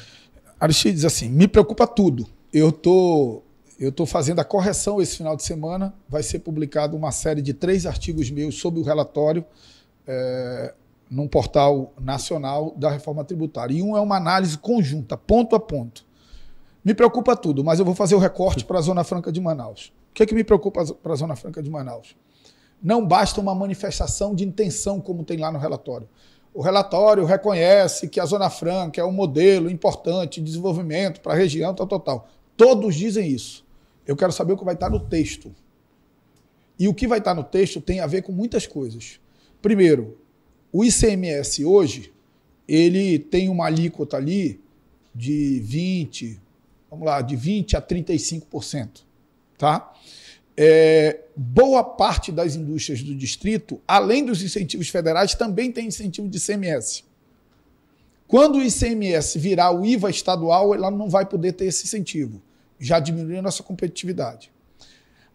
Aristides, 0.60 1.04
assim, 1.04 1.28
me 1.28 1.48
preocupa 1.48 1.86
tudo. 1.86 2.26
Eu 2.52 2.70
tô, 2.70 3.42
eu 3.78 3.90
tô 3.90 4.06
fazendo 4.06 4.40
a 4.40 4.44
correção 4.44 5.00
esse 5.00 5.16
final 5.16 5.36
de 5.36 5.42
semana. 5.42 5.94
Vai 6.08 6.22
ser 6.22 6.40
publicado 6.40 6.96
uma 6.96 7.10
série 7.10 7.42
de 7.42 7.54
três 7.54 7.86
artigos 7.86 8.30
meus 8.30 8.58
sobre 8.58 8.80
o 8.80 8.82
relatório 8.82 9.44
é, 10.06 10.74
num 11.10 11.26
portal 11.26 11.92
nacional 12.00 12.74
da 12.76 12.90
reforma 12.90 13.24
tributária. 13.24 13.74
E 13.74 13.82
um 13.82 13.96
é 13.96 14.00
uma 14.00 14.16
análise 14.16 14.58
conjunta, 14.58 15.16
ponto 15.16 15.56
a 15.56 15.60
ponto. 15.60 16.04
Me 16.84 16.92
preocupa 16.94 17.34
tudo, 17.34 17.64
mas 17.64 17.78
eu 17.78 17.84
vou 17.84 17.94
fazer 17.94 18.14
o 18.14 18.18
recorte 18.18 18.64
para 18.64 18.78
a 18.78 18.82
Zona 18.82 19.02
Franca 19.02 19.32
de 19.32 19.40
Manaus. 19.40 19.92
O 20.14 20.16
que, 20.16 20.22
é 20.22 20.26
que 20.26 20.34
me 20.34 20.44
preocupa 20.44 20.86
para 21.02 21.12
a 21.12 21.16
Zona 21.16 21.34
Franca 21.34 21.60
de 21.60 21.68
Manaus? 21.68 22.16
Não 22.80 23.04
basta 23.04 23.40
uma 23.40 23.52
manifestação 23.52 24.32
de 24.32 24.44
intenção, 24.44 25.00
como 25.00 25.24
tem 25.24 25.38
lá 25.38 25.50
no 25.50 25.58
relatório. 25.58 26.08
O 26.54 26.62
relatório 26.62 27.24
reconhece 27.24 28.06
que 28.06 28.20
a 28.20 28.24
Zona 28.24 28.48
Franca 28.48 29.00
é 29.00 29.04
um 29.04 29.10
modelo 29.10 29.68
importante 29.68 30.40
de 30.40 30.46
desenvolvimento 30.46 31.20
para 31.20 31.32
a 31.32 31.36
região, 31.36 31.74
tal, 31.74 31.88
tal, 31.88 31.98
tal. 31.98 32.28
Todos 32.56 32.94
dizem 32.94 33.26
isso. 33.26 33.66
Eu 34.06 34.14
quero 34.14 34.30
saber 34.30 34.52
o 34.52 34.56
que 34.56 34.64
vai 34.64 34.74
estar 34.74 34.88
no 34.88 35.00
texto. 35.00 35.52
E 36.78 36.86
o 36.86 36.94
que 36.94 37.08
vai 37.08 37.18
estar 37.18 37.34
no 37.34 37.42
texto 37.42 37.80
tem 37.80 37.98
a 37.98 38.06
ver 38.06 38.22
com 38.22 38.30
muitas 38.30 38.68
coisas. 38.68 39.18
Primeiro, 39.60 40.16
o 40.72 40.84
ICMS 40.84 41.64
hoje, 41.64 42.14
ele 42.68 43.18
tem 43.18 43.48
uma 43.48 43.66
alíquota 43.66 44.16
ali 44.16 44.60
de 45.12 45.58
20, 45.58 46.40
vamos 46.88 47.04
lá, 47.04 47.20
de 47.20 47.34
20 47.34 47.76
a 47.76 47.82
35%, 47.82 49.02
tá? 49.58 49.92
É, 50.56 51.20
boa 51.36 51.82
parte 51.82 52.30
das 52.30 52.54
indústrias 52.54 53.02
do 53.02 53.14
distrito, 53.14 53.80
além 53.86 54.24
dos 54.24 54.42
incentivos 54.42 54.88
federais, 54.88 55.34
também 55.34 55.72
tem 55.72 55.88
incentivo 55.88 56.28
de 56.28 56.38
ICMS. 56.38 57.04
Quando 58.26 58.58
o 58.58 58.62
ICMS 58.62 59.38
virar 59.38 59.70
o 59.72 59.84
IVA 59.84 60.10
estadual, 60.10 60.74
ela 60.74 60.90
não 60.90 61.10
vai 61.10 61.26
poder 61.26 61.52
ter 61.52 61.66
esse 61.66 61.84
incentivo, 61.84 62.40
já 62.78 62.98
diminuindo 62.98 63.40
a 63.40 63.42
nossa 63.42 63.62
competitividade. 63.62 64.50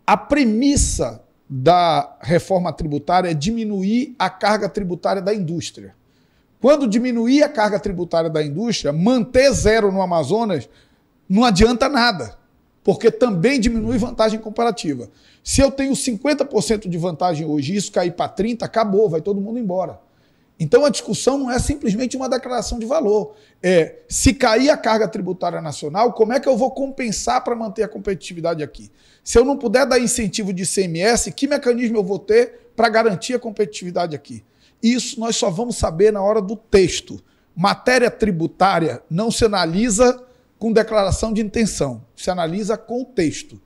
A 0.07 0.17
premissa 0.17 1.21
da 1.49 2.17
reforma 2.21 2.71
tributária 2.71 3.29
é 3.29 3.33
diminuir 3.33 4.15
a 4.17 4.29
carga 4.29 4.69
tributária 4.69 5.21
da 5.21 5.33
indústria. 5.33 5.95
Quando 6.61 6.87
diminuir 6.87 7.43
a 7.43 7.49
carga 7.49 7.79
tributária 7.79 8.29
da 8.29 8.43
indústria, 8.43 8.91
manter 8.91 9.51
zero 9.53 9.91
no 9.91 10.01
Amazonas 10.01 10.69
não 11.27 11.43
adianta 11.43 11.87
nada, 11.87 12.38
porque 12.89 13.11
também 13.11 13.59
diminui 13.59 13.99
vantagem 13.99 14.39
comparativa. 14.39 15.11
Se 15.43 15.61
eu 15.61 15.69
tenho 15.69 15.93
50% 15.93 16.89
de 16.89 16.97
vantagem 16.97 17.45
hoje 17.45 17.71
e 17.71 17.75
isso 17.75 17.91
cair 17.91 18.13
para 18.13 18.27
30%, 18.27 18.63
acabou, 18.63 19.07
vai 19.07 19.21
todo 19.21 19.39
mundo 19.39 19.59
embora. 19.59 19.99
Então 20.59 20.83
a 20.83 20.89
discussão 20.89 21.37
não 21.37 21.51
é 21.51 21.59
simplesmente 21.59 22.17
uma 22.17 22.27
declaração 22.27 22.79
de 22.79 22.87
valor. 22.87 23.35
É 23.61 23.97
se 24.09 24.33
cair 24.33 24.71
a 24.71 24.75
carga 24.75 25.07
tributária 25.07 25.61
nacional, 25.61 26.13
como 26.13 26.33
é 26.33 26.39
que 26.39 26.49
eu 26.49 26.57
vou 26.57 26.71
compensar 26.71 27.43
para 27.43 27.55
manter 27.55 27.83
a 27.83 27.87
competitividade 27.87 28.63
aqui? 28.63 28.89
Se 29.23 29.37
eu 29.37 29.45
não 29.45 29.55
puder 29.55 29.85
dar 29.85 29.99
incentivo 29.99 30.51
de 30.51 30.63
ICMS, 30.63 31.31
que 31.33 31.45
mecanismo 31.45 31.95
eu 31.95 32.03
vou 32.03 32.17
ter 32.17 32.71
para 32.75 32.89
garantir 32.89 33.35
a 33.35 33.39
competitividade 33.39 34.15
aqui? 34.15 34.43
Isso 34.81 35.19
nós 35.19 35.35
só 35.35 35.51
vamos 35.51 35.75
saber 35.75 36.11
na 36.11 36.23
hora 36.23 36.41
do 36.41 36.55
texto. 36.55 37.21
Matéria 37.55 38.09
tributária 38.09 39.03
não 39.07 39.29
se 39.29 39.45
analisa 39.45 40.25
com 40.59 40.73
declaração 40.73 41.31
de 41.31 41.41
intenção, 41.41 42.05
se 42.15 42.29
analisa 42.29 42.77
com 42.77 43.01
o 43.01 43.05
texto. 43.05 43.59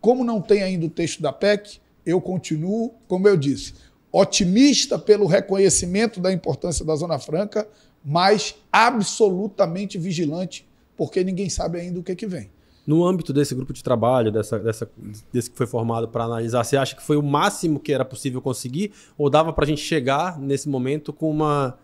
Como 0.00 0.24
não 0.24 0.42
tem 0.42 0.62
ainda 0.62 0.86
o 0.86 0.90
texto 0.90 1.22
da 1.22 1.32
PEC, 1.32 1.78
eu 2.04 2.20
continuo, 2.20 2.92
como 3.06 3.28
eu 3.28 3.36
disse, 3.36 3.74
otimista 4.10 4.98
pelo 4.98 5.26
reconhecimento 5.26 6.20
da 6.20 6.32
importância 6.32 6.84
da 6.84 6.96
Zona 6.96 7.18
Franca, 7.20 7.68
mas 8.04 8.56
absolutamente 8.72 9.96
vigilante, 9.96 10.68
porque 10.96 11.22
ninguém 11.22 11.48
sabe 11.48 11.78
ainda 11.78 12.00
o 12.00 12.02
que, 12.02 12.16
que 12.16 12.26
vem. 12.26 12.50
No 12.84 13.06
âmbito 13.06 13.32
desse 13.32 13.54
grupo 13.54 13.72
de 13.72 13.84
trabalho, 13.84 14.32
dessa, 14.32 14.58
dessa, 14.58 14.90
desse 15.32 15.50
que 15.50 15.56
foi 15.56 15.66
formado 15.66 16.08
para 16.08 16.24
analisar, 16.24 16.64
você 16.64 16.76
acha 16.76 16.96
que 16.96 17.02
foi 17.02 17.16
o 17.16 17.22
máximo 17.22 17.78
que 17.78 17.92
era 17.92 18.04
possível 18.04 18.42
conseguir? 18.42 18.92
Ou 19.16 19.30
dava 19.30 19.52
para 19.52 19.64
a 19.64 19.68
gente 19.68 19.82
chegar 19.82 20.40
nesse 20.40 20.68
momento 20.68 21.12
com 21.12 21.30
uma 21.30 21.78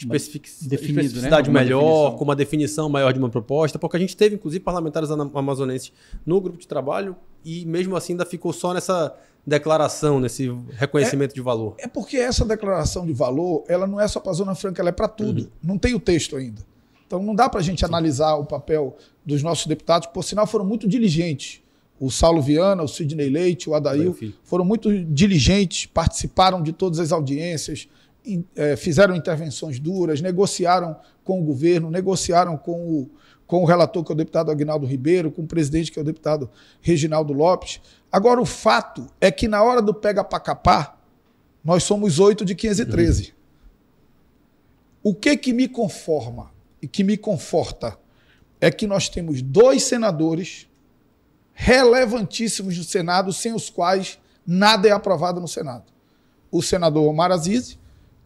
especific... 0.00 0.48
Definido, 0.62 0.94
né? 0.94 1.02
especificidade 1.02 1.48
Alguma 1.48 1.60
melhor, 1.60 1.80
definição. 1.80 2.18
com 2.18 2.24
uma 2.24 2.36
definição 2.36 2.88
maior 2.88 3.12
de 3.12 3.18
uma 3.18 3.28
proposta? 3.28 3.78
Porque 3.78 3.96
a 3.96 4.00
gente 4.00 4.16
teve, 4.16 4.34
inclusive, 4.36 4.62
parlamentares 4.62 5.10
amazonenses 5.10 5.92
no 6.24 6.40
grupo 6.40 6.58
de 6.58 6.66
trabalho 6.66 7.16
e 7.44 7.64
mesmo 7.66 7.96
assim 7.96 8.12
ainda 8.12 8.26
ficou 8.26 8.52
só 8.52 8.74
nessa 8.74 9.14
declaração, 9.46 10.20
nesse 10.20 10.54
reconhecimento 10.72 11.34
de 11.34 11.40
valor. 11.40 11.74
É 11.78 11.88
porque 11.88 12.18
essa 12.18 12.44
declaração 12.44 13.06
de 13.06 13.12
valor, 13.12 13.64
ela 13.68 13.86
não 13.86 13.98
é 14.00 14.06
só 14.06 14.20
para 14.20 14.32
a 14.32 14.34
Zona 14.34 14.54
Franca, 14.54 14.82
ela 14.82 14.90
é 14.90 14.92
para 14.92 15.08
tudo. 15.08 15.50
Não 15.62 15.78
tem 15.78 15.94
o 15.94 16.00
texto 16.00 16.36
ainda. 16.36 16.62
Então 17.06 17.22
não 17.22 17.34
dá 17.34 17.48
para 17.48 17.58
a 17.58 17.62
gente 17.62 17.84
analisar 17.84 18.34
o 18.34 18.44
papel 18.44 18.96
dos 19.24 19.42
nossos 19.42 19.66
deputados, 19.66 20.06
por 20.08 20.22
sinal 20.22 20.46
foram 20.46 20.64
muito 20.64 20.86
diligentes. 20.86 21.60
o 22.00 22.10
Saulo 22.10 22.40
Viana, 22.40 22.82
o 22.82 22.88
Sidney 22.88 23.28
Leite, 23.28 23.68
o 23.68 23.74
Adail, 23.74 24.16
foram 24.42 24.64
muito 24.64 24.90
diligentes, 25.04 25.84
participaram 25.84 26.62
de 26.62 26.72
todas 26.72 26.98
as 26.98 27.12
audiências, 27.12 27.88
é, 27.88 27.90
fizeram 28.78 29.14
intervenções 29.14 29.78
duras, 29.78 30.20
negociaram 30.20 30.96
com 31.24 31.40
o 31.40 31.44
governo, 31.44 31.90
negociaram 31.90 32.56
com 32.56 32.72
o, 32.72 33.10
com 33.46 33.62
o 33.62 33.64
relator, 33.64 34.04
que 34.04 34.12
é 34.12 34.14
o 34.14 34.16
deputado 34.16 34.50
Agnaldo 34.50 34.86
Ribeiro, 34.86 35.30
com 35.30 35.42
o 35.42 35.46
presidente, 35.46 35.90
que 35.90 35.98
é 35.98 36.02
o 36.02 36.04
deputado 36.04 36.50
Reginaldo 36.80 37.32
Lopes. 37.32 37.80
Agora, 38.10 38.40
o 38.40 38.46
fato 38.46 39.06
é 39.20 39.30
que 39.30 39.48
na 39.48 39.62
hora 39.62 39.82
do 39.82 39.94
pega 39.94 40.22
para 40.22 40.38
capar, 40.40 41.00
nós 41.64 41.82
somos 41.82 42.18
oito 42.18 42.44
de 42.44 42.54
513. 42.54 43.22
Uhum. 43.22 45.10
O 45.10 45.14
que 45.14 45.36
que 45.36 45.52
me 45.52 45.68
conforma 45.68 46.50
e 46.80 46.86
que 46.86 47.02
me 47.02 47.16
conforta 47.16 47.98
é 48.60 48.70
que 48.70 48.86
nós 48.86 49.08
temos 49.08 49.40
dois 49.40 49.82
senadores 49.82 50.68
relevantíssimos 51.54 52.76
no 52.76 52.84
Senado, 52.84 53.32
sem 53.32 53.52
os 53.52 53.68
quais 53.68 54.18
nada 54.46 54.88
é 54.88 54.92
aprovado 54.92 55.40
no 55.40 55.48
Senado. 55.48 55.84
O 56.50 56.62
senador 56.62 57.08
Omar 57.08 57.30
Aziz, 57.30 57.78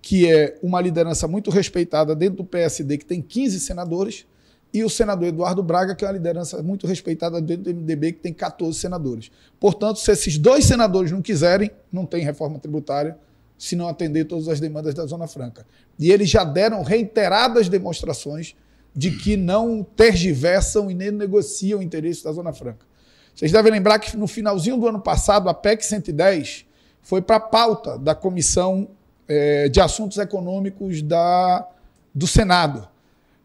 que 0.05 0.31
é 0.31 0.59
uma 0.63 0.83
liderança 0.83 1.27
muito 1.27 1.51
respeitada 1.51 2.15
dentro 2.15 2.37
do 2.37 2.45
PSD, 2.45 2.99
que 2.99 3.07
tem 3.07 3.23
15 3.23 3.59
senadores, 3.59 4.27
e 4.71 4.85
o 4.85 4.91
senador 4.91 5.29
Eduardo 5.29 5.63
Braga, 5.63 5.95
que 5.95 6.05
é 6.05 6.07
uma 6.07 6.13
liderança 6.13 6.63
muito 6.63 6.87
respeitada 6.87 7.41
dentro 7.41 7.73
do 7.73 7.75
MDB, 7.75 8.13
que 8.13 8.21
tem 8.21 8.33
14 8.35 8.79
senadores. 8.79 9.31
Portanto, 9.59 9.99
se 9.99 10.13
esses 10.13 10.37
dois 10.37 10.67
senadores 10.67 11.11
não 11.11 11.23
quiserem, 11.23 11.71
não 11.91 12.05
tem 12.05 12.23
reforma 12.23 12.59
tributária, 12.59 13.17
se 13.57 13.75
não 13.75 13.89
atender 13.89 14.27
todas 14.27 14.47
as 14.47 14.61
demandas 14.61 14.93
da 14.93 15.07
Zona 15.07 15.27
Franca. 15.27 15.65
E 15.99 16.13
eles 16.13 16.29
já 16.29 16.45
deram 16.45 16.83
reiteradas 16.83 17.71
demonstrações 17.71 18.55
de 18.95 19.11
que 19.11 19.39
não 19.39 19.83
tergiversam 19.83 20.91
e 20.91 20.95
nem 20.95 21.11
negociam 21.13 21.81
o 21.81 21.83
interesse 21.83 22.23
da 22.23 22.33
Zona 22.33 22.53
Franca. 22.53 22.85
Vocês 23.35 23.51
devem 23.51 23.73
lembrar 23.73 23.99
que 23.99 24.15
no 24.19 24.27
finalzinho 24.27 24.77
do 24.77 24.87
ano 24.87 25.01
passado, 25.01 25.49
a 25.49 25.55
PEC 25.55 25.83
110 25.83 26.67
foi 27.01 27.23
para 27.23 27.37
a 27.37 27.41
pauta 27.41 27.99
da 27.99 28.15
Comissão 28.15 28.89
é, 29.29 29.68
de 29.68 29.81
Assuntos 29.81 30.18
Econômicos 30.18 31.03
da, 31.03 31.66
do 32.14 32.27
Senado. 32.27 32.89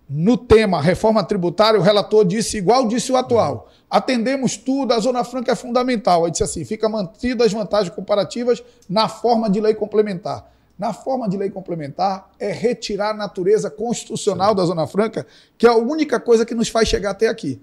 No 0.10 0.38
tema 0.38 0.82
reforma 0.82 1.24
tributária, 1.24 1.80
o 1.80 1.84
relator 1.84 2.26
disse, 2.26 2.58
igual 2.58 2.88
disse 2.88 3.12
o 3.12 3.18
atual, 3.18 3.70
atendemos 3.90 4.58
tudo, 4.58 4.94
a 4.94 5.00
Zona 5.00 5.24
Franca 5.24 5.52
é 5.52 5.56
fundamental. 5.56 6.26
Aí 6.26 6.32
disse 6.32 6.44
assim, 6.44 6.66
fica 6.66 6.90
mantida 6.90 7.46
as 7.46 7.54
vantagens 7.54 7.94
comparativas 7.94 8.64
na 8.90 9.08
forma 9.08 9.50
de 9.50 9.62
lei 9.62 9.76
complementar 9.76 10.50
na 10.80 10.94
forma 10.94 11.28
de 11.28 11.36
lei 11.36 11.50
complementar, 11.50 12.32
é 12.40 12.54
retirar 12.54 13.10
a 13.10 13.14
natureza 13.14 13.70
constitucional 13.70 14.52
Sim. 14.52 14.56
da 14.56 14.64
Zona 14.64 14.88
Franca, 14.88 15.28
que 15.58 15.68
é 15.68 15.70
a 15.70 15.76
única 15.76 16.22
coisa 16.22 16.46
que 16.46 16.56
nos 16.56 16.70
faz 16.70 16.88
chegar 16.88 17.12
até 17.12 17.28
aqui. 17.28 17.62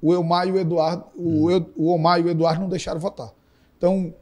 O 0.00 0.14
Elmar 0.14 0.48
e 0.48 0.52
o 0.52 0.58
Eduardo, 0.58 1.04
hum. 1.14 1.46
o, 1.76 1.84
o 1.84 1.94
Omar 1.94 2.20
e 2.20 2.22
o 2.22 2.30
Eduardo 2.30 2.62
não 2.62 2.68
deixaram 2.70 2.98
votar. 2.98 3.30
Então, 3.76 4.14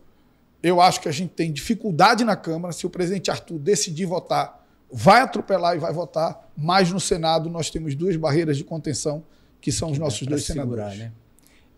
eu 0.62 0.80
acho 0.80 1.00
que 1.00 1.08
a 1.08 1.12
gente 1.12 1.30
tem 1.30 1.52
dificuldade 1.52 2.24
na 2.24 2.36
Câmara. 2.36 2.72
Se 2.72 2.86
o 2.86 2.90
presidente 2.90 3.30
Arthur 3.30 3.58
decidir 3.58 4.06
votar, 4.06 4.64
vai 4.90 5.20
atropelar 5.20 5.74
e 5.74 5.78
vai 5.78 5.92
votar. 5.92 6.48
Mas 6.56 6.92
no 6.92 7.00
Senado 7.00 7.50
nós 7.50 7.70
temos 7.70 7.94
duas 7.94 8.16
barreiras 8.16 8.56
de 8.56 8.64
contenção, 8.64 9.24
que 9.60 9.72
são 9.72 9.90
os 9.90 9.98
nossos 9.98 10.26
dois 10.26 10.44
segurar, 10.44 10.90
senadores. 10.90 10.98
Né? 10.98 11.12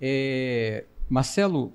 É, 0.01 0.85
Marcelo, 1.09 1.73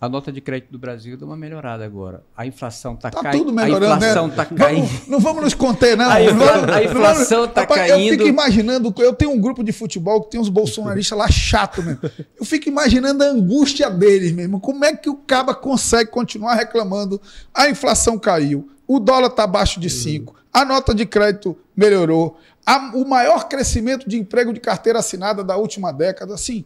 a 0.00 0.08
nota 0.08 0.32
de 0.32 0.40
crédito 0.40 0.72
do 0.72 0.78
Brasil 0.78 1.14
deu 1.14 1.28
uma 1.28 1.36
melhorada 1.36 1.84
agora. 1.84 2.24
A 2.34 2.46
inflação 2.46 2.94
está 2.94 3.10
tá 3.10 3.22
caindo. 3.22 3.44
tudo 3.44 3.52
melhorando, 3.52 3.92
A 3.92 3.96
inflação 3.98 4.28
está 4.28 4.44
né? 4.44 4.50
caindo. 4.56 4.88
Não, 5.06 5.10
não, 5.10 5.20
vamos 5.20 5.44
nos 5.44 5.52
conter, 5.52 5.94
não. 5.94 6.10
A, 6.10 6.22
infla, 6.22 6.74
a 6.74 6.84
inflação 6.84 7.44
está 7.44 7.66
caindo. 7.66 8.06
Eu 8.06 8.12
fico 8.12 8.26
imaginando, 8.26 8.94
eu 8.96 9.12
tenho 9.12 9.30
um 9.32 9.38
grupo 9.38 9.62
de 9.62 9.72
futebol 9.72 10.22
que 10.22 10.30
tem 10.30 10.40
uns 10.40 10.48
bolsonaristas 10.48 11.18
lá 11.18 11.30
chato 11.30 11.82
mesmo. 11.82 12.00
Eu 12.38 12.46
fico 12.46 12.66
imaginando 12.66 13.22
a 13.22 13.26
angústia 13.26 13.90
deles 13.90 14.32
mesmo. 14.32 14.58
Como 14.58 14.82
é 14.86 14.96
que 14.96 15.10
o 15.10 15.16
Caba 15.16 15.54
consegue 15.54 16.10
continuar 16.10 16.54
reclamando? 16.54 17.20
A 17.52 17.68
inflação 17.68 18.18
caiu, 18.18 18.70
o 18.88 18.98
dólar 18.98 19.28
está 19.28 19.44
abaixo 19.44 19.78
de 19.78 19.90
5, 19.90 20.34
a 20.50 20.64
nota 20.64 20.94
de 20.94 21.04
crédito 21.04 21.54
melhorou, 21.76 22.38
a, 22.64 22.90
o 22.94 23.06
maior 23.06 23.48
crescimento 23.48 24.08
de 24.08 24.16
emprego 24.18 24.50
de 24.54 24.60
carteira 24.60 25.00
assinada 25.00 25.44
da 25.44 25.58
última 25.58 25.92
década, 25.92 26.32
assim 26.32 26.64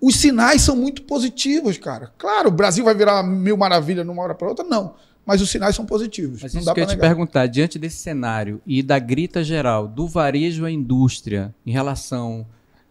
os 0.00 0.16
sinais 0.16 0.62
são 0.62 0.76
muito 0.76 1.02
positivos, 1.02 1.76
cara. 1.76 2.12
Claro, 2.16 2.48
o 2.48 2.52
Brasil 2.52 2.84
vai 2.84 2.94
virar 2.94 3.22
mil 3.22 3.56
maravilha 3.56 4.04
numa 4.04 4.22
hora 4.22 4.34
para 4.34 4.48
outra? 4.48 4.64
Não. 4.64 4.94
Mas 5.26 5.42
os 5.42 5.50
sinais 5.50 5.76
são 5.76 5.84
positivos. 5.84 6.42
Mas 6.42 6.54
não 6.54 6.62
isso 6.62 6.72
que 6.72 6.80
eu 6.80 6.84
ia 6.84 6.88
te 6.88 6.96
perguntar, 6.96 7.46
diante 7.46 7.78
desse 7.78 7.96
cenário 7.96 8.62
e 8.66 8.82
da 8.82 8.98
grita 8.98 9.44
geral 9.44 9.86
do 9.86 10.06
varejo 10.06 10.64
à 10.64 10.70
indústria 10.70 11.54
em 11.66 11.70
relação 11.70 12.46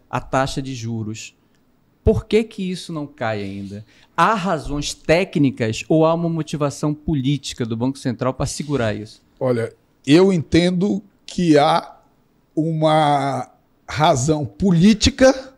à 0.08 0.20
taxa 0.20 0.62
de 0.62 0.74
juros, 0.74 1.34
por 2.04 2.26
que, 2.26 2.44
que 2.44 2.70
isso 2.70 2.92
não 2.92 3.06
cai 3.06 3.42
ainda? 3.42 3.84
Há 4.16 4.34
razões 4.34 4.94
técnicas 4.94 5.84
ou 5.88 6.06
há 6.06 6.14
uma 6.14 6.28
motivação 6.28 6.94
política 6.94 7.66
do 7.66 7.76
Banco 7.76 7.98
Central 7.98 8.32
para 8.32 8.46
segurar 8.46 8.94
isso? 8.94 9.22
Olha, 9.40 9.74
eu 10.06 10.32
entendo 10.32 11.02
que 11.26 11.58
há 11.58 11.98
uma 12.54 13.50
razão 13.86 14.46
política 14.46 15.54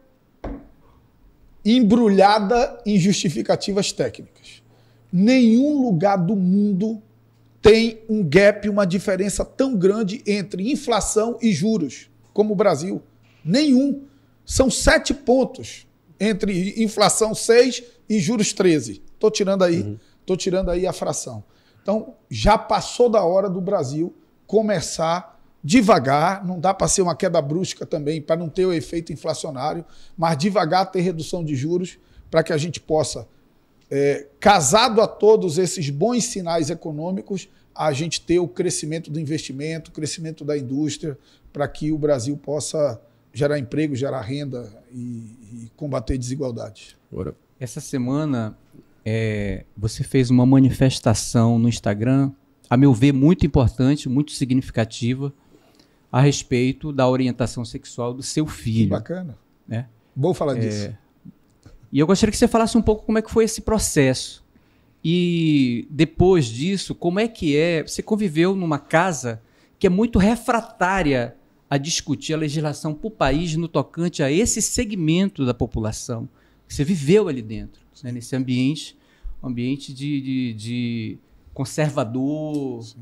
embrulhada 1.64 2.80
em 2.86 2.98
justificativas 2.98 3.92
técnicas. 3.92 4.62
Nenhum 5.12 5.82
lugar 5.82 6.16
do 6.16 6.36
mundo 6.36 7.02
tem 7.61 8.02
um 8.08 8.22
gap, 8.22 8.68
uma 8.68 8.86
diferença 8.86 9.44
tão 9.44 9.76
grande 9.76 10.22
entre 10.26 10.70
inflação 10.70 11.38
e 11.42 11.52
juros 11.52 12.08
como 12.32 12.52
o 12.52 12.56
Brasil. 12.56 13.02
Nenhum. 13.44 14.04
São 14.44 14.70
sete 14.70 15.12
pontos 15.12 15.86
entre 16.18 16.82
inflação 16.82 17.34
6 17.34 17.82
e 18.08 18.18
juros 18.18 18.52
13. 18.52 19.02
Estou 19.14 19.30
tirando 19.30 19.62
aí, 19.62 19.80
uhum. 19.80 20.36
tirando 20.36 20.70
aí 20.70 20.86
a 20.86 20.92
fração. 20.92 21.42
Então, 21.82 22.14
já 22.28 22.58
passou 22.58 23.08
da 23.08 23.24
hora 23.24 23.48
do 23.48 23.61
Brasil 23.61 24.14
começar 24.46 25.39
devagar, 25.62 26.44
não 26.44 26.58
dá 26.58 26.72
para 26.72 26.88
ser 26.88 27.02
uma 27.02 27.14
queda 27.14 27.40
brusca 27.40 27.84
também, 27.84 28.20
para 28.20 28.36
não 28.36 28.48
ter 28.48 28.64
o 28.64 28.72
efeito 28.72 29.12
inflacionário, 29.12 29.84
mas 30.16 30.36
devagar 30.38 30.90
ter 30.90 31.00
redução 31.00 31.44
de 31.44 31.54
juros 31.54 31.98
para 32.30 32.42
que 32.42 32.52
a 32.52 32.56
gente 32.56 32.80
possa, 32.80 33.26
é, 33.90 34.26
casado 34.38 35.00
a 35.00 35.06
todos 35.06 35.58
esses 35.58 35.90
bons 35.90 36.24
sinais 36.24 36.70
econômicos, 36.70 37.48
a 37.74 37.92
gente 37.92 38.20
ter 38.20 38.38
o 38.38 38.48
crescimento 38.48 39.11
do 39.11 39.20
investimento, 39.20 39.90
o 39.90 39.94
crescimento 39.94 40.44
da 40.44 40.56
indústria, 40.56 41.18
para 41.52 41.66
que 41.68 41.92
o 41.92 41.98
Brasil 41.98 42.36
possa 42.36 43.00
gerar 43.32 43.58
emprego, 43.58 43.94
gerar 43.94 44.20
renda 44.22 44.70
e, 44.90 44.96
e 44.96 45.70
combater 45.76 46.16
desigualdades. 46.18 46.96
Essa 47.58 47.80
semana 47.80 48.56
é, 49.04 49.64
você 49.76 50.02
fez 50.02 50.30
uma 50.30 50.46
manifestação 50.46 51.58
no 51.58 51.68
Instagram, 51.68 52.32
a 52.68 52.76
meu 52.76 52.94
ver, 52.94 53.12
muito 53.12 53.44
importante, 53.44 54.08
muito 54.08 54.32
significativa, 54.32 55.32
a 56.11 56.20
respeito 56.20 56.92
da 56.92 57.08
orientação 57.08 57.64
sexual 57.64 58.12
do 58.12 58.22
seu 58.22 58.46
filho. 58.46 58.86
Que 58.86 58.90
bacana. 58.90 59.38
Né? 59.66 59.86
Bom 60.14 60.34
falar 60.34 60.56
é... 60.56 60.61
disso. 60.61 60.96
E 61.92 61.98
eu 61.98 62.06
gostaria 62.06 62.30
que 62.30 62.38
você 62.38 62.48
falasse 62.48 62.76
um 62.76 62.82
pouco 62.82 63.04
como 63.04 63.18
é 63.18 63.22
que 63.22 63.30
foi 63.30 63.44
esse 63.44 63.61
processo. 63.61 64.44
E 65.02 65.86
depois 65.90 66.46
disso, 66.46 66.94
como 66.94 67.18
é 67.18 67.26
que 67.26 67.56
é? 67.56 67.82
Você 67.82 68.02
conviveu 68.02 68.54
numa 68.54 68.78
casa 68.78 69.40
que 69.78 69.86
é 69.86 69.90
muito 69.90 70.18
refratária 70.18 71.36
a 71.68 71.78
discutir 71.78 72.34
a 72.34 72.36
legislação 72.36 72.92
para 72.92 73.08
o 73.08 73.11
país 73.11 73.56
no 73.56 73.66
tocante 73.66 74.22
a 74.22 74.30
esse 74.30 74.61
segmento 74.61 75.46
da 75.46 75.54
população. 75.54 76.28
Você 76.68 76.84
viveu 76.84 77.28
ali 77.28 77.42
dentro, 77.42 77.80
né? 78.02 78.12
nesse 78.12 78.36
ambiente, 78.36 78.96
um 79.42 79.48
ambiente 79.48 79.92
de, 79.92 80.20
de, 80.20 80.54
de 80.54 81.18
conservador. 81.54 82.82
Sim 82.82 82.98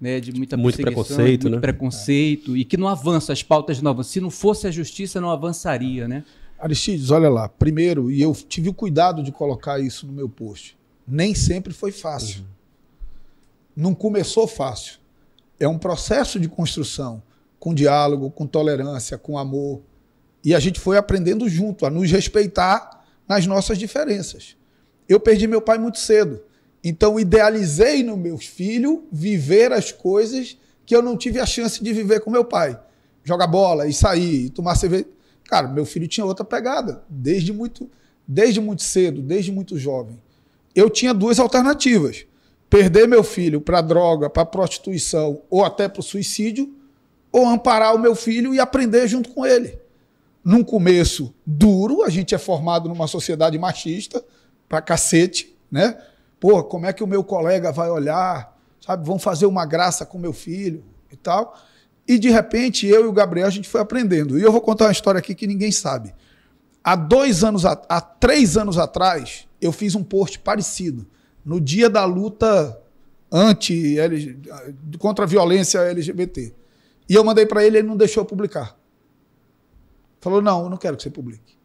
né, 0.00 0.20
de 0.20 0.32
muita 0.32 0.56
muito 0.56 0.80
preconceito, 0.80 1.42
muito 1.42 1.50
né? 1.50 1.60
preconceito, 1.60 2.54
é. 2.54 2.58
e 2.58 2.64
que 2.64 2.76
não 2.76 2.88
avança, 2.88 3.32
as 3.32 3.42
pautas 3.42 3.80
não 3.80 3.90
avançam. 3.90 4.12
Se 4.12 4.20
não 4.20 4.30
fosse 4.30 4.66
a 4.66 4.70
justiça, 4.70 5.20
não 5.20 5.30
avançaria, 5.30 6.06
né? 6.06 6.24
Aristides, 6.58 7.10
olha 7.10 7.28
lá, 7.28 7.48
primeiro, 7.48 8.10
e 8.10 8.22
eu 8.22 8.32
tive 8.34 8.68
o 8.68 8.74
cuidado 8.74 9.22
de 9.22 9.32
colocar 9.32 9.80
isso 9.80 10.06
no 10.06 10.12
meu 10.12 10.28
post, 10.28 10.76
nem 11.06 11.34
sempre 11.34 11.72
foi 11.72 11.92
fácil. 11.92 12.40
Uhum. 12.40 12.46
Não 13.76 13.94
começou 13.94 14.46
fácil. 14.46 14.98
É 15.58 15.68
um 15.68 15.78
processo 15.78 16.38
de 16.38 16.48
construção, 16.48 17.22
com 17.58 17.74
diálogo, 17.74 18.30
com 18.30 18.46
tolerância, 18.46 19.18
com 19.18 19.38
amor. 19.38 19.82
E 20.44 20.54
a 20.54 20.60
gente 20.60 20.78
foi 20.78 20.96
aprendendo 20.96 21.48
junto, 21.48 21.86
a 21.86 21.90
nos 21.90 22.10
respeitar 22.10 23.04
nas 23.28 23.46
nossas 23.46 23.78
diferenças. 23.78 24.56
Eu 25.08 25.18
perdi 25.18 25.46
meu 25.46 25.60
pai 25.60 25.78
muito 25.78 25.98
cedo. 25.98 26.40
Então, 26.84 27.18
idealizei 27.18 28.02
no 28.02 28.14
meu 28.14 28.36
filho 28.36 29.04
viver 29.10 29.72
as 29.72 29.90
coisas 29.90 30.58
que 30.84 30.94
eu 30.94 31.00
não 31.00 31.16
tive 31.16 31.40
a 31.40 31.46
chance 31.46 31.82
de 31.82 31.92
viver 31.94 32.20
com 32.20 32.30
meu 32.30 32.44
pai. 32.44 32.78
Jogar 33.24 33.46
bola 33.46 33.86
e 33.86 33.92
sair, 33.94 34.44
e 34.44 34.50
tomar 34.50 34.74
cerveja. 34.74 35.06
Cara, 35.44 35.66
meu 35.66 35.86
filho 35.86 36.06
tinha 36.06 36.26
outra 36.26 36.44
pegada, 36.44 37.02
desde 37.08 37.54
muito, 37.54 37.90
desde 38.28 38.60
muito 38.60 38.82
cedo, 38.82 39.22
desde 39.22 39.50
muito 39.50 39.78
jovem. 39.78 40.20
Eu 40.74 40.90
tinha 40.90 41.14
duas 41.14 41.38
alternativas: 41.38 42.26
perder 42.68 43.08
meu 43.08 43.24
filho 43.24 43.62
para 43.62 43.80
droga, 43.80 44.28
para 44.28 44.44
prostituição 44.44 45.40
ou 45.48 45.64
até 45.64 45.88
para 45.88 46.00
o 46.00 46.02
suicídio, 46.02 46.74
ou 47.32 47.46
amparar 47.46 47.94
o 47.94 47.98
meu 47.98 48.14
filho 48.14 48.54
e 48.54 48.60
aprender 48.60 49.08
junto 49.08 49.30
com 49.30 49.46
ele. 49.46 49.78
Num 50.44 50.62
começo 50.62 51.34
duro, 51.46 52.02
a 52.02 52.10
gente 52.10 52.34
é 52.34 52.38
formado 52.38 52.90
numa 52.90 53.06
sociedade 53.06 53.58
machista, 53.58 54.22
pra 54.68 54.82
cacete, 54.82 55.56
né? 55.70 55.96
Pô, 56.44 56.62
como 56.62 56.84
é 56.84 56.92
que 56.92 57.02
o 57.02 57.06
meu 57.06 57.24
colega 57.24 57.72
vai 57.72 57.88
olhar? 57.88 58.54
Sabe, 58.78 59.06
vão 59.06 59.18
fazer 59.18 59.46
uma 59.46 59.64
graça 59.64 60.04
com 60.04 60.18
meu 60.18 60.34
filho 60.34 60.84
e 61.10 61.16
tal. 61.16 61.58
E 62.06 62.18
de 62.18 62.28
repente, 62.28 62.86
eu 62.86 63.06
e 63.06 63.06
o 63.06 63.12
Gabriel, 63.14 63.46
a 63.46 63.50
gente 63.50 63.66
foi 63.66 63.80
aprendendo. 63.80 64.38
E 64.38 64.42
eu 64.42 64.52
vou 64.52 64.60
contar 64.60 64.84
uma 64.84 64.92
história 64.92 65.20
aqui 65.20 65.34
que 65.34 65.46
ninguém 65.46 65.72
sabe. 65.72 66.14
Há 66.84 66.96
dois 66.96 67.42
anos, 67.42 67.64
há 67.64 67.98
três 67.98 68.58
anos 68.58 68.76
atrás, 68.76 69.48
eu 69.58 69.72
fiz 69.72 69.94
um 69.94 70.04
post 70.04 70.38
parecido. 70.38 71.06
No 71.42 71.58
dia 71.58 71.88
da 71.88 72.04
luta 72.04 72.78
anti 73.32 73.96
contra 74.98 75.24
a 75.24 75.26
violência 75.26 75.78
LGBT. 75.78 76.52
E 77.08 77.14
eu 77.14 77.24
mandei 77.24 77.46
para 77.46 77.64
ele, 77.64 77.78
ele 77.78 77.88
não 77.88 77.96
deixou 77.96 78.22
publicar. 78.22 78.78
Falou: 80.20 80.42
"Não, 80.42 80.64
eu 80.64 80.68
não 80.68 80.76
quero 80.76 80.94
que 80.94 81.04
você 81.04 81.08
publique". 81.08 81.56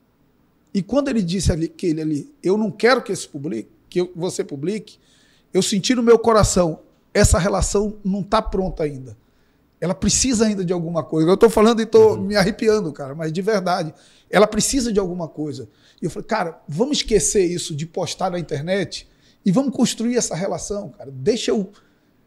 E 0.74 0.82
quando 0.82 1.10
ele 1.10 1.22
disse 1.22 1.52
ali 1.52 1.68
que 1.68 1.88
ele 1.88 2.00
ali, 2.00 2.34
eu 2.42 2.58
não 2.58 2.72
quero 2.72 3.02
que, 3.02 3.12
esse 3.12 3.28
publique, 3.28 3.78
que 3.90 4.10
você 4.16 4.44
publique, 4.44 5.00
eu 5.54 5.62
senti 5.62 5.96
no 5.96 6.04
meu 6.04 6.20
coração, 6.20 6.80
essa 7.14 7.40
relação 7.40 7.98
não 8.04 8.22
está 8.22 8.42
pronta 8.42 8.84
ainda. 8.84 9.18
Ela 9.82 9.96
precisa 9.96 10.46
ainda 10.46 10.64
de 10.64 10.74
alguma 10.74 11.04
coisa. 11.04 11.30
Eu 11.30 11.36
estou 11.36 11.50
falando 11.50 11.80
e 11.80 11.84
estou 11.84 12.16
uhum. 12.16 12.24
me 12.24 12.36
arrepiando, 12.36 12.92
cara, 12.92 13.16
mas 13.16 13.32
de 13.32 13.42
verdade. 13.42 13.94
Ela 14.30 14.46
precisa 14.46 14.92
de 14.92 15.00
alguma 15.00 15.28
coisa. 15.28 15.70
E 16.02 16.06
eu 16.06 16.12
falei, 16.12 16.28
cara, 16.28 16.62
vamos 16.68 16.98
esquecer 16.98 17.46
isso 17.46 17.76
de 17.76 17.86
postar 17.86 18.30
na 18.30 18.40
internet 18.40 19.08
e 19.46 19.52
vamos 19.52 19.74
construir 19.74 20.18
essa 20.18 20.36
relação, 20.36 20.90
cara. 20.90 21.10
Deixa 21.12 21.52
eu 21.52 21.72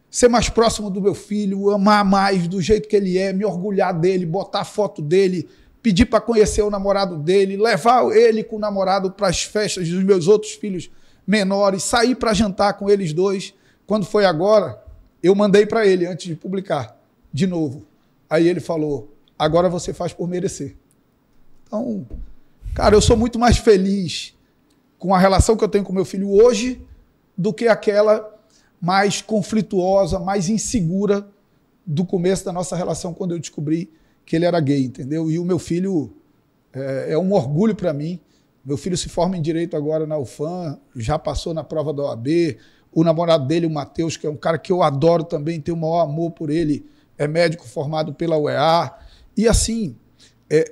ser 0.09 0.27
mais 0.27 0.49
próximo 0.49 0.89
do 0.89 1.01
meu 1.01 1.15
filho, 1.15 1.69
amar 1.71 2.03
mais 2.03 2.47
do 2.47 2.61
jeito 2.61 2.87
que 2.87 2.95
ele 2.95 3.17
é, 3.17 3.31
me 3.31 3.45
orgulhar 3.45 3.97
dele, 3.97 4.25
botar 4.25 4.61
a 4.61 4.65
foto 4.65 5.01
dele, 5.01 5.47
pedir 5.81 6.05
para 6.05 6.21
conhecer 6.21 6.61
o 6.61 6.69
namorado 6.69 7.17
dele, 7.17 7.57
levar 7.57 8.11
ele 8.15 8.43
com 8.43 8.57
o 8.57 8.59
namorado 8.59 9.11
para 9.11 9.27
as 9.27 9.43
festas 9.43 9.87
dos 9.89 10.03
meus 10.03 10.27
outros 10.27 10.53
filhos 10.53 10.89
menores, 11.25 11.83
sair 11.83 12.15
para 12.15 12.33
jantar 12.33 12.73
com 12.73 12.89
eles 12.89 13.13
dois. 13.13 13.53
Quando 13.85 14.05
foi 14.05 14.25
agora, 14.25 14.81
eu 15.21 15.33
mandei 15.33 15.65
para 15.65 15.85
ele 15.85 16.05
antes 16.05 16.27
de 16.27 16.35
publicar 16.35 16.97
de 17.31 17.47
novo. 17.47 17.85
Aí 18.29 18.47
ele 18.47 18.59
falou: 18.59 19.13
agora 19.37 19.69
você 19.69 19.93
faz 19.93 20.13
por 20.13 20.27
merecer. 20.27 20.75
Então, 21.65 22.05
cara, 22.73 22.95
eu 22.95 23.01
sou 23.01 23.17
muito 23.17 23.39
mais 23.39 23.57
feliz 23.57 24.35
com 24.99 25.13
a 25.13 25.19
relação 25.19 25.57
que 25.57 25.63
eu 25.63 25.69
tenho 25.69 25.83
com 25.83 25.91
meu 25.91 26.05
filho 26.05 26.29
hoje 26.29 26.81
do 27.37 27.53
que 27.53 27.67
aquela 27.67 28.31
mais 28.79 29.21
conflituosa, 29.21 30.19
mais 30.19 30.49
insegura 30.49 31.27
do 31.85 32.05
começo 32.05 32.45
da 32.45 32.53
nossa 32.53 32.75
relação 32.75 33.13
quando 33.13 33.31
eu 33.31 33.39
descobri 33.39 33.89
que 34.25 34.35
ele 34.35 34.45
era 34.45 34.59
gay, 34.59 34.85
entendeu? 34.85 35.29
E 35.29 35.39
o 35.39 35.45
meu 35.45 35.59
filho 35.59 36.13
é, 36.71 37.13
é 37.13 37.17
um 37.17 37.33
orgulho 37.33 37.75
para 37.75 37.93
mim. 37.93 38.19
Meu 38.65 38.77
filho 38.77 38.95
se 38.95 39.09
forma 39.09 39.37
em 39.37 39.41
direito 39.41 39.75
agora 39.75 40.07
na 40.07 40.17
UFAM, 40.17 40.79
já 40.95 41.19
passou 41.19 41.53
na 41.53 41.63
prova 41.63 41.91
da 41.91 42.03
OAB. 42.03 42.57
O 42.93 43.03
namorado 43.03 43.45
dele, 43.45 43.65
o 43.65 43.69
Matheus, 43.69 44.15
que 44.15 44.25
é 44.25 44.29
um 44.29 44.37
cara 44.37 44.57
que 44.57 44.71
eu 44.71 44.81
adoro 44.81 45.23
também, 45.23 45.59
tenho 45.59 45.75
o 45.75 45.79
maior 45.79 46.01
amor 46.01 46.31
por 46.31 46.49
ele, 46.49 46.85
é 47.17 47.27
médico 47.27 47.67
formado 47.67 48.13
pela 48.13 48.37
UEA. 48.37 48.93
E 49.35 49.47
assim, 49.47 49.97
é, 50.49 50.71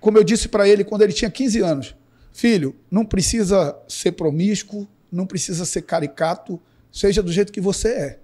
como 0.00 0.18
eu 0.18 0.24
disse 0.24 0.48
para 0.48 0.68
ele 0.68 0.82
quando 0.82 1.02
ele 1.02 1.12
tinha 1.12 1.30
15 1.30 1.60
anos, 1.60 1.94
filho, 2.32 2.74
não 2.90 3.04
precisa 3.04 3.76
ser 3.86 4.12
promíscuo, 4.12 4.88
não 5.12 5.26
precisa 5.26 5.64
ser 5.64 5.82
caricato, 5.82 6.60
seja 6.90 7.22
do 7.22 7.30
jeito 7.30 7.52
que 7.52 7.60
você 7.60 7.88
é. 7.88 8.18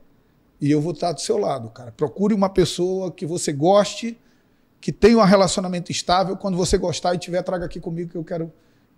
E 0.60 0.70
eu 0.70 0.80
vou 0.80 0.92
estar 0.92 1.12
do 1.12 1.20
seu 1.20 1.36
lado, 1.36 1.68
cara. 1.70 1.92
Procure 1.92 2.34
uma 2.34 2.48
pessoa 2.48 3.12
que 3.12 3.26
você 3.26 3.52
goste, 3.52 4.18
que 4.80 4.90
tenha 4.90 5.18
um 5.18 5.22
relacionamento 5.22 5.92
estável. 5.92 6.36
Quando 6.36 6.56
você 6.56 6.78
gostar 6.78 7.14
e 7.14 7.18
tiver, 7.18 7.42
traga 7.42 7.66
aqui 7.66 7.78
comigo 7.78 8.10
que 8.10 8.16
eu 8.16 8.24
quero 8.24 8.52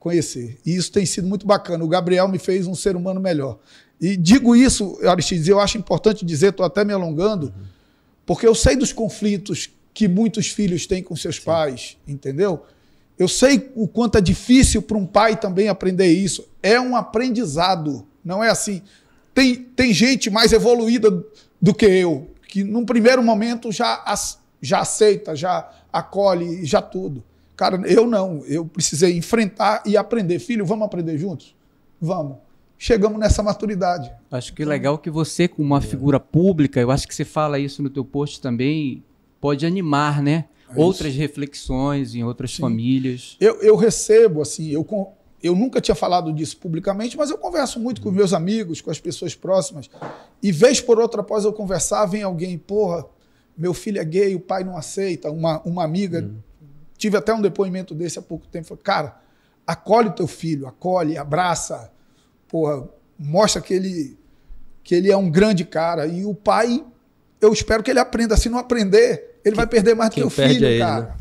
conhecer. 0.07 0.57
E 0.65 0.77
isso 0.77 0.93
tem 0.93 1.05
sido 1.05 1.27
muito 1.27 1.45
bacana. 1.45 1.85
O 1.85 1.89
Gabriel 1.89 2.29
me 2.29 2.39
fez 2.39 2.69
um 2.69 2.77
ser 2.77 2.95
humano 2.95 3.21
melhor. 3.21 3.59
E 4.01 4.17
digo 4.17 4.55
isso, 4.55 4.97
Aristides, 5.03 5.49
eu 5.49 5.59
acho 5.59 5.77
importante 5.77 6.25
dizer, 6.25 6.51
estou 6.51 6.65
até 6.65 6.85
me 6.85 6.93
alongando, 6.93 7.47
uhum. 7.47 7.65
porque 8.25 8.47
eu 8.47 8.55
sei 8.55 8.77
dos 8.77 8.93
conflitos 8.93 9.69
que 9.93 10.07
muitos 10.07 10.47
filhos 10.47 10.87
têm 10.87 11.03
com 11.03 11.17
seus 11.17 11.37
Sim. 11.37 11.43
pais, 11.43 11.97
entendeu? 12.07 12.63
Eu 13.19 13.27
sei 13.27 13.69
o 13.75 13.89
quanto 13.89 14.17
é 14.17 14.21
difícil 14.21 14.81
para 14.81 14.97
um 14.97 15.05
pai 15.05 15.35
também 15.35 15.69
aprender 15.69 16.07
isso. 16.07 16.47
É 16.63 16.81
um 16.81 16.95
aprendizado, 16.95 18.07
não 18.25 18.45
é 18.45 18.49
assim. 18.49 18.83
Tem, 19.35 19.57
tem 19.57 19.93
gente 19.93 20.31
mais 20.31 20.53
evoluída 20.53 21.11
do 21.61 21.75
que 21.75 21.87
eu, 21.87 22.31
que 22.47 22.63
num 22.63 22.85
primeiro 22.85 23.25
momento 23.25 23.73
já, 23.73 24.05
já 24.63 24.81
aceita, 24.81 25.35
já 25.35 25.69
acolhe, 25.93 26.65
já 26.65 26.81
tudo. 26.81 27.25
Cara, 27.57 27.81
eu 27.87 28.07
não. 28.07 28.45
Eu 28.47 28.67
precisei 28.67 29.17
enfrentar 29.17 29.83
e 29.87 29.97
aprender. 29.97 30.39
Filho, 30.39 30.67
vamos 30.67 30.85
aprender 30.85 31.17
juntos? 31.17 31.57
Vamos. 32.01 32.37
Chegamos 32.79 33.19
nessa 33.19 33.43
maturidade. 33.43 34.13
Acho 34.31 34.53
que 34.53 34.65
legal 34.65 34.99
que 34.99 35.11
você, 35.11 35.49
como 35.49 35.67
uma 35.67 35.81
figura 35.81 36.21
pública, 36.21 36.79
eu 36.79 36.91
acho 36.91 37.09
que 37.09 37.15
você 37.15 37.25
fala 37.25 37.59
isso 37.59 37.83
no 37.83 37.89
teu 37.89 38.05
post 38.05 38.39
também, 38.41 39.03
pode 39.41 39.65
animar, 39.65 40.23
né? 40.23 40.45
É 40.69 40.79
outras 40.79 41.15
reflexões 41.15 42.15
em 42.15 42.23
outras 42.23 42.53
Sim. 42.53 42.61
famílias. 42.61 43.37
Eu, 43.41 43.63
eu 43.63 43.77
recebo, 43.77 44.43
assim, 44.43 44.69
eu, 44.69 44.87
eu 45.43 45.55
nunca 45.55 45.81
tinha 45.81 45.95
falado 45.95 46.31
disso 46.33 46.59
publicamente, 46.59 47.17
mas 47.17 47.31
eu 47.31 47.39
converso 47.39 47.81
muito 47.81 48.03
com 48.03 48.11
meus 48.11 48.35
amigos, 48.35 48.83
com 48.83 48.91
as 48.91 49.01
pessoas 49.01 49.35
próximas. 49.35 49.89
E 50.43 50.53
vez 50.53 50.81
por 50.81 50.99
outra, 50.99 51.23
após 51.23 51.45
eu 51.45 51.53
conversar, 51.55 52.05
vem 52.05 52.23
alguém, 52.23 52.59
porra, 52.59 53.07
meu 53.57 53.73
filho 53.73 53.99
é 53.99 54.05
gay, 54.05 54.35
o 54.35 54.41
pai 54.41 54.65
não 54.65 54.77
aceita. 54.77 55.31
Uma, 55.31 55.63
uma 55.63 55.83
amiga, 55.83 56.21
uhum. 56.21 56.37
Tive 56.97 57.17
até 57.17 57.33
um 57.33 57.41
depoimento 57.41 57.95
desse 57.95 58.19
há 58.19 58.23
pouco 58.23 58.47
tempo, 58.47 58.67
falou, 58.67 58.83
cara, 58.83 59.17
acolhe 59.67 60.11
teu 60.11 60.27
filho, 60.27 60.67
acolhe, 60.67 61.19
abraça, 61.19 61.91
porra, 62.49 62.89
mostra 63.19 63.61
que 63.61 63.75
ele, 63.75 64.19
que 64.83 64.95
ele 64.95 65.11
é 65.11 65.17
um 65.17 65.31
grande 65.31 65.65
cara. 65.65 66.07
E 66.07 66.25
o 66.25 66.35
pai, 66.35 66.85
eu 67.41 67.53
espero 67.53 67.83
que 67.83 67.91
ele 67.91 68.01
aprenda. 68.01 68.37
Se 68.37 68.49
não 68.49 68.59
aprender, 68.59 69.41
ele 69.45 69.57
vai 69.57 69.67
perder 69.67 69.95
mais 69.95 70.11
do 70.11 70.15
que 70.15 70.23
o 70.23 70.31
filho, 70.31 70.67
ele, 70.67 70.79
cara. 70.79 71.07
Né? 71.07 71.15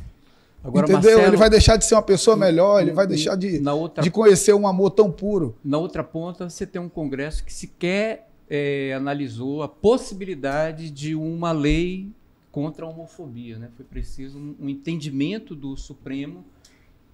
Agora, 0.64 0.86
Entendeu? 0.86 1.12
Marcelo, 1.12 1.28
ele 1.28 1.38
vai 1.38 1.50
deixar 1.50 1.78
de 1.78 1.86
ser 1.86 1.94
uma 1.94 2.02
pessoa 2.02 2.36
melhor, 2.36 2.82
ele 2.82 2.92
vai 2.92 3.06
deixar 3.06 3.36
de, 3.36 3.62
outra, 3.70 4.04
de 4.04 4.10
conhecer 4.10 4.54
um 4.56 4.68
amor 4.68 4.90
tão 4.90 5.12
puro. 5.12 5.56
Na 5.64 5.78
outra 5.78 6.04
ponta, 6.04 6.50
você 6.50 6.66
tem 6.66 6.82
um 6.82 6.90
Congresso 6.90 7.44
que 7.44 7.54
sequer 7.54 8.28
é, 8.50 8.92
analisou 8.96 9.62
a 9.62 9.68
possibilidade 9.68 10.90
de 10.90 11.14
uma 11.14 11.52
lei 11.52 12.12
contra 12.56 12.86
a 12.86 12.90
homofobia. 12.90 13.60
Né? 13.60 13.70
Foi 13.76 13.84
preciso 13.84 14.40
um, 14.40 14.56
um 14.62 14.70
entendimento 14.70 15.54
do 15.54 15.76
Supremo 15.76 16.46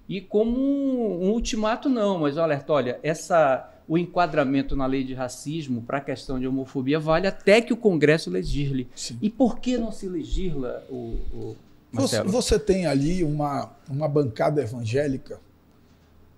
e 0.08 0.20
como 0.20 0.56
um, 0.56 1.24
um 1.24 1.30
ultimato, 1.32 1.88
não, 1.88 2.20
mas 2.20 2.38
alerta, 2.38 2.72
olha, 2.72 3.00
essa 3.02 3.68
o 3.88 3.98
enquadramento 3.98 4.76
na 4.76 4.86
lei 4.86 5.02
de 5.02 5.12
racismo 5.12 5.82
para 5.82 5.98
a 5.98 6.00
questão 6.00 6.38
de 6.38 6.46
homofobia 6.46 7.00
vale 7.00 7.26
até 7.26 7.60
que 7.60 7.72
o 7.72 7.76
Congresso 7.76 8.30
legisle. 8.30 8.88
Sim. 8.94 9.18
E 9.20 9.28
por 9.28 9.58
que 9.58 9.76
não 9.76 9.90
se 9.90 10.08
legisla 10.08 10.86
o, 10.88 11.18
o 11.34 11.56
você, 11.92 12.22
você, 12.22 12.58
tem 12.58 12.86
ali 12.86 13.24
uma, 13.24 13.72
uma 13.90 14.08
bancada 14.08 14.62
evangélica 14.62 15.40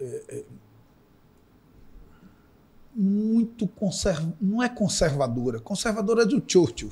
é, 0.00 0.22
é, 0.30 0.44
muito 2.96 3.68
conserv... 3.68 4.32
não 4.40 4.62
é 4.62 4.68
conservadora, 4.68 5.60
conservadora 5.60 6.22
é 6.22 6.26
do 6.26 6.42
Churchill, 6.44 6.90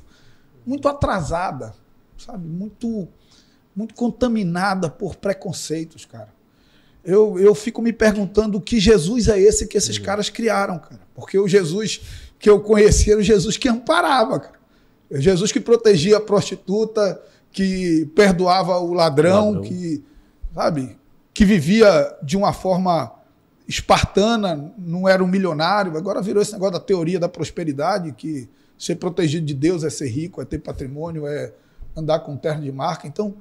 muito 0.65 0.87
atrasada, 0.87 1.75
sabe, 2.25 2.47
muito 2.47 3.09
muito 3.75 3.95
contaminada 3.95 4.91
por 4.91 5.17
preconceitos, 5.17 6.05
cara 6.05 6.33
eu, 7.05 7.39
eu 7.39 7.55
fico 7.55 7.83
me 7.83 7.93
perguntando 7.93 8.61
que 8.61 8.79
Jesus 8.79 9.29
é 9.29 9.39
esse 9.39 9.67
que 9.67 9.77
esses 9.77 9.97
uhum. 9.97 10.05
caras 10.05 10.31
criaram, 10.31 10.79
cara. 10.79 11.01
Porque 11.15 11.39
o 11.39 11.49
Jesus 11.49 12.01
que 12.39 12.49
eu 12.49 12.61
conhecia 12.61 13.15
era 13.15 13.21
o 13.21 13.25
Jesus 13.25 13.57
que 13.57 13.69
amparava, 13.69 14.39
cara. 14.39 14.63
O 15.11 15.21
Jesus 15.21 15.53
que 15.53 15.61
protegia 15.61 16.17
a 16.17 16.21
prostituta, 16.21 17.21
que 17.51 18.11
perdoava 18.15 18.79
o 18.79 18.93
ladrão, 18.93 19.53
ladrão, 19.53 19.63
que, 19.63 20.03
sabe, 20.55 20.97
que 21.35 21.45
vivia 21.45 22.17
de 22.23 22.37
uma 22.37 22.53
forma 22.53 23.13
espartana, 23.69 24.73
não 24.79 25.09
era 25.09 25.23
um 25.23 25.27
milionário. 25.27 25.97
Agora 25.97 26.23
virou 26.23 26.43
esse 26.43 26.53
negócio 26.53 26.75
da 26.75 26.81
teoria 26.81 27.19
da 27.19 27.29
prosperidade, 27.29 28.13
que 28.13 28.49
ser 28.79 28.97
protegido 28.97 29.45
de 29.45 29.55
Deus 29.55 29.85
é 29.85 29.91
ser 29.91 30.09
rico, 30.09 30.41
é 30.41 30.45
ter 30.45 30.59
patrimônio, 30.59 31.27
é 31.27 31.53
andar 31.97 32.21
com 32.21 32.37
terno 32.37 32.63
de 32.63 32.73
marca. 32.73 33.07
Então, 33.07 33.35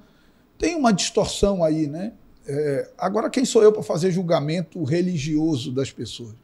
tem 0.57 0.75
uma 0.75 0.91
distorção 0.91 1.63
aí, 1.63 1.87
né? 1.87 2.13
É, 2.47 2.89
agora, 2.97 3.29
quem 3.29 3.45
sou 3.45 3.63
eu 3.63 3.71
para 3.71 3.83
fazer 3.83 4.11
julgamento 4.11 4.83
religioso 4.83 5.71
das 5.71 5.91
pessoas? 5.91 6.35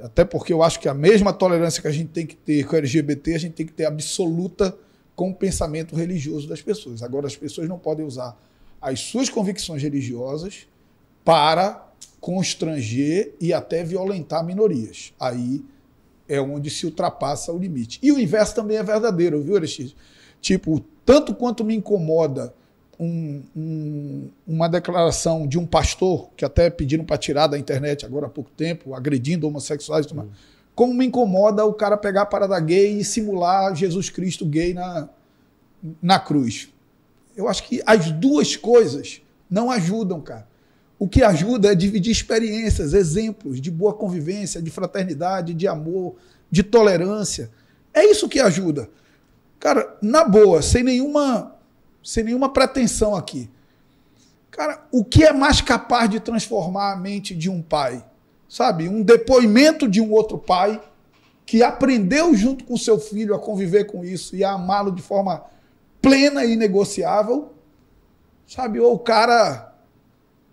Até 0.00 0.24
porque 0.24 0.52
eu 0.52 0.62
acho 0.62 0.78
que 0.78 0.88
a 0.88 0.94
mesma 0.94 1.32
tolerância 1.32 1.80
que 1.80 1.88
a 1.88 1.92
gente 1.92 2.10
tem 2.10 2.26
que 2.26 2.36
ter 2.36 2.66
com 2.66 2.74
o 2.74 2.78
LGBT, 2.78 3.34
a 3.34 3.38
gente 3.38 3.54
tem 3.54 3.66
que 3.66 3.72
ter 3.72 3.86
absoluta 3.86 4.76
com 5.14 5.30
o 5.30 5.34
pensamento 5.34 5.96
religioso 5.96 6.46
das 6.46 6.60
pessoas. 6.60 7.02
Agora, 7.02 7.26
as 7.26 7.36
pessoas 7.36 7.68
não 7.68 7.78
podem 7.78 8.04
usar 8.04 8.38
as 8.80 9.00
suas 9.00 9.30
convicções 9.30 9.82
religiosas 9.82 10.66
para 11.24 11.90
constranger 12.20 13.34
e 13.40 13.52
até 13.52 13.82
violentar 13.82 14.44
minorias. 14.44 15.14
Aí 15.18 15.64
é 16.28 16.40
onde 16.40 16.68
se 16.68 16.84
ultrapassa 16.84 17.52
o 17.52 17.58
limite. 17.58 17.98
E 18.02 18.12
o 18.12 18.18
inverso 18.18 18.54
também 18.54 18.76
é 18.76 18.82
verdadeiro, 18.82 19.40
viu, 19.40 19.56
Aristides? 19.56 19.96
Tipo, 20.40 20.84
tanto 21.04 21.34
quanto 21.34 21.64
me 21.64 21.74
incomoda 21.74 22.54
um, 22.98 23.42
um, 23.54 24.28
uma 24.46 24.68
declaração 24.68 25.46
de 25.46 25.58
um 25.58 25.66
pastor, 25.66 26.30
que 26.36 26.44
até 26.44 26.70
pediram 26.70 27.04
para 27.04 27.18
tirar 27.18 27.46
da 27.46 27.58
internet 27.58 28.04
agora 28.06 28.26
há 28.26 28.30
pouco 28.30 28.50
tempo, 28.50 28.94
agredindo 28.94 29.46
homossexuais. 29.46 30.10
Hum. 30.12 30.28
Como 30.74 30.94
me 30.94 31.06
incomoda 31.06 31.64
o 31.64 31.72
cara 31.72 31.96
pegar 31.96 32.22
a 32.22 32.26
parada 32.26 32.58
gay 32.60 32.98
e 32.98 33.04
simular 33.04 33.74
Jesus 33.74 34.10
Cristo 34.10 34.44
gay 34.44 34.74
na, 34.74 35.08
na 36.02 36.18
cruz. 36.18 36.68
Eu 37.36 37.48
acho 37.48 37.64
que 37.64 37.82
as 37.84 38.10
duas 38.10 38.56
coisas 38.56 39.20
não 39.48 39.70
ajudam, 39.70 40.20
cara. 40.20 40.46
O 40.98 41.06
que 41.06 41.22
ajuda 41.22 41.72
é 41.72 41.74
dividir 41.74 42.10
experiências, 42.10 42.94
exemplos 42.94 43.60
de 43.60 43.70
boa 43.70 43.92
convivência, 43.92 44.62
de 44.62 44.70
fraternidade, 44.70 45.52
de 45.52 45.68
amor, 45.68 46.16
de 46.50 46.62
tolerância. 46.62 47.50
É 47.92 48.04
isso 48.04 48.28
que 48.28 48.40
ajuda. 48.40 48.88
Cara, 49.58 49.96
na 50.02 50.24
boa, 50.24 50.62
sem 50.62 50.82
nenhuma, 50.82 51.56
sem 52.02 52.24
nenhuma 52.24 52.52
pretensão 52.52 53.14
aqui. 53.14 53.50
Cara, 54.50 54.86
o 54.90 55.04
que 55.04 55.24
é 55.24 55.32
mais 55.32 55.60
capaz 55.60 56.08
de 56.08 56.20
transformar 56.20 56.92
a 56.92 56.96
mente 56.96 57.34
de 57.34 57.50
um 57.50 57.60
pai? 57.60 58.04
Sabe? 58.48 58.88
Um 58.88 59.02
depoimento 59.02 59.88
de 59.88 60.00
um 60.00 60.12
outro 60.12 60.38
pai 60.38 60.80
que 61.44 61.62
aprendeu 61.62 62.34
junto 62.34 62.64
com 62.64 62.76
seu 62.76 62.98
filho 62.98 63.34
a 63.34 63.38
conviver 63.38 63.84
com 63.84 64.04
isso 64.04 64.34
e 64.34 64.42
a 64.42 64.52
amá-lo 64.52 64.90
de 64.90 65.02
forma 65.02 65.44
plena 66.00 66.44
e 66.44 66.56
negociável. 66.56 67.52
Sabe? 68.46 68.80
Ou 68.80 68.94
o 68.94 68.98
cara 68.98 69.74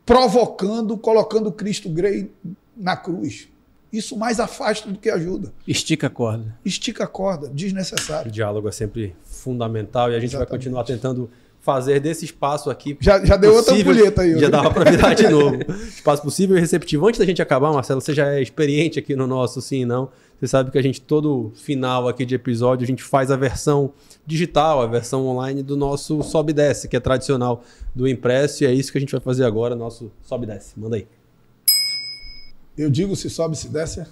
provocando, 0.05 0.97
colocando 0.97 1.51
Cristo 1.51 1.89
Grey 1.89 2.31
na 2.75 2.97
cruz. 2.97 3.47
Isso 3.93 4.17
mais 4.17 4.39
afasta 4.39 4.89
do 4.89 4.97
que 4.97 5.07
ajuda. 5.07 5.53
Estica 5.67 6.07
a 6.07 6.09
corda. 6.09 6.57
Estica 6.65 7.03
a 7.03 7.07
corda, 7.07 7.47
desnecessário. 7.47 8.29
O 8.29 8.33
diálogo 8.33 8.67
é 8.67 8.71
sempre 8.71 9.15
fundamental 9.23 10.11
e 10.11 10.15
a 10.15 10.19
gente 10.19 10.31
Exatamente. 10.31 10.49
vai 10.49 10.57
continuar 10.57 10.83
tentando 10.83 11.29
fazer 11.61 11.99
desse 11.99 12.25
espaço 12.25 12.71
aqui. 12.71 12.97
Já, 12.99 13.23
já 13.23 13.37
deu 13.37 13.53
possível, 13.53 13.93
outra 13.93 14.11
pulheta 14.11 14.21
aí. 14.23 14.39
Já 14.39 14.49
dava 14.49 14.71
para 14.71 14.89
virar 14.89 15.13
de 15.13 15.27
novo. 15.29 15.59
espaço 15.87 16.23
possível 16.23 16.57
e 16.57 16.59
receptivo. 16.59 17.07
Antes 17.07 17.19
da 17.19 17.25
gente 17.25 17.41
acabar, 17.41 17.71
Marcelo, 17.71 18.01
você 18.01 18.13
já 18.13 18.33
é 18.33 18.41
experiente 18.41 18.97
aqui 18.97 19.15
no 19.15 19.27
nosso 19.27 19.61
Sim 19.61 19.81
e 19.81 19.85
Não. 19.85 20.09
Você 20.39 20.47
sabe 20.47 20.71
que 20.71 20.77
a 20.77 20.81
gente, 20.81 20.99
todo 20.99 21.53
final 21.55 22.07
aqui 22.07 22.25
de 22.25 22.35
episódio, 22.35 22.83
a 22.83 22.87
gente 22.87 23.01
faz 23.01 23.31
a 23.31 23.37
versão 23.37 23.93
digital, 24.25 24.81
a 24.81 24.87
versão 24.87 25.25
online 25.25 25.63
do 25.63 25.77
nosso 25.77 26.21
Sobe 26.21 26.51
e 26.51 26.53
Desce, 26.53 26.89
que 26.89 26.97
é 26.97 26.99
tradicional 26.99 27.63
do 27.95 28.07
impresso. 28.07 28.63
E 28.63 28.67
é 28.67 28.73
isso 28.73 28.91
que 28.91 28.97
a 28.97 29.01
gente 29.01 29.11
vai 29.11 29.21
fazer 29.21 29.45
agora, 29.45 29.73
nosso 29.75 30.11
Sobe 30.23 30.45
e 30.45 30.47
Desce. 30.47 30.77
Manda 30.77 30.97
aí. 30.97 31.07
Eu 32.77 32.89
digo 32.89 33.15
se 33.15 33.29
sobe, 33.29 33.57
se 33.57 33.69
desce. 33.69 34.03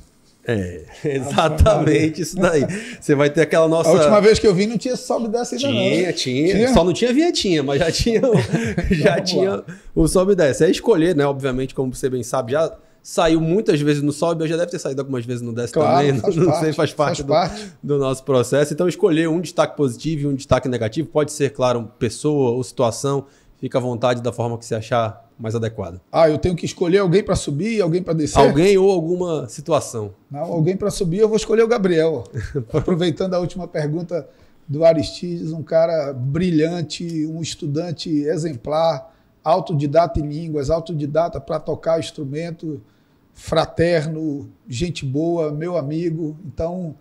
É, 0.44 0.86
exatamente 1.06 2.22
isso 2.22 2.36
daí. 2.36 2.66
Você 3.00 3.14
vai 3.14 3.30
ter 3.30 3.42
aquela 3.42 3.68
nossa. 3.68 3.90
A 3.90 3.94
última 3.94 4.20
vez 4.20 4.40
que 4.40 4.48
eu 4.48 4.54
vi 4.54 4.66
não 4.66 4.78
tinha 4.78 4.96
sobe 4.96 5.26
e 5.26 5.30
desce 5.30 5.56
ainda 5.56 5.68
tinha, 5.68 5.74
não. 5.74 6.14
Tinha, 6.14 6.14
tinha. 6.14 6.74
Só 6.74 6.84
não 6.84 6.94
tinha 6.94 7.14
vinhetinha, 7.14 7.64
mas 7.64 7.80
já 7.80 7.92
tinha, 7.92 8.22
já 8.92 9.22
tinha 9.22 9.64
o 9.94 10.08
sobe 10.08 10.34
e 10.34 10.36
desce. 10.36 10.64
É 10.64 10.70
escolher, 10.70 11.16
né? 11.16 11.26
Obviamente, 11.26 11.76
como 11.76 11.94
você 11.94 12.10
bem 12.10 12.24
sabe, 12.24 12.54
já 12.54 12.76
saiu 13.04 13.42
muitas 13.42 13.80
vezes 13.82 14.02
no 14.02 14.12
sobe, 14.12 14.48
já 14.48 14.58
deve 14.58 14.72
ter 14.72 14.80
saído 14.80 15.02
algumas 15.02 15.26
vezes 15.26 15.42
no 15.42 15.54
desce 15.54 15.74
claro, 15.74 16.08
também. 16.08 16.20
Faz 16.20 16.36
não 16.38 16.46
parte, 16.46 16.60
sei, 16.60 16.74
faz 16.74 16.94
parte, 16.94 17.24
faz 17.24 17.26
do, 17.26 17.28
parte. 17.28 17.72
do 17.82 17.98
nosso 17.98 18.24
processo. 18.24 18.74
Então, 18.74 18.88
escolher 18.88 19.30
um 19.30 19.40
destaque 19.40 19.78
positivo 19.78 20.24
e 20.24 20.28
um 20.28 20.36
destaque 20.36 20.68
negativo. 20.68 21.08
Pode 21.08 21.32
ser, 21.32 21.52
claro, 21.52 21.92
pessoa 22.00 22.52
ou 22.52 22.64
situação. 22.64 23.26
Fica 23.60 23.78
à 23.78 23.82
vontade 23.82 24.24
da 24.24 24.32
forma 24.32 24.58
que 24.58 24.66
você 24.66 24.74
achar 24.74 25.31
mais 25.42 25.56
adequada. 25.56 26.00
Ah, 26.12 26.30
eu 26.30 26.38
tenho 26.38 26.56
que 26.56 26.66
escolher 26.66 27.00
alguém 27.00 27.24
para 27.24 27.36
subir 27.36 27.78
e 27.78 27.82
alguém 27.82 28.04
para 28.04 28.14
descer? 28.14 28.40
Alguém 28.40 28.78
ou 28.78 28.92
alguma 28.92 29.50
situação. 29.50 30.14
Não, 30.30 30.42
alguém 30.42 30.78
para 30.78 30.92
subir, 30.92 31.20
eu 31.20 31.28
vou 31.28 31.38
escolher 31.38 31.64
o 31.64 31.68
Gabriel. 31.68 32.24
Aproveitando 32.72 33.34
a 33.34 33.40
última 33.40 33.68
pergunta 33.68 34.28
do 34.68 34.86
Aristides, 34.86 35.52
um 35.52 35.64
cara 35.64 36.14
brilhante, 36.14 37.26
um 37.26 37.42
estudante 37.42 38.10
exemplar, 38.10 39.14
autodidata 39.44 40.20
em 40.20 40.28
línguas, 40.28 40.70
autodidata 40.70 41.42
para 41.42 41.60
tocar 41.60 42.00
instrumento, 42.00 42.80
fraterno, 43.34 44.50
gente 44.68 45.06
boa, 45.06 45.52
meu 45.52 45.76
amigo. 45.76 46.38
Então, 46.46 46.96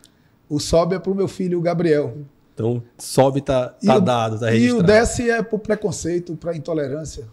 o 0.48 0.58
sobe 0.58 0.96
é 0.96 0.98
para 0.98 1.12
o 1.12 1.14
meu 1.14 1.28
filho, 1.28 1.58
o 1.58 1.62
Gabriel. 1.62 2.16
Então, 2.54 2.82
sobe 2.98 3.40
tá, 3.40 3.68
tá 3.68 3.96
e 3.96 4.00
dado, 4.00 4.38
tá 4.38 4.50
registrado. 4.50 4.80
E 4.80 4.82
o 4.82 4.82
desce 4.82 5.30
é 5.30 5.42
para 5.42 5.58
preconceito, 5.58 6.34
para 6.36 6.56
intolerância. 6.56 7.28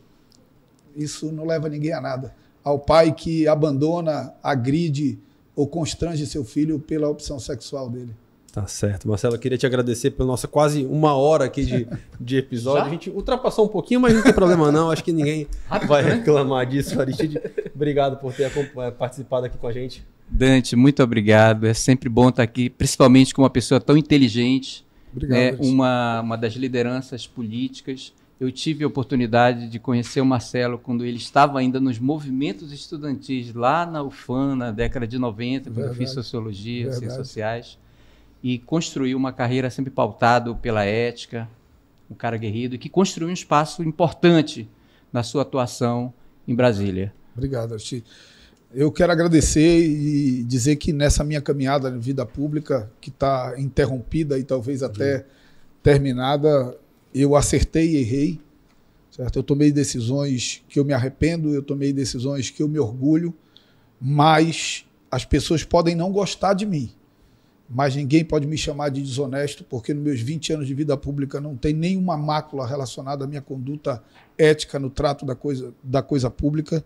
Isso 0.98 1.32
não 1.32 1.46
leva 1.46 1.70
ninguém 1.70 1.94
a 1.94 2.02
nada. 2.02 2.34
Ao 2.64 2.80
pai 2.80 3.14
que 3.14 3.48
abandona, 3.48 4.34
agride 4.44 5.20
ou 5.56 5.68
constrange 5.68 6.26
seu 6.26 6.44
filho 6.44 6.80
pela 6.80 7.08
opção 7.08 7.40
sexual 7.40 7.90
dele. 7.90 8.14
Tá 8.52 8.66
certo. 8.66 9.08
Marcelo, 9.08 9.36
eu 9.36 9.40
queria 9.40 9.58
te 9.58 9.68
agradecer 9.68 10.12
pela 10.12 10.26
nossa 10.26 10.48
quase 10.48 10.84
uma 10.84 11.14
hora 11.16 11.46
aqui 11.46 11.64
de, 11.64 11.88
de 12.20 12.38
episódio. 12.38 12.82
Já? 12.82 12.88
A 12.88 12.90
gente 12.90 13.10
ultrapassou 13.10 13.66
um 13.66 13.68
pouquinho, 13.68 14.00
mas 14.00 14.16
não 14.16 14.24
tem 14.24 14.34
problema 14.34 14.72
não. 14.72 14.90
Acho 14.90 15.04
que 15.04 15.12
ninguém 15.12 15.48
vai 15.88 16.02
né? 16.02 16.16
reclamar 16.16 16.66
disso. 16.66 17.00
Aristide, 17.00 17.40
obrigado 17.76 18.18
por 18.18 18.34
ter 18.34 18.52
eh, 18.52 18.92
participado 18.92 19.46
aqui 19.46 19.60
com 19.60 19.68
a 19.68 19.72
gente. 19.72 20.04
Dante, 20.28 20.76
muito 20.76 21.04
obrigado. 21.04 21.68
É 21.68 21.74
sempre 21.74 22.10
bom 22.10 22.30
estar 22.30 22.42
aqui, 22.42 22.68
principalmente 22.68 23.32
com 23.32 23.44
uma 23.44 23.50
pessoa 23.50 23.80
tão 23.80 23.96
inteligente. 23.96 24.84
Obrigado. 25.12 25.38
É 25.38 25.56
uma, 25.60 26.22
uma 26.22 26.36
das 26.36 26.54
lideranças 26.54 27.28
políticas 27.28 28.12
eu 28.40 28.52
tive 28.52 28.84
a 28.84 28.88
oportunidade 28.88 29.68
de 29.68 29.80
conhecer 29.80 30.22
o 30.22 30.26
Marcelo 30.26 30.78
quando 30.78 31.04
ele 31.04 31.18
estava 31.18 31.60
ainda 31.60 31.80
nos 31.80 31.98
movimentos 31.98 32.72
estudantis 32.72 33.54
lá 33.54 33.86
na 33.86 34.04
UFAM, 34.04 34.56
na 34.56 34.72
década 34.72 35.08
de 35.08 35.18
90, 35.18 35.72
quando 35.72 35.88
eu 35.88 35.96
fiz 35.96 36.12
Sociologia, 36.12 36.84
Verdade. 36.84 37.00
Ciências 37.00 37.28
Sociais, 37.28 37.80
e 38.44 38.60
construiu 38.60 39.18
uma 39.18 39.34
carreira 39.34 39.70
sempre 39.70 39.90
pautado 39.90 40.56
pela 40.56 40.86
ética, 40.86 41.50
um 42.10 42.14
cara 42.14 42.38
guerreiro, 42.38 42.78
que 42.78 42.90
construiu 42.90 43.30
um 43.30 43.34
espaço 43.34 43.82
importante 43.82 44.70
na 45.12 45.24
sua 45.24 45.42
atuação 45.42 46.14
em 46.48 46.54
Brasília. 46.54 47.12
Obrigado, 47.36 47.74
Arti. 47.74 48.04
Eu 48.74 48.92
quero 48.92 49.12
agradecer 49.12 49.88
e 49.88 50.44
dizer 50.44 50.76
que 50.76 50.94
nessa 50.94 51.24
minha 51.24 51.42
caminhada 51.42 51.90
na 51.90 51.98
vida 51.98 52.26
pública, 52.26 52.92
que 53.02 53.10
está 53.10 53.56
interrompida 53.58 54.38
e 54.38 54.44
talvez 54.44 54.84
até 54.84 55.26
terminada, 55.82 56.78
eu 57.22 57.36
acertei 57.36 57.92
e 57.92 57.98
errei, 57.98 58.40
certo? 59.12 59.40
Eu 59.40 59.44
tomei 59.44 59.72
decisões 59.72 60.64
que 60.68 60.80
eu 60.80 60.86
me 60.86 60.94
arrependo, 60.94 61.54
eu 61.54 61.64
tomei 61.64 61.92
decisões 61.92 62.50
que 62.50 62.62
eu 62.62 62.68
me 62.68 62.80
orgulho, 62.80 63.34
mas 64.00 64.86
as 65.10 65.26
pessoas 65.26 65.64
podem 65.64 65.96
não 65.96 66.12
gostar 66.12 66.54
de 66.54 66.66
mim, 66.66 66.92
mas 67.70 67.96
ninguém 67.96 68.24
pode 68.24 68.48
me 68.48 68.58
chamar 68.58 68.90
de 68.90 69.02
desonesto, 69.02 69.64
porque 69.64 69.94
nos 69.94 70.04
meus 70.04 70.22
20 70.22 70.54
anos 70.54 70.68
de 70.68 70.74
vida 70.74 70.96
pública 70.96 71.42
não 71.42 71.56
tem 71.56 71.74
nenhuma 71.74 72.18
mácula 72.18 72.66
relacionada 72.66 73.26
à 73.26 73.28
minha 73.28 73.42
conduta 73.42 74.02
ética 74.38 74.80
no 74.80 74.90
trato 74.90 75.26
da 75.26 75.36
coisa, 75.36 75.74
da 75.84 76.02
coisa 76.02 76.30
pública. 76.30 76.84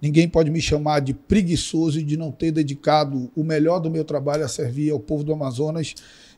Ninguém 0.00 0.28
pode 0.28 0.50
me 0.50 0.60
chamar 0.60 1.00
de 1.00 1.14
preguiçoso 1.14 2.00
e 2.00 2.02
de 2.02 2.16
não 2.16 2.32
ter 2.32 2.50
dedicado 2.50 3.30
o 3.34 3.44
melhor 3.44 3.78
do 3.78 3.90
meu 3.90 4.04
trabalho 4.04 4.44
a 4.44 4.48
servir 4.48 4.90
ao 4.90 4.98
povo 4.98 5.22
do 5.22 5.32
Amazonas 5.32 5.94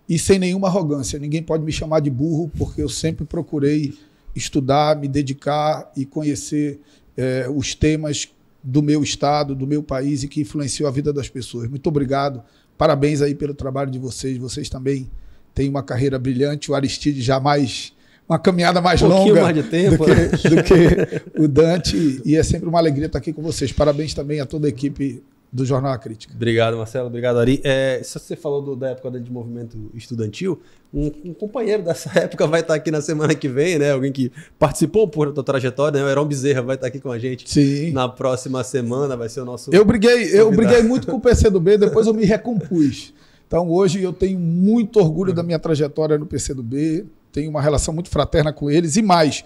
e 0.08 0.18
sem 0.18 0.38
nenhuma 0.38 0.68
arrogância. 0.68 1.18
Ninguém 1.18 1.42
pode 1.42 1.64
me 1.64 1.72
chamar 1.72 2.00
de 2.00 2.10
burro, 2.10 2.50
porque 2.56 2.82
eu 2.82 2.88
sempre 2.88 3.24
procurei 3.24 3.94
estudar, 4.34 4.96
me 4.96 5.08
dedicar 5.08 5.90
e 5.96 6.04
conhecer 6.04 6.80
é, 7.16 7.46
os 7.48 7.74
temas 7.74 8.28
do 8.62 8.82
meu 8.82 9.02
estado, 9.02 9.54
do 9.54 9.66
meu 9.66 9.82
país 9.82 10.22
e 10.22 10.28
que 10.28 10.40
influenciou 10.40 10.88
a 10.88 10.92
vida 10.92 11.12
das 11.12 11.28
pessoas. 11.28 11.68
Muito 11.68 11.86
obrigado. 11.86 12.42
Parabéns 12.76 13.22
aí 13.22 13.34
pelo 13.34 13.54
trabalho 13.54 13.90
de 13.90 13.98
vocês. 13.98 14.36
Vocês 14.36 14.68
também 14.68 15.10
têm 15.54 15.68
uma 15.68 15.82
carreira 15.82 16.18
brilhante. 16.18 16.70
O 16.70 16.74
Aristide 16.74 17.22
jamais 17.22 17.92
uma 18.28 18.38
caminhada 18.38 18.80
mais 18.80 19.00
um 19.02 19.06
longa 19.06 19.40
mais 19.40 19.54
de 19.54 19.62
tempo, 19.62 20.04
do, 20.04 20.04
que, 20.04 20.14
né? 20.14 20.28
do 20.28 20.62
que 20.64 21.40
o 21.42 21.48
Dante. 21.48 22.20
E 22.24 22.36
é 22.36 22.42
sempre 22.42 22.68
uma 22.68 22.78
alegria 22.78 23.06
estar 23.06 23.18
aqui 23.18 23.32
com 23.32 23.40
vocês. 23.40 23.72
Parabéns 23.72 24.12
também 24.14 24.40
a 24.40 24.46
toda 24.46 24.66
a 24.66 24.68
equipe 24.68 25.22
do 25.52 25.64
Jornal 25.64 25.92
A 25.92 25.98
Crítica. 25.98 26.34
Obrigado, 26.34 26.76
Marcelo. 26.76 27.06
Obrigado, 27.06 27.38
Ari. 27.38 27.60
É, 27.64 28.00
se 28.02 28.18
você 28.18 28.36
falou 28.36 28.60
do, 28.60 28.76
da 28.76 28.90
época 28.90 29.18
de 29.18 29.30
movimento 29.30 29.90
estudantil, 29.94 30.60
um, 30.92 31.06
um, 31.24 31.34
companheiro 31.34 31.82
dessa 31.82 32.10
época 32.18 32.46
vai 32.46 32.60
estar 32.60 32.74
aqui 32.74 32.90
na 32.90 33.00
semana 33.00 33.34
que 33.34 33.48
vem, 33.48 33.78
né? 33.78 33.92
Alguém 33.92 34.12
que 34.12 34.32
participou 34.58 35.08
por 35.08 35.32
tua 35.32 35.44
trajetória, 35.44 36.00
né? 36.00 36.06
O 36.06 36.10
Heron 36.10 36.26
Bezerra 36.26 36.62
vai 36.62 36.74
estar 36.76 36.88
aqui 36.88 37.00
com 37.00 37.10
a 37.10 37.18
gente 37.18 37.48
Sim. 37.48 37.92
na 37.92 38.08
próxima 38.08 38.62
semana, 38.64 39.16
vai 39.16 39.28
ser 39.28 39.40
o 39.40 39.44
nosso. 39.44 39.70
Eu 39.72 39.84
briguei, 39.84 40.38
eu 40.38 40.50
briguei 40.50 40.82
muito 40.82 41.06
com 41.06 41.16
o 41.16 41.20
PCdoB, 41.20 41.78
depois 41.78 42.06
eu 42.06 42.14
me 42.14 42.24
recompus. 42.24 43.14
Então 43.46 43.70
hoje 43.70 44.02
eu 44.02 44.12
tenho 44.12 44.38
muito 44.38 44.98
orgulho 44.98 45.32
da 45.32 45.42
minha 45.42 45.58
trajetória 45.58 46.18
no 46.18 46.26
PCdoB, 46.26 47.06
tenho 47.32 47.48
uma 47.48 47.62
relação 47.62 47.94
muito 47.94 48.10
fraterna 48.10 48.52
com 48.52 48.70
eles 48.70 48.96
e 48.96 49.02
mais, 49.02 49.44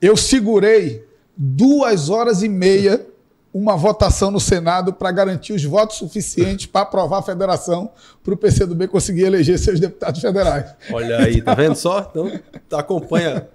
eu 0.00 0.16
segurei 0.16 1.04
duas 1.36 2.10
horas 2.10 2.42
e 2.42 2.48
meia 2.48 3.06
uma 3.52 3.76
votação 3.76 4.30
no 4.30 4.38
Senado 4.38 4.92
para 4.92 5.10
garantir 5.10 5.52
os 5.52 5.64
votos 5.64 5.96
suficientes 5.96 6.66
para 6.66 6.82
aprovar 6.82 7.18
a 7.18 7.22
federação 7.22 7.90
para 8.22 8.34
o 8.34 8.36
PCdoB 8.36 8.86
conseguir 8.86 9.22
eleger 9.22 9.58
seus 9.58 9.80
deputados 9.80 10.20
federais. 10.20 10.72
Olha 10.92 11.18
aí, 11.18 11.42
tá 11.42 11.54
vendo 11.54 11.74
só? 11.74 12.08
Então 12.10 12.30
acompanha, 12.78 13.48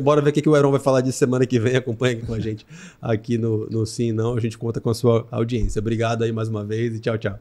bora 0.00 0.20
ver 0.20 0.30
o 0.30 0.32
que 0.32 0.48
o 0.48 0.56
Heron 0.56 0.70
vai 0.70 0.80
falar 0.80 1.00
disso 1.00 1.18
semana 1.18 1.46
que 1.46 1.60
vem, 1.60 1.76
acompanha 1.76 2.20
com 2.24 2.34
a 2.34 2.40
gente 2.40 2.66
aqui 3.00 3.38
no, 3.38 3.68
no 3.70 3.86
Sim 3.86 4.12
Não, 4.12 4.36
a 4.36 4.40
gente 4.40 4.58
conta 4.58 4.80
com 4.80 4.90
a 4.90 4.94
sua 4.94 5.26
audiência. 5.30 5.78
Obrigado 5.78 6.24
aí 6.24 6.32
mais 6.32 6.48
uma 6.48 6.64
vez 6.64 6.96
e 6.96 6.98
tchau, 6.98 7.16
tchau. 7.16 7.38